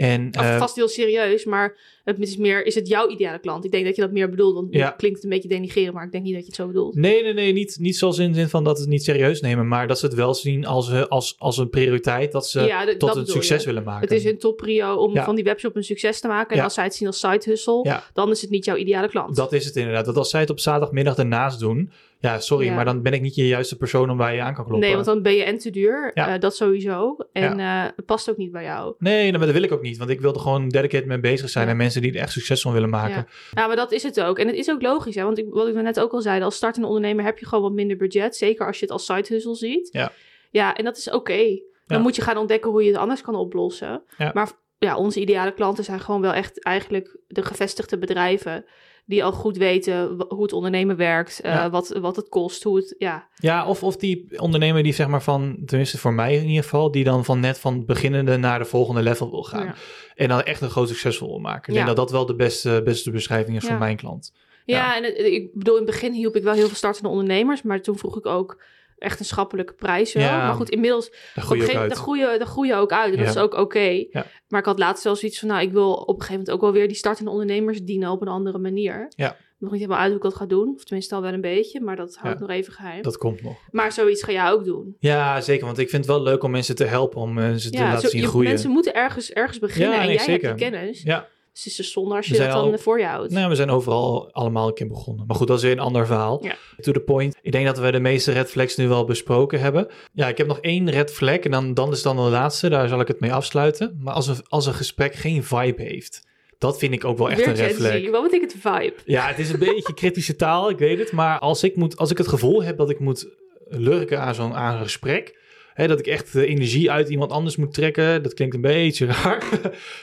En 0.00 0.28
Of 0.38 0.44
eh, 0.44 0.58
vast 0.58 0.76
heel 0.76 0.88
serieus, 0.88 1.44
maar 1.44 1.76
het 2.04 2.18
is 2.18 2.36
meer, 2.36 2.66
is 2.66 2.74
het 2.74 2.88
jouw 2.88 3.08
ideale 3.08 3.38
klant? 3.38 3.64
Ik 3.64 3.70
denk 3.70 3.84
dat 3.84 3.96
je 3.96 4.02
dat 4.02 4.12
meer 4.12 4.30
bedoelt, 4.30 4.54
want 4.54 4.74
Ja. 4.74 4.90
klinkt 4.90 5.16
het 5.16 5.24
een 5.24 5.30
beetje 5.30 5.48
denigreren, 5.48 5.94
maar 5.94 6.04
ik 6.04 6.12
denk 6.12 6.24
niet 6.24 6.32
dat 6.32 6.40
je 6.42 6.46
het 6.48 6.56
zo 6.56 6.66
bedoelt. 6.66 6.94
Nee, 6.94 7.22
nee, 7.22 7.32
nee, 7.34 7.52
niet, 7.52 7.76
niet 7.80 7.96
zoals 7.96 8.18
in 8.18 8.28
de 8.32 8.38
zin 8.38 8.48
van 8.48 8.64
dat 8.64 8.76
ze 8.76 8.82
het 8.82 8.90
niet 8.92 9.04
serieus 9.04 9.40
nemen, 9.40 9.68
maar 9.68 9.86
dat 9.88 9.98
ze 9.98 10.06
het 10.06 10.14
wel 10.14 10.34
zien 10.34 10.66
als, 10.66 10.90
eh, 10.90 11.02
als, 11.02 11.34
als 11.38 11.58
een 11.58 11.70
prioriteit 11.70 12.32
dat 12.32 12.46
ze 12.48 12.60
ja, 12.60 12.96
tot 12.96 13.16
een 13.16 13.26
succes 13.26 13.60
je. 13.60 13.66
willen 13.66 13.82
maken. 13.84 14.08
Het 14.08 14.18
is 14.18 14.24
een 14.24 14.38
top 14.38 14.56
prio 14.56 14.94
om 14.94 15.14
Ja. 15.14 15.24
van 15.24 15.34
die 15.34 15.44
webshop 15.44 15.76
een 15.76 15.84
succes 15.84 16.20
te 16.20 16.28
maken. 16.28 16.56
En 16.56 16.62
als 16.64 16.74
zij 16.74 16.84
het 16.84 16.94
zien 16.94 17.06
als 17.06 17.18
side 17.20 17.40
hustle, 17.44 18.00
dan 18.14 18.30
is 18.30 18.40
het 18.40 18.50
niet 18.50 18.64
jouw 18.64 18.76
ideale 18.76 19.08
klant. 19.08 19.36
Dat 19.36 19.52
is 19.52 19.64
het 19.64 19.76
inderdaad. 19.76 20.04
Dat 20.04 20.16
als 20.16 20.30
zij 20.30 20.40
het 20.40 20.50
op 20.50 20.60
zaterdagmiddag 20.60 21.16
ernaast 21.16 21.60
doen, 21.60 21.90
ja, 22.20 22.40
sorry, 22.40 22.66
Ja. 22.66 22.74
maar 22.74 22.84
dan 22.84 23.02
ben 23.02 23.12
ik 23.12 23.20
niet 23.20 23.34
je 23.34 23.46
juiste 23.46 23.76
persoon 23.76 24.10
om 24.10 24.16
waar 24.16 24.34
je 24.34 24.40
aan 24.40 24.54
kan 24.54 24.64
kloppen. 24.64 24.86
nee, 24.86 24.94
want 24.94 25.06
dan 25.06 25.22
ben 25.22 25.34
je 25.34 25.42
en 25.44 25.58
te 25.58 25.70
duur, 25.70 26.10
Ja. 26.14 26.34
eh, 26.34 26.40
dat 26.40 26.56
sowieso. 26.56 27.16
En 27.32 27.60
eh, 27.60 27.84
het 27.96 28.06
past 28.06 28.30
ook 28.30 28.36
niet 28.36 28.52
bij 28.52 28.62
jou. 28.64 28.94
Nee, 28.98 29.32
dat 29.32 29.50
wil 29.50 29.62
ik 29.62 29.72
ook 29.72 29.82
niet, 29.82 29.98
want 29.98 30.10
ik 30.10 30.20
wil 30.20 30.34
er 30.34 30.40
gewoon 30.40 30.68
dedicated 30.68 31.06
mee 31.06 31.20
bezig 31.20 31.50
zijn 31.50 31.68
en 31.68 31.76
mensen 31.76 32.02
die 32.02 32.12
er 32.12 32.20
echt 32.20 32.32
succes 32.32 32.62
van 32.62 32.72
willen 32.72 32.90
maken. 32.90 33.26
Ja. 33.54 33.66
Maar 33.66 33.76
dat 33.76 33.92
is 33.92 34.02
het 34.02 34.20
ook. 34.20 34.38
En 34.38 34.46
het 34.46 34.56
is 34.56 34.70
ook 34.70 34.82
logisch, 34.82 35.14
hè? 35.14 35.22
want 35.22 35.38
ik, 35.38 35.46
wat 35.48 35.68
ik 35.68 35.74
net 35.74 36.00
ook 36.00 36.12
al 36.12 36.20
zei, 36.20 36.42
als 36.42 36.56
startende 36.56 36.86
ondernemer 36.88 37.24
heb 37.24 37.38
je 37.38 37.46
gewoon 37.46 37.64
wat 37.64 37.72
minder 37.72 37.96
budget. 37.96 38.36
Zeker 38.36 38.66
als 38.66 38.78
je 38.78 38.82
het 38.84 38.92
als 38.92 39.04
side 39.06 39.24
hustle 39.28 39.54
ziet. 39.54 39.88
Ja. 39.92 40.12
Ja, 40.50 40.74
en 40.74 40.84
dat 40.84 40.96
is 40.96 41.10
oké. 41.10 41.60
Dan 41.86 42.02
moet 42.02 42.16
je 42.16 42.22
gaan 42.22 42.36
ontdekken 42.36 42.70
hoe 42.70 42.82
je 42.82 42.88
het 42.90 42.98
anders 42.98 43.20
kan 43.22 43.34
oplossen. 43.34 44.02
Ja. 44.18 44.30
Maar 44.34 44.50
ja, 44.78 44.96
onze 44.96 45.20
ideale 45.20 45.52
klanten 45.54 45.84
zijn 45.84 46.00
gewoon 46.00 46.20
wel 46.20 46.32
echt 46.32 46.62
eigenlijk 46.64 47.16
de 47.26 47.42
gevestigde 47.44 47.98
bedrijven. 47.98 48.64
Die 49.10 49.24
al 49.24 49.32
goed 49.32 49.56
weten 49.56 50.24
hoe 50.28 50.42
het 50.42 50.52
ondernemen 50.52 50.96
werkt, 50.96 51.40
eh, 51.40 51.66
wat, 51.66 51.88
wat 52.00 52.16
het 52.16 52.28
kost, 52.28 52.62
hoe 52.62 52.76
het, 52.76 52.94
ja. 52.98 53.28
Ja, 53.34 53.66
of, 53.66 53.82
of 53.82 53.96
die 53.96 54.40
ondernemer 54.40 54.82
die 54.82 54.92
zeg 54.92 55.08
maar 55.08 55.22
van, 55.22 55.58
tenminste 55.66 55.98
voor 55.98 56.12
mij 56.12 56.36
in 56.36 56.46
ieder 56.48 56.62
geval, 56.62 56.90
die 56.90 57.04
dan 57.04 57.24
van 57.24 57.40
net 57.40 57.58
van 57.58 57.84
beginnende 57.84 58.36
naar 58.36 58.58
de 58.58 58.64
volgende 58.64 59.02
level 59.02 59.30
wil 59.30 59.42
gaan. 59.42 59.64
Ja. 59.64 59.74
En 60.14 60.28
dan 60.28 60.42
echt 60.42 60.60
een 60.60 60.70
groot 60.70 60.88
succesvol 60.88 61.28
wil 61.28 61.38
maken. 61.38 61.68
Ik 61.68 61.74
denk 61.74 61.86
dat 61.86 61.96
dat 61.96 62.10
wel 62.10 62.26
de 62.26 62.34
beste, 62.34 62.80
beste 62.84 63.10
beschrijving 63.10 63.56
is 63.56 63.64
voor 63.66 63.78
mijn 63.78 63.96
klant. 63.96 64.32
Ja, 64.64 64.76
Ja. 64.76 64.96
en 64.96 65.04
het- 65.04 65.18
ik 65.18 65.54
bedoel, 65.54 65.76
in 65.76 65.82
het 65.82 65.90
begin 65.90 66.12
hielp 66.12 66.36
ik 66.36 66.42
wel 66.42 66.52
heel 66.54 66.66
veel 66.66 66.76
startende 66.76 67.08
ondernemers, 67.08 67.62
maar 67.62 67.80
toen 67.80 67.98
vroeg 67.98 68.18
ik 68.18 68.26
ook 68.26 68.62
echt 69.00 69.18
een 69.18 69.24
schappelijke 69.24 69.72
prijs 69.72 70.12
wel. 70.12 70.22
Ja. 70.22 70.46
Maar 70.46 70.54
goed, 70.54 70.68
inmiddels 70.70 71.10
Daar 71.34 71.44
gegeven 71.44 71.74
moment 71.74 71.92
groeien, 71.98 72.38
daar 72.38 72.48
groeien 72.48 72.76
ook 72.76 72.92
uit. 72.92 73.14
En 73.14 73.18
dat 73.24 73.28
is 73.28 73.42
ook 73.42 73.54
oké. 73.54 74.04
Ja. 74.10 74.26
Maar 74.48 74.60
ik 74.60 74.66
had 74.66 74.78
laatst 74.78 75.02
zelfs 75.02 75.22
iets 75.24 75.38
van, 75.38 75.48
nou, 75.48 75.62
ik 75.62 75.72
wil 75.72 75.92
op 75.92 76.08
een 76.08 76.14
gegeven 76.14 76.32
moment 76.32 76.50
ook 76.50 76.60
wel 76.60 76.72
weer 76.72 76.88
die 76.88 76.96
startende 76.96 77.30
ondernemers 77.30 77.82
dienen 77.82 78.10
op 78.10 78.22
een 78.22 78.28
andere 78.28 78.58
manier. 78.58 79.06
Ja. 79.16 79.36
Nog 79.58 79.70
niet 79.70 79.80
helemaal 79.80 80.00
uit 80.02 80.08
hoe 80.08 80.16
ik 80.16 80.22
dat 80.22 80.34
ga 80.34 80.46
doen. 80.46 80.72
Of 80.76 80.84
tenminste 80.84 81.14
al 81.14 81.22
wel 81.22 81.32
een 81.32 81.40
beetje, 81.40 81.80
maar 81.80 81.96
dat 81.96 82.14
hou 82.16 82.28
Ja. 82.28 82.34
ik 82.34 82.40
nog 82.40 82.50
even 82.50 82.72
geheim. 82.72 83.02
Dat 83.02 83.16
komt 83.18 83.42
nog. 83.42 83.56
Maar 83.70 83.92
zoiets 83.92 84.22
ga 84.22 84.32
jij 84.32 84.50
ook 84.50 84.64
doen. 84.64 84.96
Ja, 84.98 85.40
zeker. 85.40 85.66
Want 85.66 85.78
ik 85.78 85.88
vind 85.90 86.04
het 86.06 86.14
wel 86.14 86.22
leuk 86.22 86.42
om 86.42 86.50
mensen 86.50 86.74
te 86.74 86.84
helpen, 86.84 87.20
om 87.20 87.38
eh, 87.38 87.52
ze 87.54 87.70
te 87.70 87.78
laten 87.78 88.00
zo- 88.00 88.08
zien 88.08 88.20
je- 88.20 88.26
groeien. 88.26 88.48
mensen 88.48 88.70
moeten 88.70 88.94
ergens, 88.94 89.30
ergens 89.32 89.58
beginnen 89.58 89.98
en 89.98 90.06
nee, 90.06 90.14
jij 90.14 90.24
zeker. 90.24 90.48
hebt 90.48 90.58
die 90.60 90.70
kennis. 90.70 91.02
Ja, 91.02 91.26
Dus 91.52 91.62
het 91.62 91.66
is 91.72 91.76
dus 91.76 91.92
zonde 91.92 92.14
als 92.14 92.26
je 92.26 92.36
dat 92.38 92.50
dan 92.50 92.72
al- 92.72 92.78
voor 92.78 92.98
je 92.98 93.04
houdt. 93.04 93.32
nou, 93.32 93.48
we 93.48 93.54
zijn 93.54 93.70
overal 93.70 94.32
allemaal 94.32 94.68
een 94.68 94.74
keer 94.74 94.86
begonnen. 94.86 95.26
Maar 95.26 95.36
goed, 95.36 95.46
dat 95.46 95.56
is 95.56 95.62
weer 95.62 95.72
een 95.72 95.78
ander 95.78 96.06
verhaal. 96.06 96.44
Ja. 96.44 96.54
To 96.80 96.92
the 96.92 97.00
point. 97.00 97.36
Ik 97.42 97.52
denk 97.52 97.66
dat 97.66 97.78
we 97.78 97.90
de 97.90 98.00
meeste 98.00 98.32
red 98.32 98.50
flags 98.50 98.76
nu 98.76 98.88
wel 98.88 99.04
besproken 99.04 99.60
hebben. 99.60 99.88
Ja, 100.12 100.28
ik 100.28 100.38
heb 100.38 100.46
nog 100.46 100.58
één 100.60 100.90
red 100.90 101.12
flag 101.12 101.36
en 101.38 101.50
dan, 101.50 101.74
dan 101.74 101.90
is 101.92 102.02
dan 102.02 102.16
de 102.16 102.22
laatste. 102.22 102.68
Daar 102.68 102.88
zal 102.88 103.00
ik 103.00 103.08
het 103.08 103.20
mee 103.20 103.32
afsluiten. 103.32 103.98
Maar 104.02 104.14
als 104.14 104.26
een, 104.28 104.36
als 104.48 104.66
een 104.66 104.74
gesprek 104.74 105.14
geen 105.14 105.44
vibe 105.44 105.82
heeft, 105.82 106.26
dat 106.58 106.78
vind 106.78 106.92
ik 106.92 107.04
ook 107.04 107.18
wel 107.18 107.30
echt 107.30 107.38
Weer 107.38 107.48
een 107.48 107.54
red 107.54 107.74
flag. 107.74 108.10
Wat 108.10 108.22
betekent 108.22 108.52
vibe? 108.60 108.94
Ja, 109.04 109.26
het 109.26 109.38
is 109.38 109.50
een 109.50 109.58
beetje 109.58 109.94
kritische 109.94 110.36
taal, 110.36 110.70
ik 110.70 110.78
weet 110.78 110.98
het. 110.98 111.12
Maar 111.12 111.38
als 111.38 111.62
ik, 111.62 111.76
moet, 111.76 111.96
als 111.96 112.10
ik 112.10 112.18
het 112.18 112.28
gevoel 112.28 112.62
heb 112.62 112.76
dat 112.76 112.90
ik 112.90 112.98
moet 112.98 113.28
lurken 113.68 114.20
aan 114.20 114.34
zo'n 114.34 114.56
een 114.62 114.78
gesprek... 114.82 115.38
Hè, 115.80 115.86
dat 115.86 115.98
ik 115.98 116.06
echt 116.06 116.32
de 116.32 116.46
energie 116.46 116.90
uit 116.90 117.08
iemand 117.08 117.30
anders 117.32 117.56
moet 117.56 117.74
trekken. 117.74 118.22
Dat 118.22 118.34
klinkt 118.34 118.54
een 118.54 118.60
beetje 118.60 119.06
raar. 119.22 119.44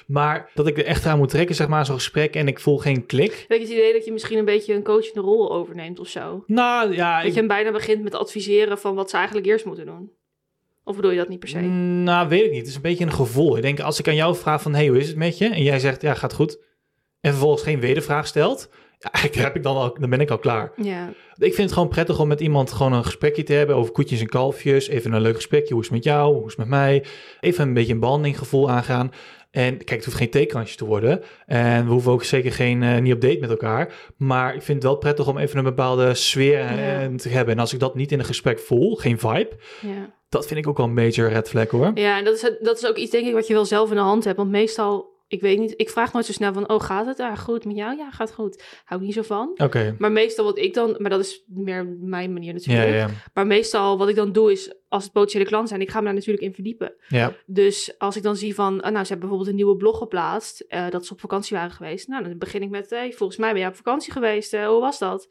maar 0.07 0.51
dat 0.53 0.67
ik 0.67 0.77
er 0.77 0.85
echt 0.85 1.05
aan 1.05 1.17
moet 1.17 1.29
trekken, 1.29 1.55
zeg 1.55 1.67
maar, 1.67 1.85
zo'n 1.85 1.95
gesprek. 1.95 2.35
En 2.35 2.47
ik 2.47 2.59
voel 2.59 2.77
geen 2.77 3.05
klik. 3.05 3.45
Heb 3.47 3.57
je 3.57 3.63
het 3.63 3.73
idee 3.73 3.93
dat 3.93 4.05
je 4.05 4.11
misschien 4.11 4.37
een 4.37 4.45
beetje 4.45 4.73
een 4.73 4.83
coachende 4.83 5.21
rol 5.21 5.51
overneemt 5.51 5.99
of 5.99 6.07
zo? 6.07 6.43
Nou 6.47 6.93
ja, 6.95 7.17
Dat 7.17 7.25
ik, 7.27 7.33
je 7.33 7.39
hem 7.39 7.47
bijna 7.47 7.71
begint 7.71 8.03
met 8.03 8.15
adviseren 8.15 8.77
van 8.79 8.95
wat 8.95 9.09
ze 9.09 9.15
eigenlijk 9.15 9.47
eerst 9.47 9.65
moeten 9.65 9.85
doen. 9.85 10.11
Of 10.83 10.95
bedoel 10.95 11.11
je 11.11 11.17
dat 11.17 11.29
niet 11.29 11.39
per 11.39 11.49
se? 11.49 11.57
Mm, 11.59 12.03
Nou, 12.03 12.27
weet 12.29 12.43
ik 12.43 12.49
niet. 12.51 12.59
Het 12.59 12.67
is 12.69 12.75
een 12.75 12.81
beetje 12.81 13.05
een 13.05 13.11
gevoel. 13.11 13.55
Ik 13.55 13.61
denk, 13.61 13.79
als 13.79 13.99
ik 13.99 14.07
aan 14.07 14.15
jou 14.15 14.35
vraag 14.35 14.61
van, 14.61 14.73
hey, 14.73 14.87
hoe 14.87 14.97
is 14.97 15.07
het 15.07 15.17
met 15.17 15.37
je? 15.37 15.47
En 15.49 15.63
jij 15.63 15.79
zegt, 15.79 16.01
ja, 16.01 16.13
gaat 16.13 16.33
goed. 16.33 16.59
En 17.21 17.31
vervolgens 17.31 17.63
geen 17.63 17.79
wedervraag 17.79 18.27
stelt. 18.27 18.69
Eigenlijk 18.99 19.35
heb 19.45 19.55
ik 19.55 19.63
dan, 19.63 19.75
al, 19.75 19.95
dan 19.99 20.09
ben 20.09 20.19
ik 20.21 20.29
al 20.29 20.37
klaar. 20.37 20.71
Ja, 20.75 21.07
Ik 21.35 21.53
vind 21.53 21.57
het 21.57 21.71
gewoon 21.71 21.87
prettig 21.87 22.19
om 22.19 22.27
met 22.27 22.39
iemand 22.41 22.71
gewoon 22.71 22.93
een 22.93 23.03
gesprekje 23.05 23.43
te 23.43 23.53
hebben 23.53 23.75
over 23.75 23.91
koetjes 23.91 24.19
en 24.21 24.27
kalfjes. 24.27 24.87
Even 24.87 25.13
een 25.13 25.21
leuk 25.21 25.35
gesprekje. 25.35 25.73
Hoe 25.73 25.83
is 25.83 25.87
het 25.89 25.95
met 25.97 26.05
jou? 26.05 26.33
Hoe 26.33 26.41
is 26.45 26.49
het 26.49 26.57
met 26.57 26.67
mij? 26.67 27.05
Even 27.39 27.67
een 27.67 27.73
beetje 27.73 27.93
een 27.93 27.99
behandelinggevoel 27.99 28.69
aangaan. 28.69 29.11
En 29.51 29.77
kijk, 29.77 29.89
het 29.89 30.05
hoeft 30.05 30.17
geen 30.17 30.29
theekransje 30.29 30.77
te 30.77 30.85
worden. 30.85 31.23
En 31.45 31.85
we 31.85 31.91
hoeven 31.91 32.11
ook 32.11 32.23
zeker 32.23 32.51
geen, 32.51 32.83
eh, 32.83 32.97
niet 32.99 33.13
op 33.13 33.21
date 33.21 33.37
met 33.39 33.49
elkaar. 33.49 33.93
Maar 34.17 34.55
ik 34.55 34.61
vind 34.61 34.77
het 34.83 34.91
wel 34.91 34.97
prettig 34.97 35.27
om 35.27 35.37
even 35.37 35.57
een 35.57 35.63
bepaalde 35.63 36.13
sfeer 36.13 36.59
Ja. 36.59 37.09
te 37.15 37.29
hebben. 37.29 37.53
En 37.53 37.59
als 37.59 37.73
ik 37.73 37.79
dat 37.79 37.95
niet 37.95 38.11
in 38.11 38.19
een 38.19 38.25
gesprek 38.25 38.59
voel, 38.59 38.95
geen 38.95 39.19
vibe, 39.19 39.49
ja. 39.81 40.13
dat 40.29 40.47
vind 40.47 40.59
ik 40.59 40.67
ook 40.67 40.77
wel 40.77 40.85
een 40.85 40.93
major 40.93 41.29
red 41.29 41.49
flag 41.49 41.69
hoor. 41.69 41.91
ja 41.93 42.17
en 42.17 42.23
dat 42.25 42.33
is, 42.35 42.51
dat 42.59 42.77
is 42.77 42.87
ook 42.87 42.95
iets, 42.97 43.11
denk 43.11 43.27
ik, 43.27 43.33
wat 43.33 43.47
je 43.47 43.53
wel 43.53 43.65
zelf 43.65 43.89
in 43.89 43.95
de 43.95 44.01
hand 44.01 44.23
hebt. 44.23 44.37
Want 44.37 44.49
meestal, 44.49 45.15
ik 45.27 45.41
weet 45.41 45.59
niet, 45.59 45.73
ik 45.77 45.89
vraag 45.89 46.13
nooit 46.13 46.25
zo 46.25 46.31
snel 46.31 46.53
van, 46.53 46.69
oh, 46.69 46.81
gaat 46.81 47.05
het? 47.05 47.19
Ah, 47.19 47.37
goed, 47.37 47.65
met 47.65 47.75
jou? 47.75 47.97
Ja, 47.97 48.11
gaat 48.11 48.33
goed. 48.33 48.63
Hou 48.83 49.01
ik 49.01 49.05
niet 49.07 49.15
zo 49.15 49.21
van. 49.21 49.51
Oké. 49.57 49.95
Maar 49.97 50.11
meestal 50.11 50.45
wat 50.45 50.57
ik 50.57 50.73
dan, 50.73 50.95
maar 50.97 51.09
dat 51.09 51.19
is 51.19 51.43
meer 51.47 51.85
mijn 51.85 52.33
manier 52.33 52.53
natuurlijk. 52.53 52.93
ja, 52.93 53.09
Maar 53.33 53.47
meestal 53.47 53.97
wat 53.97 54.09
ik 54.09 54.15
dan 54.15 54.31
doe 54.31 54.51
is, 54.51 54.73
als 54.87 55.03
het 55.03 55.11
potentiële 55.11 55.45
klanten 55.45 55.69
zijn, 55.69 55.81
ik 55.81 55.89
ga 55.89 55.99
me 55.99 56.05
daar 56.05 56.13
natuurlijk 56.13 56.45
in 56.45 56.53
verdiepen. 56.53 56.93
ja. 57.07 57.35
Dus 57.45 57.95
als 57.97 58.15
ik 58.15 58.23
dan 58.23 58.35
zie 58.35 58.55
van, 58.55 58.81
ah, 58.81 58.91
nou, 58.91 59.05
ze 59.05 59.11
hebben 59.11 59.19
bijvoorbeeld 59.19 59.49
een 59.49 59.55
nieuwe 59.55 59.75
blog 59.77 59.97
geplaatst, 59.97 60.59
eh, 60.59 60.89
dat 60.89 61.05
ze 61.05 61.13
op 61.13 61.19
vakantie 61.19 61.57
waren 61.57 61.71
geweest. 61.71 62.07
Nou, 62.07 62.23
dan 62.23 62.37
begin 62.37 62.61
ik 62.61 62.69
met, 62.69 62.89
hey, 62.89 63.11
volgens 63.11 63.39
mij 63.39 63.51
ben 63.51 63.59
jij 63.59 63.69
op 63.69 63.75
vakantie 63.75 64.11
geweest, 64.11 64.53
eh, 64.53 64.67
hoe 64.67 64.81
was 64.81 64.99
dat? 64.99 65.27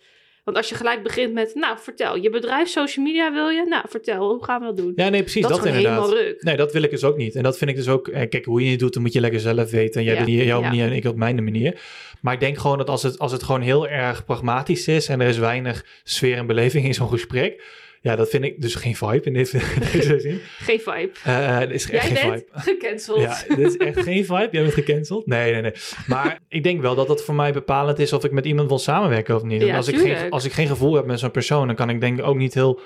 Want 0.47 0.59
als 0.59 0.69
je 0.69 0.75
gelijk 0.75 1.03
begint 1.03 1.33
met, 1.33 1.55
nou, 1.55 1.77
vertel, 1.81 2.17
je 2.17 2.31
bedrijf, 2.31 2.69
social 2.69 3.05
media 3.05 3.33
wil 3.33 3.49
je? 3.49 3.65
Nou, 3.69 3.85
vertel, 3.89 4.29
hoe 4.29 4.45
gaan 4.45 4.61
we 4.61 4.67
dat 4.67 4.77
doen? 4.77 4.93
Ja, 4.97 5.09
nee, 5.09 5.23
precies. 5.23 5.43
dat, 5.43 5.51
Dat, 5.51 5.65
inderdaad. 5.67 5.93
helemaal 5.93 6.15
ruk. 6.15 6.43
Nee, 6.43 6.57
dat 6.57 6.73
wil 6.73 6.83
ik 6.83 6.91
dus 6.91 7.05
ook 7.05 7.17
niet. 7.17 7.35
En 7.35 7.43
dat 7.43 7.59
vind 7.59 7.71
ik 7.71 7.77
dus 7.77 7.89
ook... 7.89 8.09
eh, 8.09 8.29
Kijk, 8.29 8.45
hoe 8.45 8.65
je 8.65 8.71
het 8.71 8.79
doet, 8.79 8.93
dan 8.93 9.03
moet 9.03 9.13
je 9.13 9.21
lekker 9.21 9.41
zelf 9.41 9.71
weten. 9.71 10.01
En 10.01 10.07
jij 10.07 10.15
Ja, 10.15 10.21
op 10.23 10.29
jouw 10.29 10.61
ja. 10.61 10.69
manier 10.69 10.85
en 10.87 10.93
ik 10.93 11.05
op 11.05 11.17
mijn 11.17 11.45
manier. 11.45 11.81
Maar 12.21 12.35
ik 12.35 12.41
denk 12.41 12.59
gewoon 12.59 12.79
dat 12.79 12.89
als 12.91 13.03
het, 13.03 13.19
als 13.19 13.33
het 13.33 13.43
gewoon 13.43 13.61
heel 13.61 13.89
erg 13.89 14.25
pragmatisch 14.25 14.89
is... 14.89 15.09
en 15.09 15.21
er 15.21 15.29
is 15.29 15.39
weinig 15.39 15.85
sfeer 16.05 16.37
en 16.37 16.47
beleving 16.47 16.85
in 16.85 16.95
zo'n 16.95 17.09
gesprek... 17.09 17.63
Ja, 18.07 18.17
dat 18.17 18.29
vind 18.29 18.45
ik 18.45 18.61
dus 18.63 18.75
geen 18.75 18.97
vibe 18.97 19.21
in 19.23 19.33
deze, 19.41 19.59
deze 19.93 20.21
zin. 20.27 20.41
Geen 20.59 20.81
vibe. 20.81 21.11
Er 21.31 21.73
is 21.73 21.91
echt 21.91 22.07
Jij 22.09 22.17
geen 22.17 22.31
bent 22.31 22.45
vibe. 22.53 22.61
gecanceld. 22.61 23.21
Ja, 23.21 23.43
dit 23.49 23.59
is 23.59 23.77
echt 23.77 24.01
geen 24.03 24.25
vibe. 24.25 24.49
Jij 24.51 24.63
bent 24.63 24.75
gecanceld? 24.75 25.27
Nee, 25.27 25.53
nee, 25.53 25.63
nee. 25.63 25.73
Maar 26.07 26.39
ik 26.49 26.63
denk 26.63 26.81
wel 26.81 26.95
dat 26.95 27.07
dat 27.07 27.25
voor 27.25 27.35
mij 27.35 27.53
bepalend 27.53 27.99
is 27.99 28.13
of 28.13 28.25
ik 28.25 28.31
met 28.33 28.45
iemand 28.45 28.69
wil 28.69 28.79
samenwerken 28.79 29.35
of 29.35 29.43
niet. 29.43 29.63
Ja, 29.63 29.77
als, 29.77 29.89
ik 29.89 29.99
geen, 29.99 30.31
als 30.31 30.45
ik 30.45 30.53
geen 30.53 30.67
gevoel 30.67 30.95
heb 30.95 31.07
met 31.07 31.19
zo'n 31.19 31.31
persoon, 31.31 31.67
dan 31.67 31.77
kan 31.77 31.91
ik 31.91 32.01
denk 32.01 32.19
ik 32.19 32.25
ook 32.25 32.37
niet 32.37 32.55
heel 32.55 32.81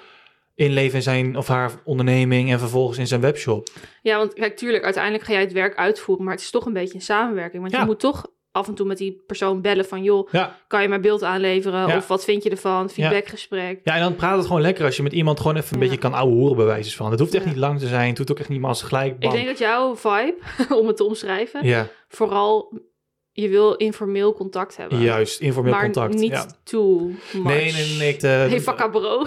inleven 0.54 0.96
in 0.96 1.02
zijn 1.02 1.37
of 1.37 1.46
haar 1.48 1.70
onderneming 1.85 2.50
en 2.52 2.59
vervolgens 2.59 2.98
in 2.98 3.06
zijn 3.06 3.20
webshop. 3.20 3.68
Ja, 4.02 4.16
want 4.16 4.33
kijk, 4.35 4.56
tuurlijk, 4.56 4.85
uiteindelijk 4.85 5.24
ga 5.24 5.33
jij 5.33 5.40
het 5.42 5.52
werk 5.52 5.76
uitvoeren, 5.76 6.24
maar 6.24 6.35
het 6.35 6.42
is 6.42 6.50
toch 6.50 6.66
een 6.66 6.72
beetje 6.72 6.94
een 6.94 7.00
samenwerking. 7.00 7.61
Want 7.62 7.74
Ja. 7.74 7.80
je 7.80 7.87
moet 7.87 8.00
toch 8.00 8.26
af 8.52 8.68
en 8.68 8.74
toe 8.74 8.86
met 8.86 8.98
die 8.98 9.22
persoon 9.26 9.60
bellen 9.60 9.84
van, 9.84 10.02
joh, 10.02 10.28
Ja. 10.30 10.56
kan 10.66 10.82
je 10.82 10.88
mijn 10.88 11.00
beeld 11.00 11.22
aanleveren? 11.22 11.86
Ja. 11.88 11.96
Of 11.96 12.06
wat 12.06 12.24
vind 12.24 12.42
je 12.42 12.50
ervan? 12.50 12.90
Feedbackgesprek. 12.90 13.80
ja, 13.84 13.94
en 13.94 14.00
dan 14.00 14.14
praat 14.16 14.36
het 14.36 14.46
gewoon 14.46 14.62
lekker 14.62 14.84
als 14.84 14.96
je 14.96 15.02
met 15.02 15.12
iemand 15.12 15.40
gewoon 15.40 15.56
even 15.56 15.68
een 15.76 15.82
Ja. 15.82 15.88
beetje 15.88 16.00
kan 16.02 16.14
ouwe 16.14 16.34
horen 16.34 16.56
bij 16.56 16.64
wijze 16.66 16.96
van. 16.96 17.10
Het 17.10 17.20
hoeft 17.20 17.34
echt 17.34 17.44
Ja. 17.44 17.50
niet 17.50 17.58
lang 17.58 17.78
te 17.78 17.86
zijn. 17.86 18.08
Het 18.08 18.18
hoeft 18.18 18.30
ook 18.30 18.38
echt 18.38 18.48
niet 18.48 18.62
als 18.62 18.82
gelijk. 18.82 19.14
Ik 19.18 19.30
denk 19.30 19.46
dat 19.46 19.58
jouw 19.58 19.96
vibe, 19.96 20.34
om 20.80 20.86
het 20.86 20.96
te 20.96 21.04
omschrijven, 21.04 21.64
Ja, 21.66 21.88
vooral 22.08 22.72
je 23.32 23.48
wil 23.48 23.74
informeel 23.74 24.32
contact 24.34 24.76
hebben. 24.76 25.00
juist. 25.00 25.40
Informeel 25.40 25.72
maar 25.72 25.82
contact. 25.84 26.14
niet 26.14 26.30
ja. 26.30 26.46
too 26.64 26.98
much. 27.32 27.44
Nee, 27.44 27.72
nee, 27.72 27.96
nee. 27.98 28.08
ik, 28.14 28.22
eh, 28.22 28.30
Hey, 28.30 28.88
bro. 28.90 29.24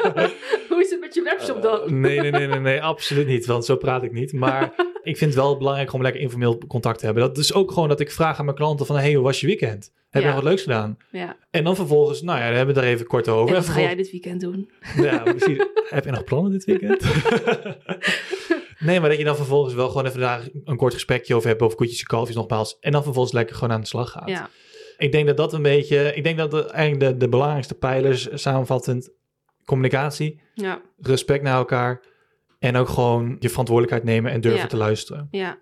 Hoe 0.68 0.80
is 0.80 0.90
het 0.90 1.00
met 1.00 1.14
je 1.14 1.22
webshop 1.22 1.62
dan? 1.62 1.80
Eh, 1.80 1.86
nee, 1.88 2.20
nee, 2.20 2.30
nee, 2.30 2.46
nee, 2.46 2.58
nee, 2.58 2.82
absoluut 2.82 3.26
niet. 3.26 3.46
Want 3.46 3.64
zo 3.64 3.76
praat 3.76 4.02
ik 4.02 4.12
niet. 4.12 4.32
Maar 4.32 4.72
ik 5.10 5.16
vind 5.16 5.34
het 5.34 5.42
wel 5.42 5.56
belangrijk 5.56 5.92
om 5.92 6.02
lekker 6.02 6.20
informeel 6.20 6.58
contact 6.68 6.98
te 6.98 7.04
hebben. 7.04 7.22
Dat 7.22 7.38
is 7.38 7.54
ook 7.54 7.72
gewoon 7.72 7.88
dat 7.88 8.00
ik 8.00 8.10
vraag 8.10 8.38
aan 8.38 8.44
mijn 8.44 8.56
klanten 8.56 8.86
van... 8.86 8.96
hey, 8.96 9.14
hoe 9.14 9.24
was 9.24 9.40
je 9.40 9.46
weekend? 9.46 9.92
Heb 10.10 10.22
je 10.22 10.28
Ja. 10.28 10.34
nog 10.34 10.42
wat 10.42 10.50
leuks 10.50 10.62
gedaan? 10.62 10.96
ja. 11.10 11.36
En 11.50 11.64
dan 11.64 11.76
vervolgens, 11.76 12.22
nou 12.22 12.38
ja, 12.38 12.44
daar 12.46 12.56
hebben 12.56 12.74
we 12.74 12.80
er 12.80 12.86
even 12.86 13.06
kort 13.06 13.28
over. 13.28 13.48
En 13.56 13.62
wat 13.62 13.70
ga 13.70 13.80
jij 13.80 13.94
dit 13.94 14.10
weekend 14.10 14.40
doen? 14.40 14.70
Ja, 14.96 15.18
precies. 15.18 15.66
Heb 15.88 16.04
je 16.04 16.10
nog 16.10 16.24
plannen 16.24 16.52
dit 16.52 16.64
weekend? 16.64 17.02
nee, 18.78 19.00
maar 19.00 19.08
dat 19.08 19.18
je 19.18 19.24
dan 19.24 19.36
vervolgens 19.36 19.74
wel 19.74 19.88
gewoon 19.88 20.06
even 20.06 20.20
daar 20.20 20.48
een 20.64 20.76
kort 20.76 20.92
gesprekje 20.94 21.34
over 21.34 21.48
hebt... 21.48 21.62
over 21.62 21.76
koetjes 21.76 22.00
en 22.00 22.06
kalfjes 22.06 22.36
nogmaals. 22.36 22.76
En 22.80 22.92
dan 22.92 23.02
vervolgens 23.02 23.34
lekker 23.34 23.54
gewoon 23.56 23.72
aan 23.74 23.80
de 23.80 23.86
slag 23.86 24.10
gaat. 24.10 24.28
Ja. 24.28 24.50
Ik 24.98 25.12
denk 25.12 25.26
dat 25.26 25.36
dat 25.36 25.52
een 25.52 25.62
beetje... 25.62 26.14
Ik 26.14 26.22
denk 26.24 26.38
dat 26.38 26.50
de, 26.50 26.64
eigenlijk 26.70 27.12
de, 27.12 27.16
de 27.16 27.28
belangrijkste 27.28 27.74
pijlers 27.74 28.28
samenvattend... 28.32 29.10
communicatie, 29.64 30.40
Ja. 30.54 30.80
respect 31.00 31.42
naar 31.42 31.56
elkaar... 31.56 32.00
en 32.60 32.76
ook 32.76 32.88
gewoon 32.88 33.36
je 33.38 33.48
verantwoordelijkheid 33.48 34.04
nemen 34.14 34.32
en 34.32 34.40
durven 34.40 34.60
Ja. 34.60 34.66
te 34.66 34.76
luisteren. 34.76 35.28
Ja. 35.30 35.58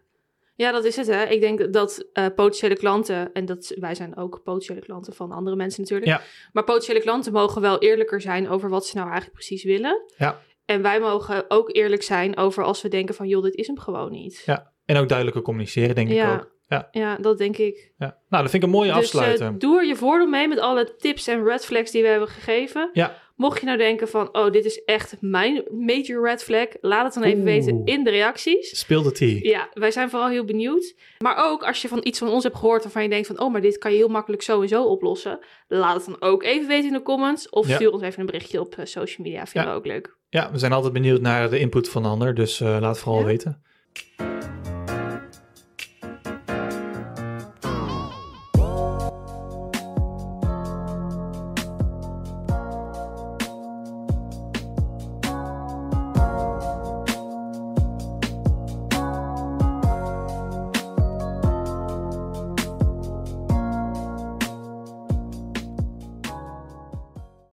Ja, 0.55 0.73
dat 0.73 0.85
is 0.85 0.97
het 0.97 1.07
hè. 1.07 1.25
Ik 1.25 1.41
denk 1.41 1.73
dat 1.73 2.07
eh, 2.13 2.27
potentiële 2.37 2.77
klanten, 2.77 3.33
en 3.33 3.45
dat, 3.45 3.75
wij 3.79 3.95
zijn 3.95 4.17
ook 4.17 4.41
potentiële 4.45 4.81
klanten 4.81 5.13
van 5.15 5.33
andere 5.33 5.57
mensen 5.57 5.81
natuurlijk. 5.81 6.11
Ja. 6.11 6.21
Maar 6.53 6.65
potentiële 6.65 7.01
klanten 7.01 7.33
mogen 7.33 7.61
wel 7.63 7.79
eerlijker 7.79 8.21
zijn 8.21 8.49
over 8.49 8.69
wat 8.71 8.87
ze 8.87 8.97
nou 8.97 9.07
eigenlijk 9.09 9.37
precies 9.39 9.65
willen. 9.65 10.03
Ja. 10.17 10.41
En 10.65 10.83
wij 10.83 11.01
mogen 11.01 11.45
ook 11.49 11.75
eerlijk 11.77 12.03
zijn 12.03 12.37
over 12.37 12.65
als 12.65 12.83
we 12.83 12.89
denken 12.89 13.15
van, 13.15 13.29
joh, 13.29 13.43
dit 13.43 13.55
is 13.55 13.67
hem 13.67 13.79
gewoon 13.79 14.11
niet. 14.13 14.43
Ja. 14.47 14.73
En 14.85 14.97
ook 14.97 15.09
duidelijker 15.09 15.43
communiceren, 15.43 15.95
denk 15.95 16.09
ik 16.11 16.23
ook. 16.25 16.57
Ja. 16.69 16.89
Ja, 16.91 17.17
dat 17.17 17.39
denk 17.39 17.57
ik. 17.57 17.93
ja. 17.99 18.07
Nou, 18.29 18.43
dat 18.43 18.51
vind 18.51 18.63
ik 18.63 18.69
een 18.69 18.75
mooie 18.75 18.93
Dus 18.93 18.99
afsluiter. 18.99 19.47
eh, 19.47 19.53
doe 19.59 19.79
er 19.79 19.87
je 19.87 19.97
voordeel 19.97 20.27
mee 20.29 20.49
met 20.49 20.59
alle 20.59 20.95
tips 20.97 21.27
en 21.27 21.45
red 21.45 21.65
flags 21.65 21.91
die 21.91 22.03
we 22.03 22.09
hebben 22.09 22.29
gegeven. 22.29 22.91
Ja. 22.93 23.17
Mocht 23.39 23.61
je 23.61 23.67
nou 23.67 23.79
denken 23.79 24.09
van, 24.09 24.29
oh, 24.37 24.51
dit 24.53 24.65
is 24.65 24.85
echt 24.85 25.17
mijn 25.21 25.63
major 25.71 26.25
red 26.29 26.43
flag, 26.45 26.67
laat 26.81 27.05
het 27.05 27.15
dan 27.15 27.23
even 27.23 27.39
Oeh. 27.39 27.45
weten 27.49 27.83
in 27.85 28.05
de 28.05 28.11
reacties. 28.11 28.79
Speel 28.79 29.03
de 29.03 29.13
tea. 29.13 29.39
Ja, 29.43 29.69
wij 29.73 29.91
zijn 29.91 30.11
vooral 30.11 30.29
heel 30.29 30.45
benieuwd. 30.45 30.95
Maar 31.19 31.45
ook 31.51 31.63
als 31.63 31.83
je 31.83 31.89
van 31.89 32.01
iets 32.03 32.19
van 32.19 32.29
ons 32.29 32.43
hebt 32.45 32.57
gehoord 32.57 32.83
waarvan 32.83 33.03
je 33.03 33.09
denkt 33.09 33.27
van... 33.27 33.41
oh, 33.41 33.53
maar 33.53 33.61
dit 33.61 33.79
kan 33.79 33.91
je 33.91 33.97
heel 33.97 34.09
makkelijk 34.09 34.43
zo 34.43 34.63
en 34.63 34.69
zo 34.69 34.85
oplossen. 34.85 35.39
Laat 35.69 35.95
het 35.95 36.05
dan 36.05 36.29
ook 36.31 36.43
even 36.43 36.69
weten 36.69 36.87
in 36.87 36.93
de 36.93 37.03
comments. 37.03 37.49
Of 37.49 37.69
Ja. 37.69 37.75
stuur 37.75 37.93
ons 37.93 38.03
even 38.03 38.21
een 38.21 38.27
berichtje 38.27 38.61
op 38.61 38.75
eh, 38.75 38.85
social 38.85 39.27
media. 39.27 39.47
Vinden 39.47 39.71
Ja. 39.71 39.75
we 39.77 39.81
ook 39.81 39.87
leuk. 39.87 40.17
Ja, 40.29 40.51
we 40.53 40.59
zijn 40.59 40.73
altijd 40.73 40.93
benieuwd 40.93 41.21
naar 41.21 41.51
de 41.51 41.59
input 41.59 41.89
van 41.89 42.03
de 42.03 42.09
ander, 42.09 42.35
dus 42.35 42.61
eh, 42.61 42.67
laat 42.81 42.83
het 42.95 42.99
vooral 42.99 43.21
Ja. 43.21 43.27
weten. 43.27 43.63